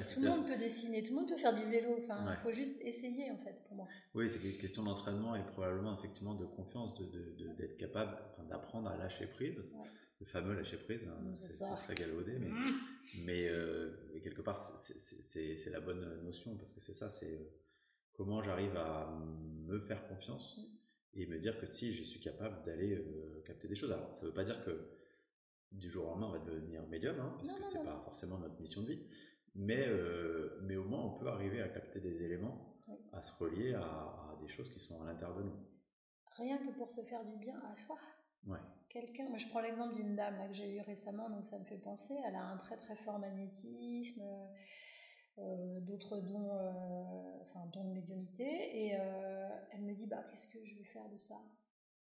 Tout 0.00 0.20
le 0.20 0.28
monde 0.28 0.46
peut 0.46 0.58
dessiner, 0.58 1.02
tout 1.02 1.10
le 1.10 1.20
monde 1.20 1.28
peut 1.28 1.36
faire 1.36 1.54
du 1.54 1.64
vélo. 1.70 1.96
Enfin, 2.02 2.24
il 2.30 2.42
faut 2.42 2.52
juste 2.52 2.80
essayer 2.80 3.30
en 3.30 3.38
fait 3.38 3.62
pour 3.66 3.76
moi. 3.76 3.88
Oui, 4.14 4.28
c'est 4.28 4.42
une 4.42 4.58
question 4.58 4.82
d'entraînement 4.82 5.36
et 5.36 5.44
probablement 5.44 5.96
effectivement 5.96 6.34
de 6.34 6.46
confiance, 6.46 6.94
d'être 6.94 7.10
de, 7.10 7.54
de, 7.54 7.66
capable 7.78 8.16
d'apprendre 8.48 8.88
à 8.88 8.96
lâcher 8.96 9.26
prise. 9.26 9.62
Le 10.20 10.26
fameux 10.26 10.54
lâcher 10.54 10.76
prise, 10.76 11.04
hein, 11.08 11.34
c'est 11.34 11.58
très 11.58 11.94
galvaudé, 11.96 12.38
mais, 12.38 12.48
mmh. 12.48 12.74
mais 13.24 13.48
euh, 13.48 13.90
quelque 14.22 14.40
part 14.40 14.56
c'est 14.56 15.70
la 15.70 15.80
bonne 15.80 16.22
notion 16.22 16.56
parce 16.56 16.72
que 16.72 16.80
c'est 16.80 16.94
ça, 16.94 17.08
c'est 17.08 17.34
euh, 17.34 17.50
comment 18.12 18.40
j'arrive 18.40 18.76
à 18.76 19.18
me 19.66 19.80
faire 19.80 20.06
confiance 20.06 20.58
mmh. 20.58 21.20
et 21.20 21.26
me 21.26 21.40
dire 21.40 21.58
que 21.58 21.66
si 21.66 21.92
je 21.92 22.04
suis 22.04 22.20
capable 22.20 22.64
d'aller 22.64 22.94
euh, 22.94 23.42
capter 23.44 23.66
des 23.66 23.74
choses. 23.74 23.90
Alors 23.90 24.14
ça 24.14 24.22
ne 24.22 24.28
veut 24.28 24.34
pas 24.34 24.44
dire 24.44 24.64
que 24.64 24.90
du 25.72 25.90
jour 25.90 26.04
au 26.04 26.10
lendemain 26.10 26.28
on 26.28 26.32
va 26.32 26.38
devenir 26.38 26.86
médium, 26.86 27.18
hein, 27.18 27.34
parce 27.38 27.52
que 27.52 27.64
c'est 27.64 27.82
pas 27.82 28.00
forcément 28.04 28.38
notre 28.38 28.60
mission 28.60 28.82
de 28.82 28.88
vie 28.88 29.02
mais, 29.54 29.86
euh, 29.86 30.58
mais 30.62 30.76
au 30.76 30.84
moins 30.84 31.04
on 31.04 31.18
peut 31.18 31.28
arriver 31.28 31.62
à 31.62 31.68
capter 31.68 32.00
des 32.00 32.22
éléments, 32.22 32.76
à 33.12 33.22
se 33.22 33.32
relier 33.42 33.74
à, 33.74 34.36
des 34.40 34.48
choses 34.48 34.70
qui 34.70 34.80
sont 34.80 35.00
à 35.02 35.06
l'intérieur 35.06 35.36
de 35.36 35.44
nous. 35.44 35.56
Rien 36.36 36.58
que 36.58 36.72
pour 36.72 36.90
se 36.90 37.02
faire 37.02 37.24
du 37.24 37.36
bien 37.36 37.60
à 37.72 37.76
soi. 37.76 37.96
Ouais. 38.46 38.58
Quelqu'un, 38.88 39.28
moi 39.28 39.38
je 39.38 39.46
prends 39.48 39.60
l'exemple 39.60 39.94
d'une 39.94 40.16
dame 40.16 40.36
là, 40.36 40.48
que 40.48 40.54
j'ai 40.54 40.76
eue 40.76 40.80
récemment, 40.80 41.30
donc 41.30 41.44
ça 41.44 41.58
me 41.58 41.64
fait 41.64 41.78
penser, 41.78 42.14
elle 42.26 42.34
a 42.34 42.42
un 42.42 42.56
très 42.56 42.76
très 42.76 42.96
fort 42.96 43.18
magnétisme, 43.18 44.22
euh, 45.38 45.80
d'autres 45.80 46.18
dons, 46.20 46.56
euh, 46.56 47.42
enfin 47.42 47.66
dons 47.72 47.84
de 47.84 47.94
médiumnité, 47.94 48.44
et 48.44 48.88
elle 48.90 49.82
me 49.82 49.94
dit 49.94 50.06
bah 50.06 50.24
qu'est-ce 50.28 50.48
que 50.48 50.64
je 50.64 50.76
vais 50.76 50.84
faire 50.84 51.08
de 51.08 51.18
ça? 51.18 51.36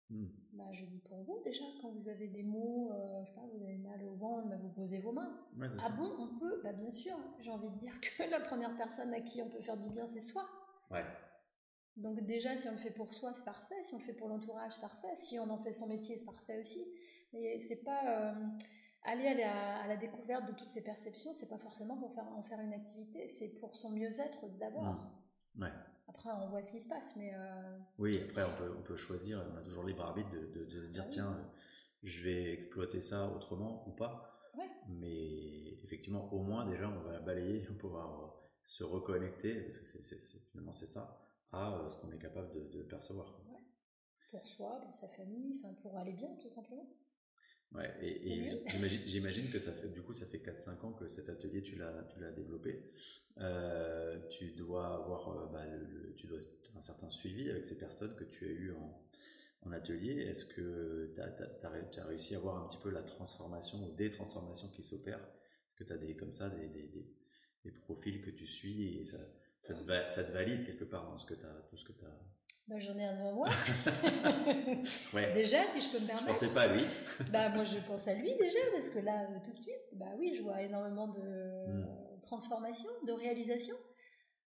Hmm. 0.09 0.25
Bah, 0.53 0.65
je 0.71 0.85
dis 0.85 0.99
pour 0.99 1.21
vous 1.23 1.39
déjà, 1.43 1.65
quand 1.81 1.89
vous 1.89 2.09
avez 2.09 2.27
des 2.27 2.41
mots, 2.41 2.91
euh, 2.91 3.23
je 3.23 3.29
sais 3.29 3.35
pas, 3.35 3.45
vous 3.53 3.63
avez 3.63 3.77
mal 3.77 4.03
au 4.03 4.15
ventre, 4.15 4.47
bah, 4.49 4.55
vous 4.59 4.69
posez 4.69 4.97
vos 4.97 5.11
mains. 5.11 5.39
ah 5.61 5.89
bon, 5.89 6.15
on 6.17 6.39
peut 6.39 6.61
Bah 6.63 6.73
bien 6.73 6.89
sûr, 6.89 7.15
j'ai 7.39 7.51
envie 7.51 7.69
de 7.69 7.77
dire 7.77 7.93
que 8.01 8.23
la 8.31 8.39
première 8.39 8.75
personne 8.75 9.13
à 9.13 9.21
qui 9.21 9.41
on 9.41 9.49
peut 9.49 9.61
faire 9.61 9.77
du 9.77 9.89
bien, 9.89 10.07
c'est 10.07 10.21
soi. 10.21 10.49
Ouais. 10.89 11.05
Donc 11.95 12.25
déjà, 12.25 12.57
si 12.57 12.67
on 12.67 12.71
le 12.71 12.77
fait 12.77 12.91
pour 12.91 13.13
soi, 13.13 13.33
c'est 13.35 13.43
parfait. 13.43 13.75
Si 13.83 13.93
on 13.93 13.97
le 13.97 14.03
fait 14.03 14.13
pour 14.13 14.29
l'entourage, 14.29 14.73
c'est 14.73 14.81
parfait. 14.81 15.15
Si 15.15 15.37
on 15.37 15.49
en 15.49 15.57
fait 15.57 15.73
son 15.73 15.87
métier, 15.87 16.17
c'est 16.17 16.25
parfait 16.25 16.59
aussi. 16.59 16.83
Mais 17.33 17.59
c'est 17.59 17.83
pas 17.83 18.31
euh, 18.31 18.33
aller 19.03 19.27
à 19.43 19.85
la, 19.85 19.97
découverte 19.97 20.47
de 20.47 20.53
toutes 20.53 20.71
ces 20.71 20.81
perceptions, 20.81 21.33
c'est 21.33 21.49
pas 21.49 21.57
forcément 21.57 21.97
pour 21.97 22.13
faire, 22.15 22.27
en 22.35 22.41
faire 22.41 22.59
une 22.61 22.73
activité. 22.73 23.27
C'est 23.27 23.49
pour 23.59 23.75
son 23.75 23.91
mieux-être 23.91 24.47
d'abord. 24.57 24.83
Hmm. 25.55 25.63
Ouais. 25.63 25.71
Après, 26.09 26.29
on 26.31 26.49
voit 26.49 26.63
ce 26.63 26.71
qui 26.71 26.81
se 26.81 26.87
passe, 26.87 27.15
mais... 27.15 27.31
Euh, 27.35 27.77
oui, 27.99 28.19
après, 28.23 28.43
on 28.43 28.55
peut, 28.57 28.75
on 28.77 28.81
peut 28.81 28.97
choisir, 28.97 29.45
on 29.53 29.57
a 29.57 29.61
toujours 29.61 29.83
libre 29.83 30.03
arbitre 30.03 30.29
de, 30.31 30.65
de, 30.65 30.85
se 30.85 30.91
dire, 30.91 31.07
tiens, 31.07 31.37
je 32.01 32.23
vais 32.23 32.51
exploiter 32.51 32.99
ça 32.99 33.27
autrement 33.29 33.87
ou 33.87 33.91
pas. 33.91 34.25
Mais 34.87 35.79
effectivement, 35.83 36.33
au 36.33 36.41
moins, 36.41 36.65
déjà, 36.65 36.89
on 36.89 36.99
va 37.01 37.19
balayer, 37.19 37.59
va 37.69 37.75
pouvoir 37.75 38.35
se 38.63 38.83
reconnecter, 38.83 39.61
parce 39.61 39.79
que 39.79 39.85
c'est, 39.85 40.19
finalement, 40.51 40.73
c'est 40.73 40.87
ça, 40.87 41.21
à 41.51 41.75
euh, 41.75 41.89
ce 41.89 42.01
qu'on 42.01 42.11
est 42.11 42.19
capable 42.19 42.51
de, 42.71 42.81
percevoir. 42.83 43.39
Pour 44.31 44.45
soi, 44.45 44.79
pour 44.81 44.93
sa 44.93 45.07
famille, 45.07 45.61
pour 45.81 45.95
aller 45.97 46.13
bien, 46.13 46.35
tout 46.41 46.49
simplement. 46.49 46.87
Ouais, 47.73 47.93
et, 48.01 48.49
j'imagine 49.05 49.49
que 49.51 49.59
ça 49.59 49.71
fait, 49.71 49.89
du 49.89 50.01
coup, 50.01 50.13
ça 50.13 50.25
fait 50.25 50.39
4-5 50.39 50.85
ans 50.85 50.93
que 50.93 51.07
cet 51.07 51.29
atelier, 51.29 51.61
tu 51.61 51.75
l'as, 51.75 52.03
tu 52.11 52.19
l'as 52.19 52.31
développé. 52.31 52.83
Euh, 53.37 54.19
tu 54.29 54.51
dois 54.51 54.95
avoir 54.95 55.29
euh, 55.29 55.45
bah, 55.53 55.65
le, 55.65 56.13
tu 56.15 56.27
dois 56.27 56.39
un 56.75 56.81
certain 56.81 57.09
suivi 57.09 57.49
avec 57.49 57.65
ces 57.65 57.77
personnes 57.77 58.15
que 58.15 58.23
tu 58.23 58.45
as 58.45 58.49
eues 58.49 58.73
en, 58.73 59.01
en 59.61 59.71
atelier. 59.71 60.23
Est-ce 60.23 60.45
que 60.45 61.13
tu 61.13 61.21
as, 61.21 62.01
as, 62.01 62.05
réussi 62.05 62.35
à 62.35 62.39
voir 62.39 62.63
un 62.63 62.67
petit 62.67 62.79
peu 62.79 62.89
la 62.89 63.03
transformation 63.03 63.83
ou 63.85 63.95
des 63.95 64.09
transformations 64.09 64.69
qui 64.69 64.83
s'opèrent? 64.83 65.19
Est-ce 65.19 65.75
que 65.75 65.83
tu 65.83 65.93
as 65.93 65.97
des, 65.97 66.15
comme 66.15 66.33
ça, 66.33 66.49
des, 66.49 66.67
des, 66.67 66.89
des, 67.63 67.71
profils 67.71 68.21
que 68.21 68.31
tu 68.31 68.47
suis 68.47 68.97
et 68.97 69.05
ça, 69.05 69.17
ça, 69.61 69.75
te, 69.75 70.11
ça 70.11 70.23
te 70.23 70.31
valide 70.31 70.65
quelque 70.65 70.85
part 70.85 71.07
dans 71.07 71.17
ce 71.17 71.25
que 71.25 71.35
as, 71.35 71.67
tout 71.69 71.77
ce 71.77 71.85
que 71.85 71.93
tu 71.93 72.03
as 72.03 72.19
bah, 72.69 72.77
j'en 72.77 72.95
ai 72.99 73.03
un 73.03 73.17
devant 73.17 73.33
moi. 73.33 73.49
Déjà, 75.33 75.57
si 75.69 75.81
je 75.81 75.89
peux 75.89 75.99
me 75.99 76.07
permettre. 76.07 76.27
Je 76.27 76.33
pensais 76.33 76.53
pas 76.53 76.61
à 76.63 76.67
lui. 76.67 76.83
bah, 77.31 77.49
moi, 77.49 77.65
je 77.65 77.77
pense 77.79 78.07
à 78.07 78.13
lui 78.13 78.35
déjà, 78.37 78.59
parce 78.73 78.89
que 78.89 78.99
là, 78.99 79.23
euh, 79.23 79.39
tout 79.43 79.51
de 79.51 79.59
suite, 79.59 79.75
bah 79.93 80.07
oui, 80.17 80.33
je 80.35 80.41
vois 80.41 80.61
énormément 80.61 81.07
de 81.07 81.19
hmm. 81.67 82.21
transformation, 82.23 82.89
de 83.05 83.11
réalisation. 83.11 83.75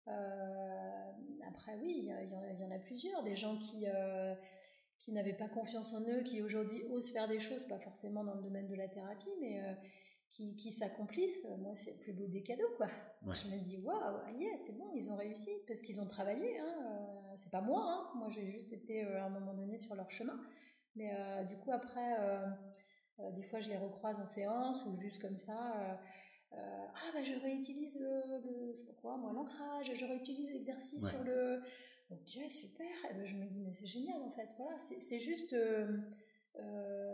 Euh, 0.09 1.13
après, 1.47 1.77
oui, 1.81 1.95
il 1.99 2.05
y, 2.05 2.65
en 2.65 2.71
a 2.71 2.79
plusieurs. 2.79 3.23
Des 3.23 3.37
gens 3.37 3.59
qui, 3.59 3.87
euh, 3.87 4.35
qui 5.01 5.13
n'avaient 5.13 5.37
pas 5.37 5.49
confiance 5.49 5.93
en 5.93 6.01
eux, 6.09 6.23
qui 6.23 6.43
aujourd'hui 6.43 6.83
osent 6.91 7.11
faire 7.11 7.29
des 7.29 7.41
choses, 7.41 7.67
pas 7.67 7.79
forcément 7.79 8.25
dans 8.25 8.35
le 8.35 8.43
domaine 8.43 8.69
de 8.69 8.75
la 8.75 8.89
thérapie, 8.89 9.31
mais 9.41 9.61
qui, 10.31 10.57
qui 10.57 10.73
s'accomplissent. 10.73 11.47
Moi, 11.59 11.75
c'est 11.77 11.93
le 11.93 11.99
plus 11.99 12.13
beau 12.13 12.27
des 12.27 12.43
cadeaux, 12.43 12.71
quoi. 12.77 12.89
Je 13.23 13.49
me 13.49 13.59
dis, 13.61 13.79
waouh, 13.79 14.39
yeah, 14.39 14.57
c'est 14.59 14.77
bon, 14.77 14.91
ils 14.95 15.11
ont 15.11 15.17
réussi, 15.17 15.51
parce 15.67 15.81
qu'ils 15.81 16.01
ont 16.01 16.07
travaillé. 16.07 16.59
Hein, 16.59 17.18
c'est 17.39 17.51
pas 17.51 17.61
moi, 17.61 17.85
hein. 17.87 18.19
moi 18.19 18.29
j'ai 18.31 18.47
juste 18.51 18.73
été 18.73 19.05
euh, 19.05 19.21
à 19.21 19.27
un 19.27 19.31
moment 19.31 19.55
donné 19.55 19.79
sur 19.79 19.95
leur 19.95 20.11
chemin. 20.11 20.39
Mais 20.97 21.13
euh, 21.13 21.45
du 21.45 21.57
coup, 21.57 21.71
après, 21.71 22.17
euh, 22.21 22.47
des 23.33 23.43
fois 23.43 23.61
je 23.61 23.69
les 23.69 23.77
recroise 23.77 24.17
en 24.21 24.27
séance 24.27 24.85
ou 24.87 24.97
juste 24.97 25.21
comme 25.21 25.39
ça. 25.39 26.01
ah, 26.53 27.11
bah 27.15 27.23
je 27.23 27.35
réutilise 27.41 27.99
le, 28.01 28.73
je 28.73 28.79
sais 28.79 28.87
pas 28.87 29.01
quoi, 29.01 29.17
moi, 29.17 29.33
l'ancrage, 29.33 29.93
je 29.95 30.05
réutilise 30.05 30.53
l'exercice 30.53 31.07
sur 31.07 31.23
le. 31.25 31.63
Ok, 32.11 32.51
super. 32.51 32.87
Et 33.11 33.15
ben, 33.15 33.27
je 33.27 33.37
me 33.37 33.47
dis, 33.47 33.61
mais 33.61 33.75
c'est 33.75 33.87
génial 33.87 34.23
en 34.23 34.31
fait. 34.31 34.49
Voilà, 34.57 34.79
c'est 34.79 35.21
juste. 35.21 35.55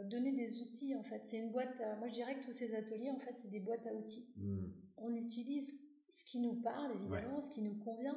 donner 0.05 0.33
des 0.33 0.61
outils 0.63 0.95
en 0.95 1.03
fait. 1.03 1.25
C'est 1.25 1.39
une 1.39 1.51
boîte. 1.51 1.77
moi, 1.99 2.09
je 2.09 2.15
dirais 2.15 2.37
que 2.37 2.45
tous 2.45 2.53
ces 2.53 2.75
ateliers 2.75 3.11
en 3.11 3.19
fait, 3.19 3.35
c'est 3.39 3.51
des 3.51 3.61
boîtes 3.61 3.87
à 3.87 3.95
outils. 3.95 4.33
Hmm. 4.37 4.69
On 4.97 5.15
utilise 5.15 5.75
ce 6.15 6.25
qui 6.25 6.39
nous 6.39 6.55
parle 6.63 6.93
évidemment, 6.93 7.43
ce 7.43 7.51
qui 7.51 7.61
nous 7.61 7.75
convient, 7.75 8.17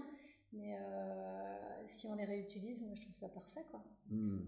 mais 0.57 0.75
euh, 0.75 1.87
si 1.87 2.07
on 2.07 2.15
les 2.15 2.25
réutilise, 2.25 2.81
moi 2.81 2.95
je 2.95 3.01
trouve 3.01 3.15
ça 3.15 3.29
parfait. 3.29 3.65
Quoi. 3.69 3.83
Hmm. 4.09 4.39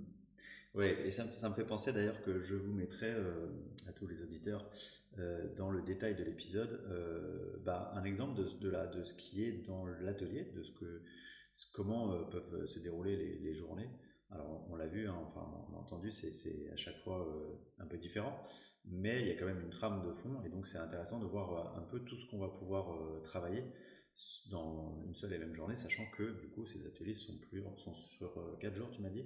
Oui, 0.76 0.86
et 1.04 1.12
ça, 1.12 1.26
ça, 1.32 1.50
me 1.50 1.56
fait 1.56 1.66
penser 1.66 1.92
d'ailleurs 1.92 2.22
que 2.22 2.42
je 2.42 2.56
vous 2.56 2.74
mettrai 2.74 3.10
euh, 3.10 3.48
à 3.88 3.94
tous 3.94 4.08
les 4.08 4.22
auditeurs 4.22 4.70
euh, 5.18 5.54
dans 5.56 5.72
le 5.72 5.82
détail 5.82 6.16
de 6.16 6.24
l'épisode 6.24 6.80
bah, 7.66 7.92
un 7.96 8.04
exemple 8.04 8.36
de, 8.36 8.44
de, 8.60 8.70
la, 8.70 8.86
de 8.86 9.04
ce 9.04 9.14
qui 9.14 9.44
est 9.44 9.66
dans 9.66 9.86
l'atelier, 9.86 10.46
de 10.56 10.62
ce 10.62 10.72
que, 10.72 11.02
comment 11.74 12.24
peuvent 12.26 12.66
se 12.68 12.80
dérouler 12.80 13.16
les, 13.16 13.40
les 13.40 13.54
journées. 13.54 13.90
Alors 14.30 14.68
on 14.70 14.76
l'a 14.76 14.86
vu, 14.86 15.08
hein, 15.08 15.18
enfin 15.26 15.42
on 15.70 15.76
a 15.76 15.80
entendu, 15.80 16.12
c'est 16.12 16.70
à 16.72 16.76
chaque 16.76 16.98
fois 16.98 17.28
un 17.80 17.88
peu 17.88 17.98
différent, 17.98 18.40
mais 18.86 19.22
il 19.22 19.28
y 19.28 19.32
a 19.32 19.36
quand 19.36 19.46
même 19.46 19.62
une 19.62 19.70
trame 19.70 20.02
de 20.02 20.12
fond 20.14 20.42
et 20.46 20.50
donc 20.50 20.68
c'est 20.68 20.78
intéressant 20.78 21.20
de 21.20 21.26
voir 21.26 21.78
un 21.78 21.82
peu 21.82 22.00
tout 22.00 22.16
ce 22.16 22.26
qu'on 22.30 22.40
va 22.40 22.50
pouvoir 22.50 23.22
travailler 23.24 23.64
dans 24.52 25.02
une 25.06 25.16
seule 25.16 25.34
et 25.34 25.38
même 25.38 25.54
journée, 25.54 25.76
sachant 25.76 26.06
que 26.12 26.40
du 26.42 26.50
coup 26.50 26.66
ces 26.66 26.86
ateliers 26.86 27.14
sont, 27.14 27.38
plus, 27.38 27.64
sont 27.78 27.94
sur 27.94 28.34
4 28.60 28.72
euh, 28.72 28.76
jours, 28.76 28.92
tu 28.92 29.02
m'as 29.02 29.10
dit? 29.10 29.26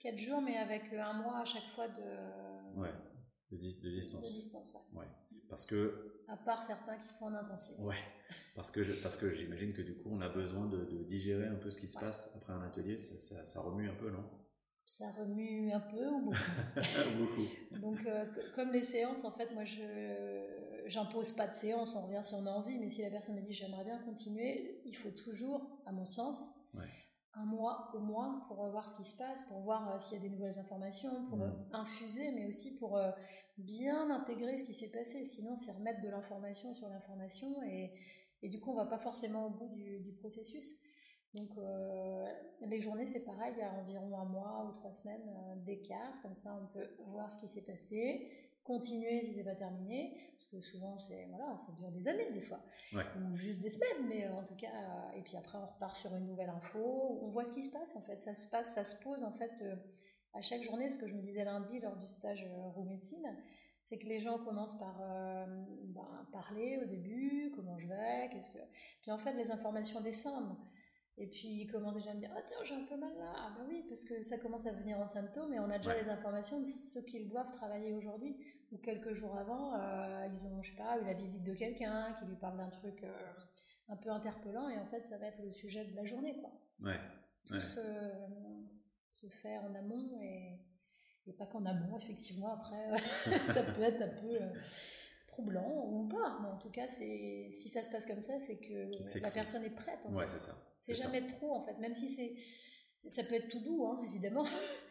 4 0.00 0.16
jours, 0.16 0.40
mais 0.40 0.56
avec 0.56 0.92
euh, 0.92 1.02
un 1.02 1.12
mois 1.12 1.40
à 1.40 1.44
chaque 1.44 1.68
fois 1.74 1.88
de, 1.88 2.80
ouais, 2.80 2.92
de, 3.50 3.56
de 3.56 3.90
distance. 3.90 4.24
De 4.24 4.34
distance, 4.34 4.74
ouais. 4.74 5.00
ouais. 5.00 5.08
Parce 5.48 5.66
que. 5.66 6.22
À 6.28 6.36
part 6.36 6.62
certains 6.62 6.96
qui 6.96 7.08
font 7.18 7.26
en 7.26 7.34
intensif. 7.34 7.76
Ouais. 7.80 7.96
Parce 8.54 8.70
que, 8.70 9.02
parce 9.02 9.16
que 9.16 9.30
j'imagine 9.30 9.72
que 9.72 9.82
du 9.82 9.94
coup, 9.94 10.08
on 10.10 10.20
a 10.20 10.28
besoin 10.28 10.66
de, 10.66 10.84
de, 10.84 11.02
digérer 11.04 11.46
un 11.46 11.56
peu 11.56 11.70
ce 11.70 11.78
qui 11.78 11.88
se 11.88 11.98
passe 11.98 12.32
après 12.36 12.52
un 12.52 12.62
atelier. 12.62 12.96
Ça, 12.96 13.44
ça, 13.44 13.60
remue 13.60 13.88
un 13.90 13.94
peu, 13.94 14.10
non? 14.10 14.24
Ça 14.90 15.08
remue 15.12 15.70
un 15.72 15.78
peu 15.78 16.04
ou 16.08 16.20
beaucoup? 16.20 16.36
Beaucoup. 17.16 17.80
Donc, 17.80 18.04
euh, 18.06 18.26
comme 18.56 18.72
les 18.72 18.82
séances, 18.82 19.24
en 19.24 19.30
fait, 19.30 19.54
moi, 19.54 19.64
je 19.64 19.84
j'impose 20.86 21.30
pas 21.30 21.46
de 21.46 21.52
séance, 21.52 21.94
on 21.94 22.06
revient 22.06 22.22
si 22.24 22.34
on 22.34 22.44
a 22.44 22.50
envie, 22.50 22.76
mais 22.76 22.88
si 22.88 23.00
la 23.00 23.10
personne 23.10 23.36
me 23.36 23.40
dit 23.40 23.52
j'aimerais 23.52 23.84
bien 23.84 23.98
continuer, 24.00 24.82
il 24.84 24.96
faut 24.96 25.12
toujours, 25.12 25.80
à 25.86 25.92
mon 25.92 26.04
sens, 26.04 26.40
un 27.34 27.44
mois 27.44 27.92
au 27.94 28.00
moins 28.00 28.44
pour 28.48 28.66
voir 28.68 28.90
ce 28.90 28.96
qui 28.96 29.04
se 29.04 29.16
passe, 29.16 29.44
pour 29.44 29.60
voir 29.60 29.94
euh, 29.94 29.98
s'il 30.00 30.18
y 30.18 30.20
a 30.20 30.28
des 30.28 30.30
nouvelles 30.30 30.58
informations, 30.58 31.24
pour 31.28 31.40
euh, 31.40 31.50
infuser, 31.72 32.32
mais 32.32 32.46
aussi 32.46 32.74
pour 32.74 32.96
euh, 32.96 33.12
bien 33.58 34.10
intégrer 34.10 34.58
ce 34.58 34.64
qui 34.64 34.74
s'est 34.74 34.90
passé. 34.90 35.24
Sinon, 35.24 35.56
c'est 35.56 35.70
remettre 35.70 36.00
de 36.02 36.08
l'information 36.08 36.74
sur 36.74 36.88
l'information 36.88 37.62
et, 37.62 37.92
et, 38.42 38.48
du 38.48 38.58
coup, 38.58 38.72
on 38.72 38.76
va 38.76 38.86
pas 38.86 38.98
forcément 38.98 39.46
au 39.46 39.50
bout 39.50 39.68
du, 39.68 40.00
du 40.00 40.12
processus. 40.14 40.74
Donc, 41.34 41.50
les 42.66 42.80
journées, 42.80 43.06
c'est 43.06 43.24
pareil, 43.24 43.52
il 43.56 43.60
y 43.60 43.62
a 43.62 43.72
environ 43.72 44.18
un 44.18 44.24
mois 44.24 44.66
ou 44.68 44.78
trois 44.78 44.92
semaines 44.92 45.30
d'écart, 45.64 46.20
comme 46.22 46.34
ça, 46.34 46.58
on 46.60 46.66
peut 46.66 46.88
voir 47.06 47.32
ce 47.32 47.40
qui 47.40 47.48
s'est 47.48 47.64
passé, 47.64 48.28
continuer 48.64 49.24
si 49.24 49.34
c'est 49.34 49.44
pas 49.44 49.54
terminé, 49.54 50.30
que 50.50 50.60
souvent 50.60 50.98
c'est 50.98 51.26
voilà 51.26 51.56
ça 51.58 51.72
dure 51.72 51.90
des 51.90 52.08
années 52.08 52.30
des 52.32 52.40
fois. 52.40 52.60
Ou 52.92 53.36
juste 53.36 53.60
des 53.60 53.70
semaines 53.70 54.08
mais 54.08 54.26
euh, 54.26 54.34
en 54.34 54.44
tout 54.44 54.56
cas 54.56 54.68
euh, 54.68 55.18
et 55.18 55.22
puis 55.22 55.36
après 55.36 55.58
on 55.58 55.66
repart 55.66 55.96
sur 55.96 56.14
une 56.14 56.26
nouvelle 56.26 56.50
info 56.50 57.18
on 57.22 57.28
voit 57.28 57.44
ce 57.44 57.52
qui 57.52 57.62
se 57.62 57.70
passe 57.70 57.94
en 57.96 58.02
fait. 58.02 58.22
Ça 58.22 58.34
se 58.34 58.48
passe 58.48 58.74
ça 58.74 58.84
se 58.84 58.96
pose 59.02 59.22
en 59.22 59.32
fait 59.32 59.52
euh, 59.62 59.76
à 60.34 60.42
chaque 60.42 60.62
journée. 60.62 60.90
Ce 60.90 60.98
que 60.98 61.06
je 61.06 61.14
me 61.14 61.22
disais 61.22 61.44
lundi 61.44 61.80
lors 61.80 61.96
du 61.96 62.08
stage 62.08 62.46
roue 62.74 62.84
médecine 62.84 63.36
c'est 63.82 63.98
que 63.98 64.06
les 64.06 64.20
gens 64.20 64.38
commencent 64.38 64.78
par 64.78 64.98
ben, 64.98 66.26
parler 66.32 66.78
au 66.82 66.86
début 66.86 67.50
comment 67.56 67.78
je 67.78 67.88
vais 67.88 68.28
qu'est-ce 68.30 68.50
que 68.50 68.58
puis 69.00 69.10
en 69.10 69.18
fait 69.18 69.32
les 69.32 69.50
informations 69.50 70.00
descendent 70.00 70.54
et 71.18 71.26
puis 71.26 71.48
ils 71.48 71.66
commencent 71.66 71.94
déjà 71.94 72.10
à 72.10 72.14
me 72.14 72.20
dire 72.20 72.30
ah 72.34 72.42
tiens 72.46 72.56
j'ai 72.64 72.74
un 72.74 72.84
peu 72.84 72.96
mal 72.96 73.12
là 73.18 73.32
ah 73.36 73.52
ben 73.56 73.66
oui 73.68 73.84
parce 73.88 74.04
que 74.04 74.22
ça 74.22 74.38
commence 74.38 74.66
à 74.66 74.72
venir 74.72 74.98
en 74.98 75.06
symptômes 75.06 75.52
et 75.52 75.60
on 75.60 75.68
a 75.68 75.78
déjà 75.78 76.00
les 76.00 76.08
informations 76.08 76.60
de 76.60 76.66
ce 76.66 76.98
qu'ils 77.00 77.28
doivent 77.28 77.52
travailler 77.52 77.92
aujourd'hui 77.92 78.36
ou 78.72 78.78
quelques 78.78 79.12
jours 79.14 79.36
avant, 79.36 79.74
euh, 79.74 80.28
ils 80.32 80.46
ont, 80.46 80.62
je 80.62 80.70
sais 80.70 80.76
pas, 80.76 80.98
eu 81.00 81.04
la 81.04 81.14
visite 81.14 81.42
de 81.42 81.54
quelqu'un 81.54 82.14
qui 82.18 82.24
lui 82.26 82.36
parle 82.36 82.56
d'un 82.58 82.70
truc 82.70 83.02
euh, 83.02 83.32
un 83.88 83.96
peu 83.96 84.10
interpellant, 84.10 84.68
et 84.68 84.78
en 84.78 84.86
fait, 84.86 85.04
ça 85.04 85.18
va 85.18 85.26
être 85.26 85.42
le 85.42 85.52
sujet 85.52 85.84
de 85.84 85.96
la 85.96 86.04
journée, 86.04 86.36
quoi. 86.40 86.52
Ouais. 86.80 86.98
Tout 87.46 87.60
Se, 87.60 89.26
fait 89.42 89.58
en 89.58 89.74
amont, 89.74 90.20
et, 90.22 90.60
et 91.26 91.32
pas 91.32 91.46
qu'en 91.46 91.66
amont, 91.66 91.98
effectivement, 91.98 92.54
après, 92.54 92.96
ça 93.52 93.62
peut 93.64 93.82
être 93.82 94.02
un 94.02 94.20
peu 94.20 94.40
euh, 94.40 94.52
troublant 95.26 95.86
ou 95.88 96.06
pas, 96.06 96.38
mais 96.40 96.48
en 96.48 96.58
tout 96.58 96.70
cas, 96.70 96.86
si 96.86 97.50
ça 97.68 97.82
se 97.82 97.90
passe 97.90 98.06
comme 98.06 98.20
ça, 98.20 98.38
c'est 98.38 98.58
que 98.58 99.18
la 99.18 99.30
personne 99.30 99.64
est 99.64 99.74
prête. 99.74 100.06
En 100.06 100.14
ouais, 100.14 100.28
c'est 100.28 100.38
ça. 100.38 100.56
C'est 100.80 100.94
jamais 100.94 101.26
trop, 101.26 101.54
en 101.54 101.60
fait, 101.60 101.78
même 101.78 101.94
si 101.94 102.08
c'est 102.08 102.34
ça 103.08 103.24
peut 103.24 103.34
être 103.34 103.48
tout 103.48 103.60
doux, 103.60 103.86
hein, 103.86 104.00
évidemment, 104.06 104.44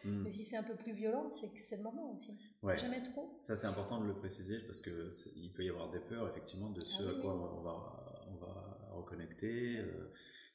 hmm. 0.04 0.22
mais 0.24 0.32
si 0.32 0.44
c'est 0.44 0.56
un 0.56 0.62
peu 0.62 0.74
plus 0.74 0.92
violent, 0.92 1.30
c'est 1.40 1.48
que 1.48 1.60
c'est 1.60 1.76
le 1.76 1.82
moment 1.82 2.12
aussi. 2.12 2.36
Jamais 2.76 3.02
trop. 3.02 3.38
Ça, 3.40 3.56
c'est 3.56 3.66
important 3.66 4.00
de 4.00 4.06
le 4.06 4.16
préciser 4.16 4.58
parce 4.66 4.80
qu'il 4.80 5.52
peut 5.54 5.64
y 5.64 5.68
avoir 5.70 5.90
des 5.90 6.00
peurs, 6.00 6.28
effectivement, 6.28 6.70
de 6.70 6.80
ce 6.84 7.02
ah 7.04 7.10
à 7.10 7.20
quoi 7.20 7.34
on 7.34 7.62
va, 7.62 8.26
on 8.32 8.36
va 8.36 8.88
reconnecter 8.92 9.78
euh, 9.78 10.12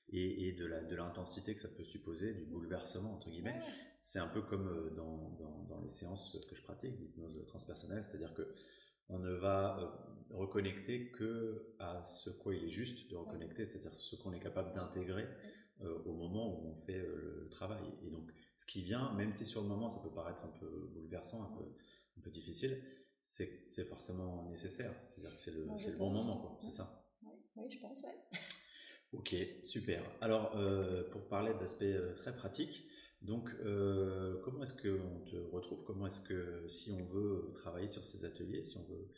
et, 0.10 0.50
et, 0.50 0.54
de 0.54 0.96
l'intensité 0.96 1.52
de 1.52 1.56
que 1.56 1.62
ça 1.62 1.70
peut 1.70 1.84
supposer, 1.84 2.34
du 2.34 2.46
bouleversement, 2.46 3.14
entre 3.14 3.30
guillemets. 3.30 3.60
C'est 4.02 4.20
un 4.20 4.28
peu 4.28 4.42
comme 4.42 4.68
euh, 4.68 4.90
dans, 4.96 5.30
dans, 5.40 5.64
dans, 5.64 5.82
les 5.82 5.90
séances 5.90 6.38
que 6.50 6.56
je 6.56 6.62
pratique 6.62 6.96
d'hypnose 6.98 7.46
transpersonnelle, 7.48 8.04
c'est-à-dire 8.04 8.34
que 8.34 8.54
on 9.10 9.20
ne 9.20 9.34
va 9.34 9.80
euh, 9.80 10.36
reconnecter 10.36 11.12
que 11.12 11.76
à 11.80 12.04
ce 12.06 12.30
quoi 12.30 12.56
il 12.56 12.66
est 12.66 12.72
juste 12.72 13.10
de 13.10 13.16
reconnecter, 13.16 13.66
c'est-à-dire 13.66 13.96
ce 13.96 14.16
qu'on 14.16 14.34
est 14.34 14.40
capable 14.40 14.74
d'intégrer 14.74 15.28
au 16.06 16.14
moment 16.14 16.58
où 16.58 16.70
on 16.70 16.76
fait 16.78 17.00
le 17.00 17.50
travail. 17.52 17.84
Et 18.02 18.10
donc, 18.10 18.32
ce 18.56 18.66
qui 18.66 18.82
vient, 18.82 19.12
même 19.14 19.34
si 19.34 19.46
sur 19.46 19.62
le 19.62 19.68
moment 19.68 19.90
ça 19.90 20.00
peut 20.00 20.10
paraître 20.10 20.44
un 20.46 20.58
peu 20.58 20.90
bouleversant, 20.94 21.44
un 21.44 21.58
peu, 21.58 21.66
un 22.18 22.22
peu 22.22 22.32
difficile, 22.32 22.82
c'est 23.20 23.84
forcément 23.84 24.48
nécessaire. 24.50 24.94
C'est-à-dire 25.02 25.32
que 25.32 25.38
c'est 25.38 25.52
le, 25.52 25.66
le 25.66 25.98
bon 25.98 26.12
moment, 26.12 26.58
c'est 26.62 26.72
ça 26.72 27.06
oui, 27.56 27.72
je 27.72 27.80
pense, 27.80 28.02
ouais. 28.04 28.40
Ok, 29.14 29.36
super. 29.64 30.04
Alors, 30.22 30.56
euh, 30.56 31.10
pour 31.10 31.28
parler 31.28 31.54
d'aspects 31.54 31.84
euh, 31.84 32.14
très 32.16 32.36
pratiques, 32.36 32.86
donc, 33.26 33.50
euh, 33.62 34.40
comment 34.44 34.62
est-ce 34.62 34.74
qu'on 34.74 35.20
te 35.26 35.36
retrouve? 35.52 35.84
Comment 35.84 36.06
est-ce 36.06 36.20
que, 36.20 36.68
si 36.68 36.92
on 36.92 37.04
veut 37.06 37.52
travailler 37.56 37.88
sur 37.88 38.06
ces 38.06 38.24
ateliers, 38.24 38.64
si 38.64 38.78
on 38.78 38.84
veut 38.84 39.10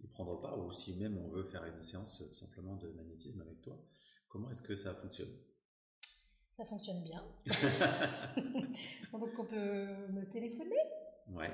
y 0.00 0.06
prendre 0.06 0.40
part, 0.40 0.64
ou 0.64 0.72
si 0.72 0.96
même 0.96 1.18
on 1.18 1.28
veut 1.28 1.42
faire 1.42 1.64
une 1.64 1.82
séance 1.82 2.22
simplement 2.32 2.76
de 2.76 2.88
magnétisme 2.90 3.40
avec 3.40 3.60
toi, 3.60 3.76
comment 4.28 4.48
est-ce 4.50 4.62
que 4.62 4.76
ça 4.76 4.94
fonctionne? 4.94 5.34
Ça 6.52 6.64
fonctionne 6.64 7.02
bien. 7.02 7.24
donc, 9.12 9.38
on 9.38 9.44
peut 9.44 9.86
me 10.12 10.24
téléphoner? 10.30 10.76
Ouais. 11.28 11.50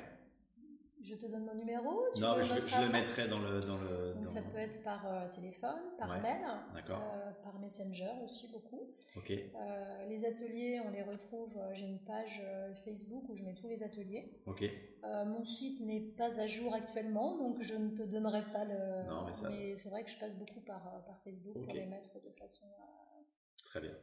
Je 1.04 1.14
te 1.14 1.26
donne 1.26 1.44
mon 1.44 1.54
numéro 1.54 2.06
Non, 2.18 2.34
je, 2.42 2.80
le 2.80 2.92
mettrai 2.92 3.28
dans 3.28 3.38
le. 3.38 3.60
Dans 3.60 3.76
le 3.76 4.14
ça 4.26 4.40
peut 4.40 4.56
être 4.56 4.82
par 4.82 5.04
euh, 5.06 5.28
téléphone, 5.34 5.78
par 5.98 6.08
mail, 6.20 6.46
euh, 6.76 7.30
par 7.42 7.58
Messenger 7.58 8.10
aussi 8.24 8.48
beaucoup. 8.48 8.88
Ok. 9.16 9.30
Euh, 9.30 10.08
les 10.08 10.24
ateliers, 10.24 10.80
on 10.84 10.90
les 10.90 11.02
retrouve. 11.02 11.52
J'ai 11.72 11.84
une 11.84 11.98
page 11.98 12.42
Facebook 12.84 13.24
où 13.28 13.36
je 13.36 13.44
mets 13.44 13.54
tous 13.54 13.68
les 13.68 13.82
ateliers. 13.82 14.32
Ok. 14.46 14.64
mon 15.26 15.44
site 15.44 15.80
n'est 15.80 16.00
pas 16.00 16.40
à 16.40 16.46
jour 16.46 16.72
actuellement, 16.72 17.36
donc 17.36 17.62
je 17.62 17.74
ne 17.74 17.90
te 17.90 18.02
donnerai 18.02 18.42
pas 18.52 18.64
le. 18.64 19.08
Non, 19.08 19.26
mais, 19.26 19.32
ça... 19.34 19.50
mais 19.50 19.76
c'est 19.76 19.90
vrai 19.90 20.04
que 20.04 20.10
je 20.10 20.18
passe 20.18 20.34
beaucoup 20.36 20.60
par, 20.60 21.04
par 21.06 21.20
Facebook 21.22 21.54
pour 21.62 21.74
les 21.74 21.86
mettre 21.86 22.14
de 22.14 22.30
façon. 22.30 22.64
Très 23.64 23.80
bien. 23.80 23.94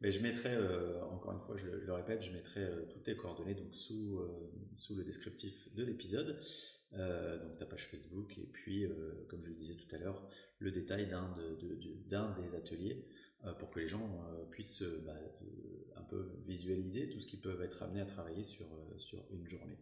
Mais 0.00 0.12
je 0.12 0.22
mettrai, 0.22 0.54
euh, 0.54 1.02
encore 1.06 1.32
une 1.32 1.40
fois, 1.40 1.56
je, 1.56 1.66
le 1.66 1.92
répète, 1.92 2.22
je 2.22 2.30
mettrai 2.30 2.62
euh, 2.62 2.86
toutes 2.88 3.02
tes 3.02 3.16
coordonnées 3.16 3.54
donc 3.54 3.74
sous, 3.74 4.18
euh, 4.18 4.52
sous 4.74 4.94
le 4.94 5.02
descriptif 5.02 5.74
de 5.74 5.84
l'épisode, 5.84 6.40
donc 6.92 7.58
ta 7.58 7.66
page 7.66 7.86
Facebook, 7.88 8.38
et 8.38 8.46
puis, 8.46 8.86
comme 9.28 9.44
je 9.44 9.50
le 9.50 9.54
disais 9.54 9.74
tout 9.74 9.94
à 9.94 9.98
l'heure, 9.98 10.26
le 10.58 10.70
détail 10.70 11.06
d'un 11.06 11.36
de, 11.36 12.40
des 12.40 12.54
ateliers 12.54 13.04
pour 13.58 13.68
que 13.68 13.78
les 13.78 13.88
gens 13.88 14.24
puissent 14.50 14.82
bah, 15.04 15.14
un 15.96 16.02
peu 16.04 16.30
visualiser 16.46 17.10
tout 17.10 17.20
ce 17.20 17.26
qu'ils 17.26 17.42
peuvent 17.42 17.60
être 17.60 17.82
amenés 17.82 18.00
à 18.00 18.06
travailler 18.06 18.42
sur, 18.42 18.66
sur 18.96 19.22
une 19.30 19.46
journée. 19.46 19.76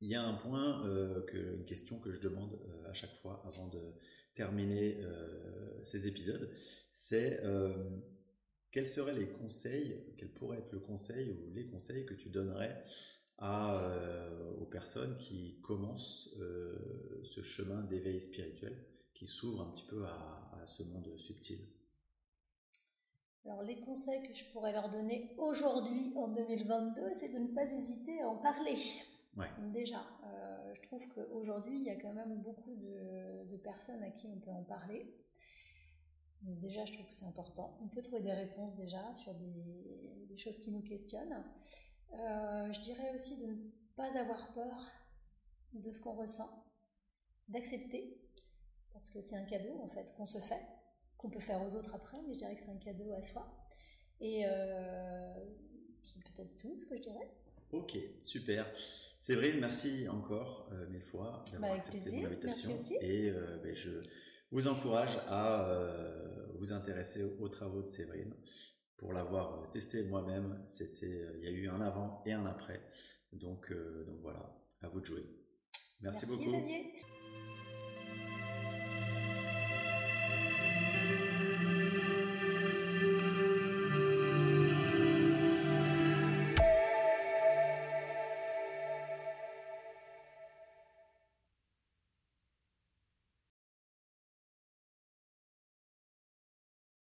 Il 0.00 0.08
y 0.08 0.16
a 0.16 0.24
un 0.24 0.34
point, 0.34 0.82
que, 1.28 1.54
une 1.58 1.64
question 1.64 2.00
que 2.00 2.12
je 2.12 2.20
demande 2.20 2.58
à 2.86 2.94
chaque 2.94 3.14
fois 3.14 3.44
avant 3.46 3.68
de 3.68 3.94
terminer 4.34 5.00
ces 5.84 6.08
épisodes 6.08 6.50
c'est 6.92 7.40
euh, 7.42 7.90
quels 8.70 8.86
seraient 8.86 9.14
les 9.14 9.28
conseils, 9.28 10.14
quel 10.18 10.30
pourrait 10.30 10.58
être 10.58 10.72
le 10.72 10.80
conseil 10.80 11.30
ou 11.30 11.50
les 11.52 11.66
conseils 11.66 12.06
que 12.06 12.14
tu 12.14 12.30
donnerais 12.30 12.84
à, 13.38 13.80
euh, 13.80 14.52
aux 14.60 14.66
personnes 14.66 15.16
qui 15.18 15.60
commencent 15.62 16.30
euh, 16.38 17.20
ce 17.24 17.42
chemin 17.42 17.82
d'éveil 17.82 18.20
spirituel, 18.20 18.76
qui 19.14 19.26
s'ouvrent 19.26 19.62
un 19.62 19.70
petit 19.70 19.86
peu 19.86 20.04
à, 20.06 20.38
ce 20.66 20.84
monde 20.84 21.12
subtil? 21.18 21.58
Alors 23.44 23.62
les 23.64 23.80
conseils 23.80 24.22
que 24.22 24.32
je 24.32 24.44
pourrais 24.52 24.70
leur 24.70 24.88
donner 24.88 25.34
aujourd'hui 25.36 26.12
en 26.14 26.28
2022, 26.28 27.00
c'est 27.16 27.30
de 27.30 27.38
ne 27.38 27.48
pas 27.48 27.64
hésiter 27.64 28.20
à 28.22 28.28
en 28.28 28.36
parler. 28.36 28.76
Ouais. 29.36 29.48
Déjà, 29.72 30.06
je 30.72 30.80
trouve 30.82 31.02
qu'aujourd'hui, 31.08 31.78
il 31.78 31.82
y 31.82 31.90
a 31.90 31.96
quand 31.96 32.12
même 32.12 32.40
beaucoup 32.42 32.76
de, 32.76 33.50
de, 33.50 33.56
personnes 33.56 34.02
à 34.04 34.10
qui 34.10 34.28
on 34.28 34.38
peut 34.38 34.50
en 34.50 34.62
parler 34.62 35.12
déjà, 36.42 36.84
je 36.84 36.92
trouve 36.92 37.06
que 37.06 37.12
c'est 37.12 37.24
important. 37.24 37.78
On 37.82 37.88
peut 37.88 38.02
trouver 38.02 38.20
des 38.20 38.32
réponses 38.32 38.74
déjà 38.74 39.14
sur 39.14 39.34
des, 39.34 40.36
choses 40.36 40.60
qui 40.60 40.70
nous 40.70 40.82
questionnent. 40.82 41.44
Euh, 42.14 42.72
je 42.72 42.80
dirais 42.80 43.14
aussi 43.14 43.38
de 43.38 43.46
ne 43.46 43.56
pas 43.96 44.18
avoir 44.18 44.52
peur 44.54 44.90
de 45.74 45.90
ce 45.90 46.00
qu'on 46.00 46.14
ressent, 46.14 46.64
d'accepter, 47.48 48.18
parce 48.92 49.10
que 49.10 49.20
c'est 49.20 49.36
un 49.36 49.44
cadeau 49.44 49.78
en 49.82 49.88
fait 49.88 50.12
qu'on 50.16 50.26
se 50.26 50.38
fait, 50.38 50.62
qu'on 51.18 51.28
peut 51.28 51.40
faire 51.40 51.62
aux 51.62 51.74
autres 51.74 51.94
après, 51.94 52.18
mais 52.26 52.32
je 52.32 52.38
dirais 52.38 52.54
que 52.54 52.62
c'est 52.62 52.70
un 52.70 52.78
cadeau 52.78 53.12
à 53.12 53.22
soi. 53.22 53.46
Et 54.20 54.44
euh, 54.46 55.34
c'est 56.02 56.22
peut-être 56.32 56.56
tout 56.56 56.78
ce 56.78 56.86
que 56.86 56.96
je 56.96 57.02
dirais. 57.02 57.30
Ok, 57.72 57.96
super. 58.20 58.70
Séverine, 59.18 59.60
merci 59.60 60.08
encore 60.08 60.68
euh, 60.72 60.88
mille 60.88 61.02
fois 61.02 61.44
d'avoir 61.52 61.72
bah, 61.72 61.76
accepté 61.76 62.20
mon 62.20 62.26
invitation. 62.26 62.76
Et 63.02 63.30
ben, 63.62 63.74
je 63.74 64.02
vous 64.52 64.68
encourage 64.68 65.18
à 65.28 65.68
euh, 65.68 66.46
vous 66.58 66.72
intéresser 66.72 67.24
aux 67.24 67.48
travaux 67.48 67.82
de 67.82 67.88
Séverine. 67.88 68.34
Pour 68.98 69.12
l'avoir 69.12 69.54
euh, 69.54 69.66
testé 69.72 70.02
moi-même, 70.04 70.60
c'était, 70.64 71.06
euh, 71.06 71.38
il 71.38 71.44
y 71.44 71.48
a 71.48 71.50
eu 71.50 71.68
un 71.68 71.80
avant 71.80 72.22
et 72.26 72.32
un 72.32 72.46
après. 72.46 72.80
Donc, 73.32 73.72
donc 73.72 74.20
voilà, 74.20 74.54
à 74.82 74.88
vous 74.88 75.00
de 75.00 75.06
jouer. 75.06 75.24
Merci, 76.02 76.26
Merci 76.26 76.44
beaucoup. 76.44 77.11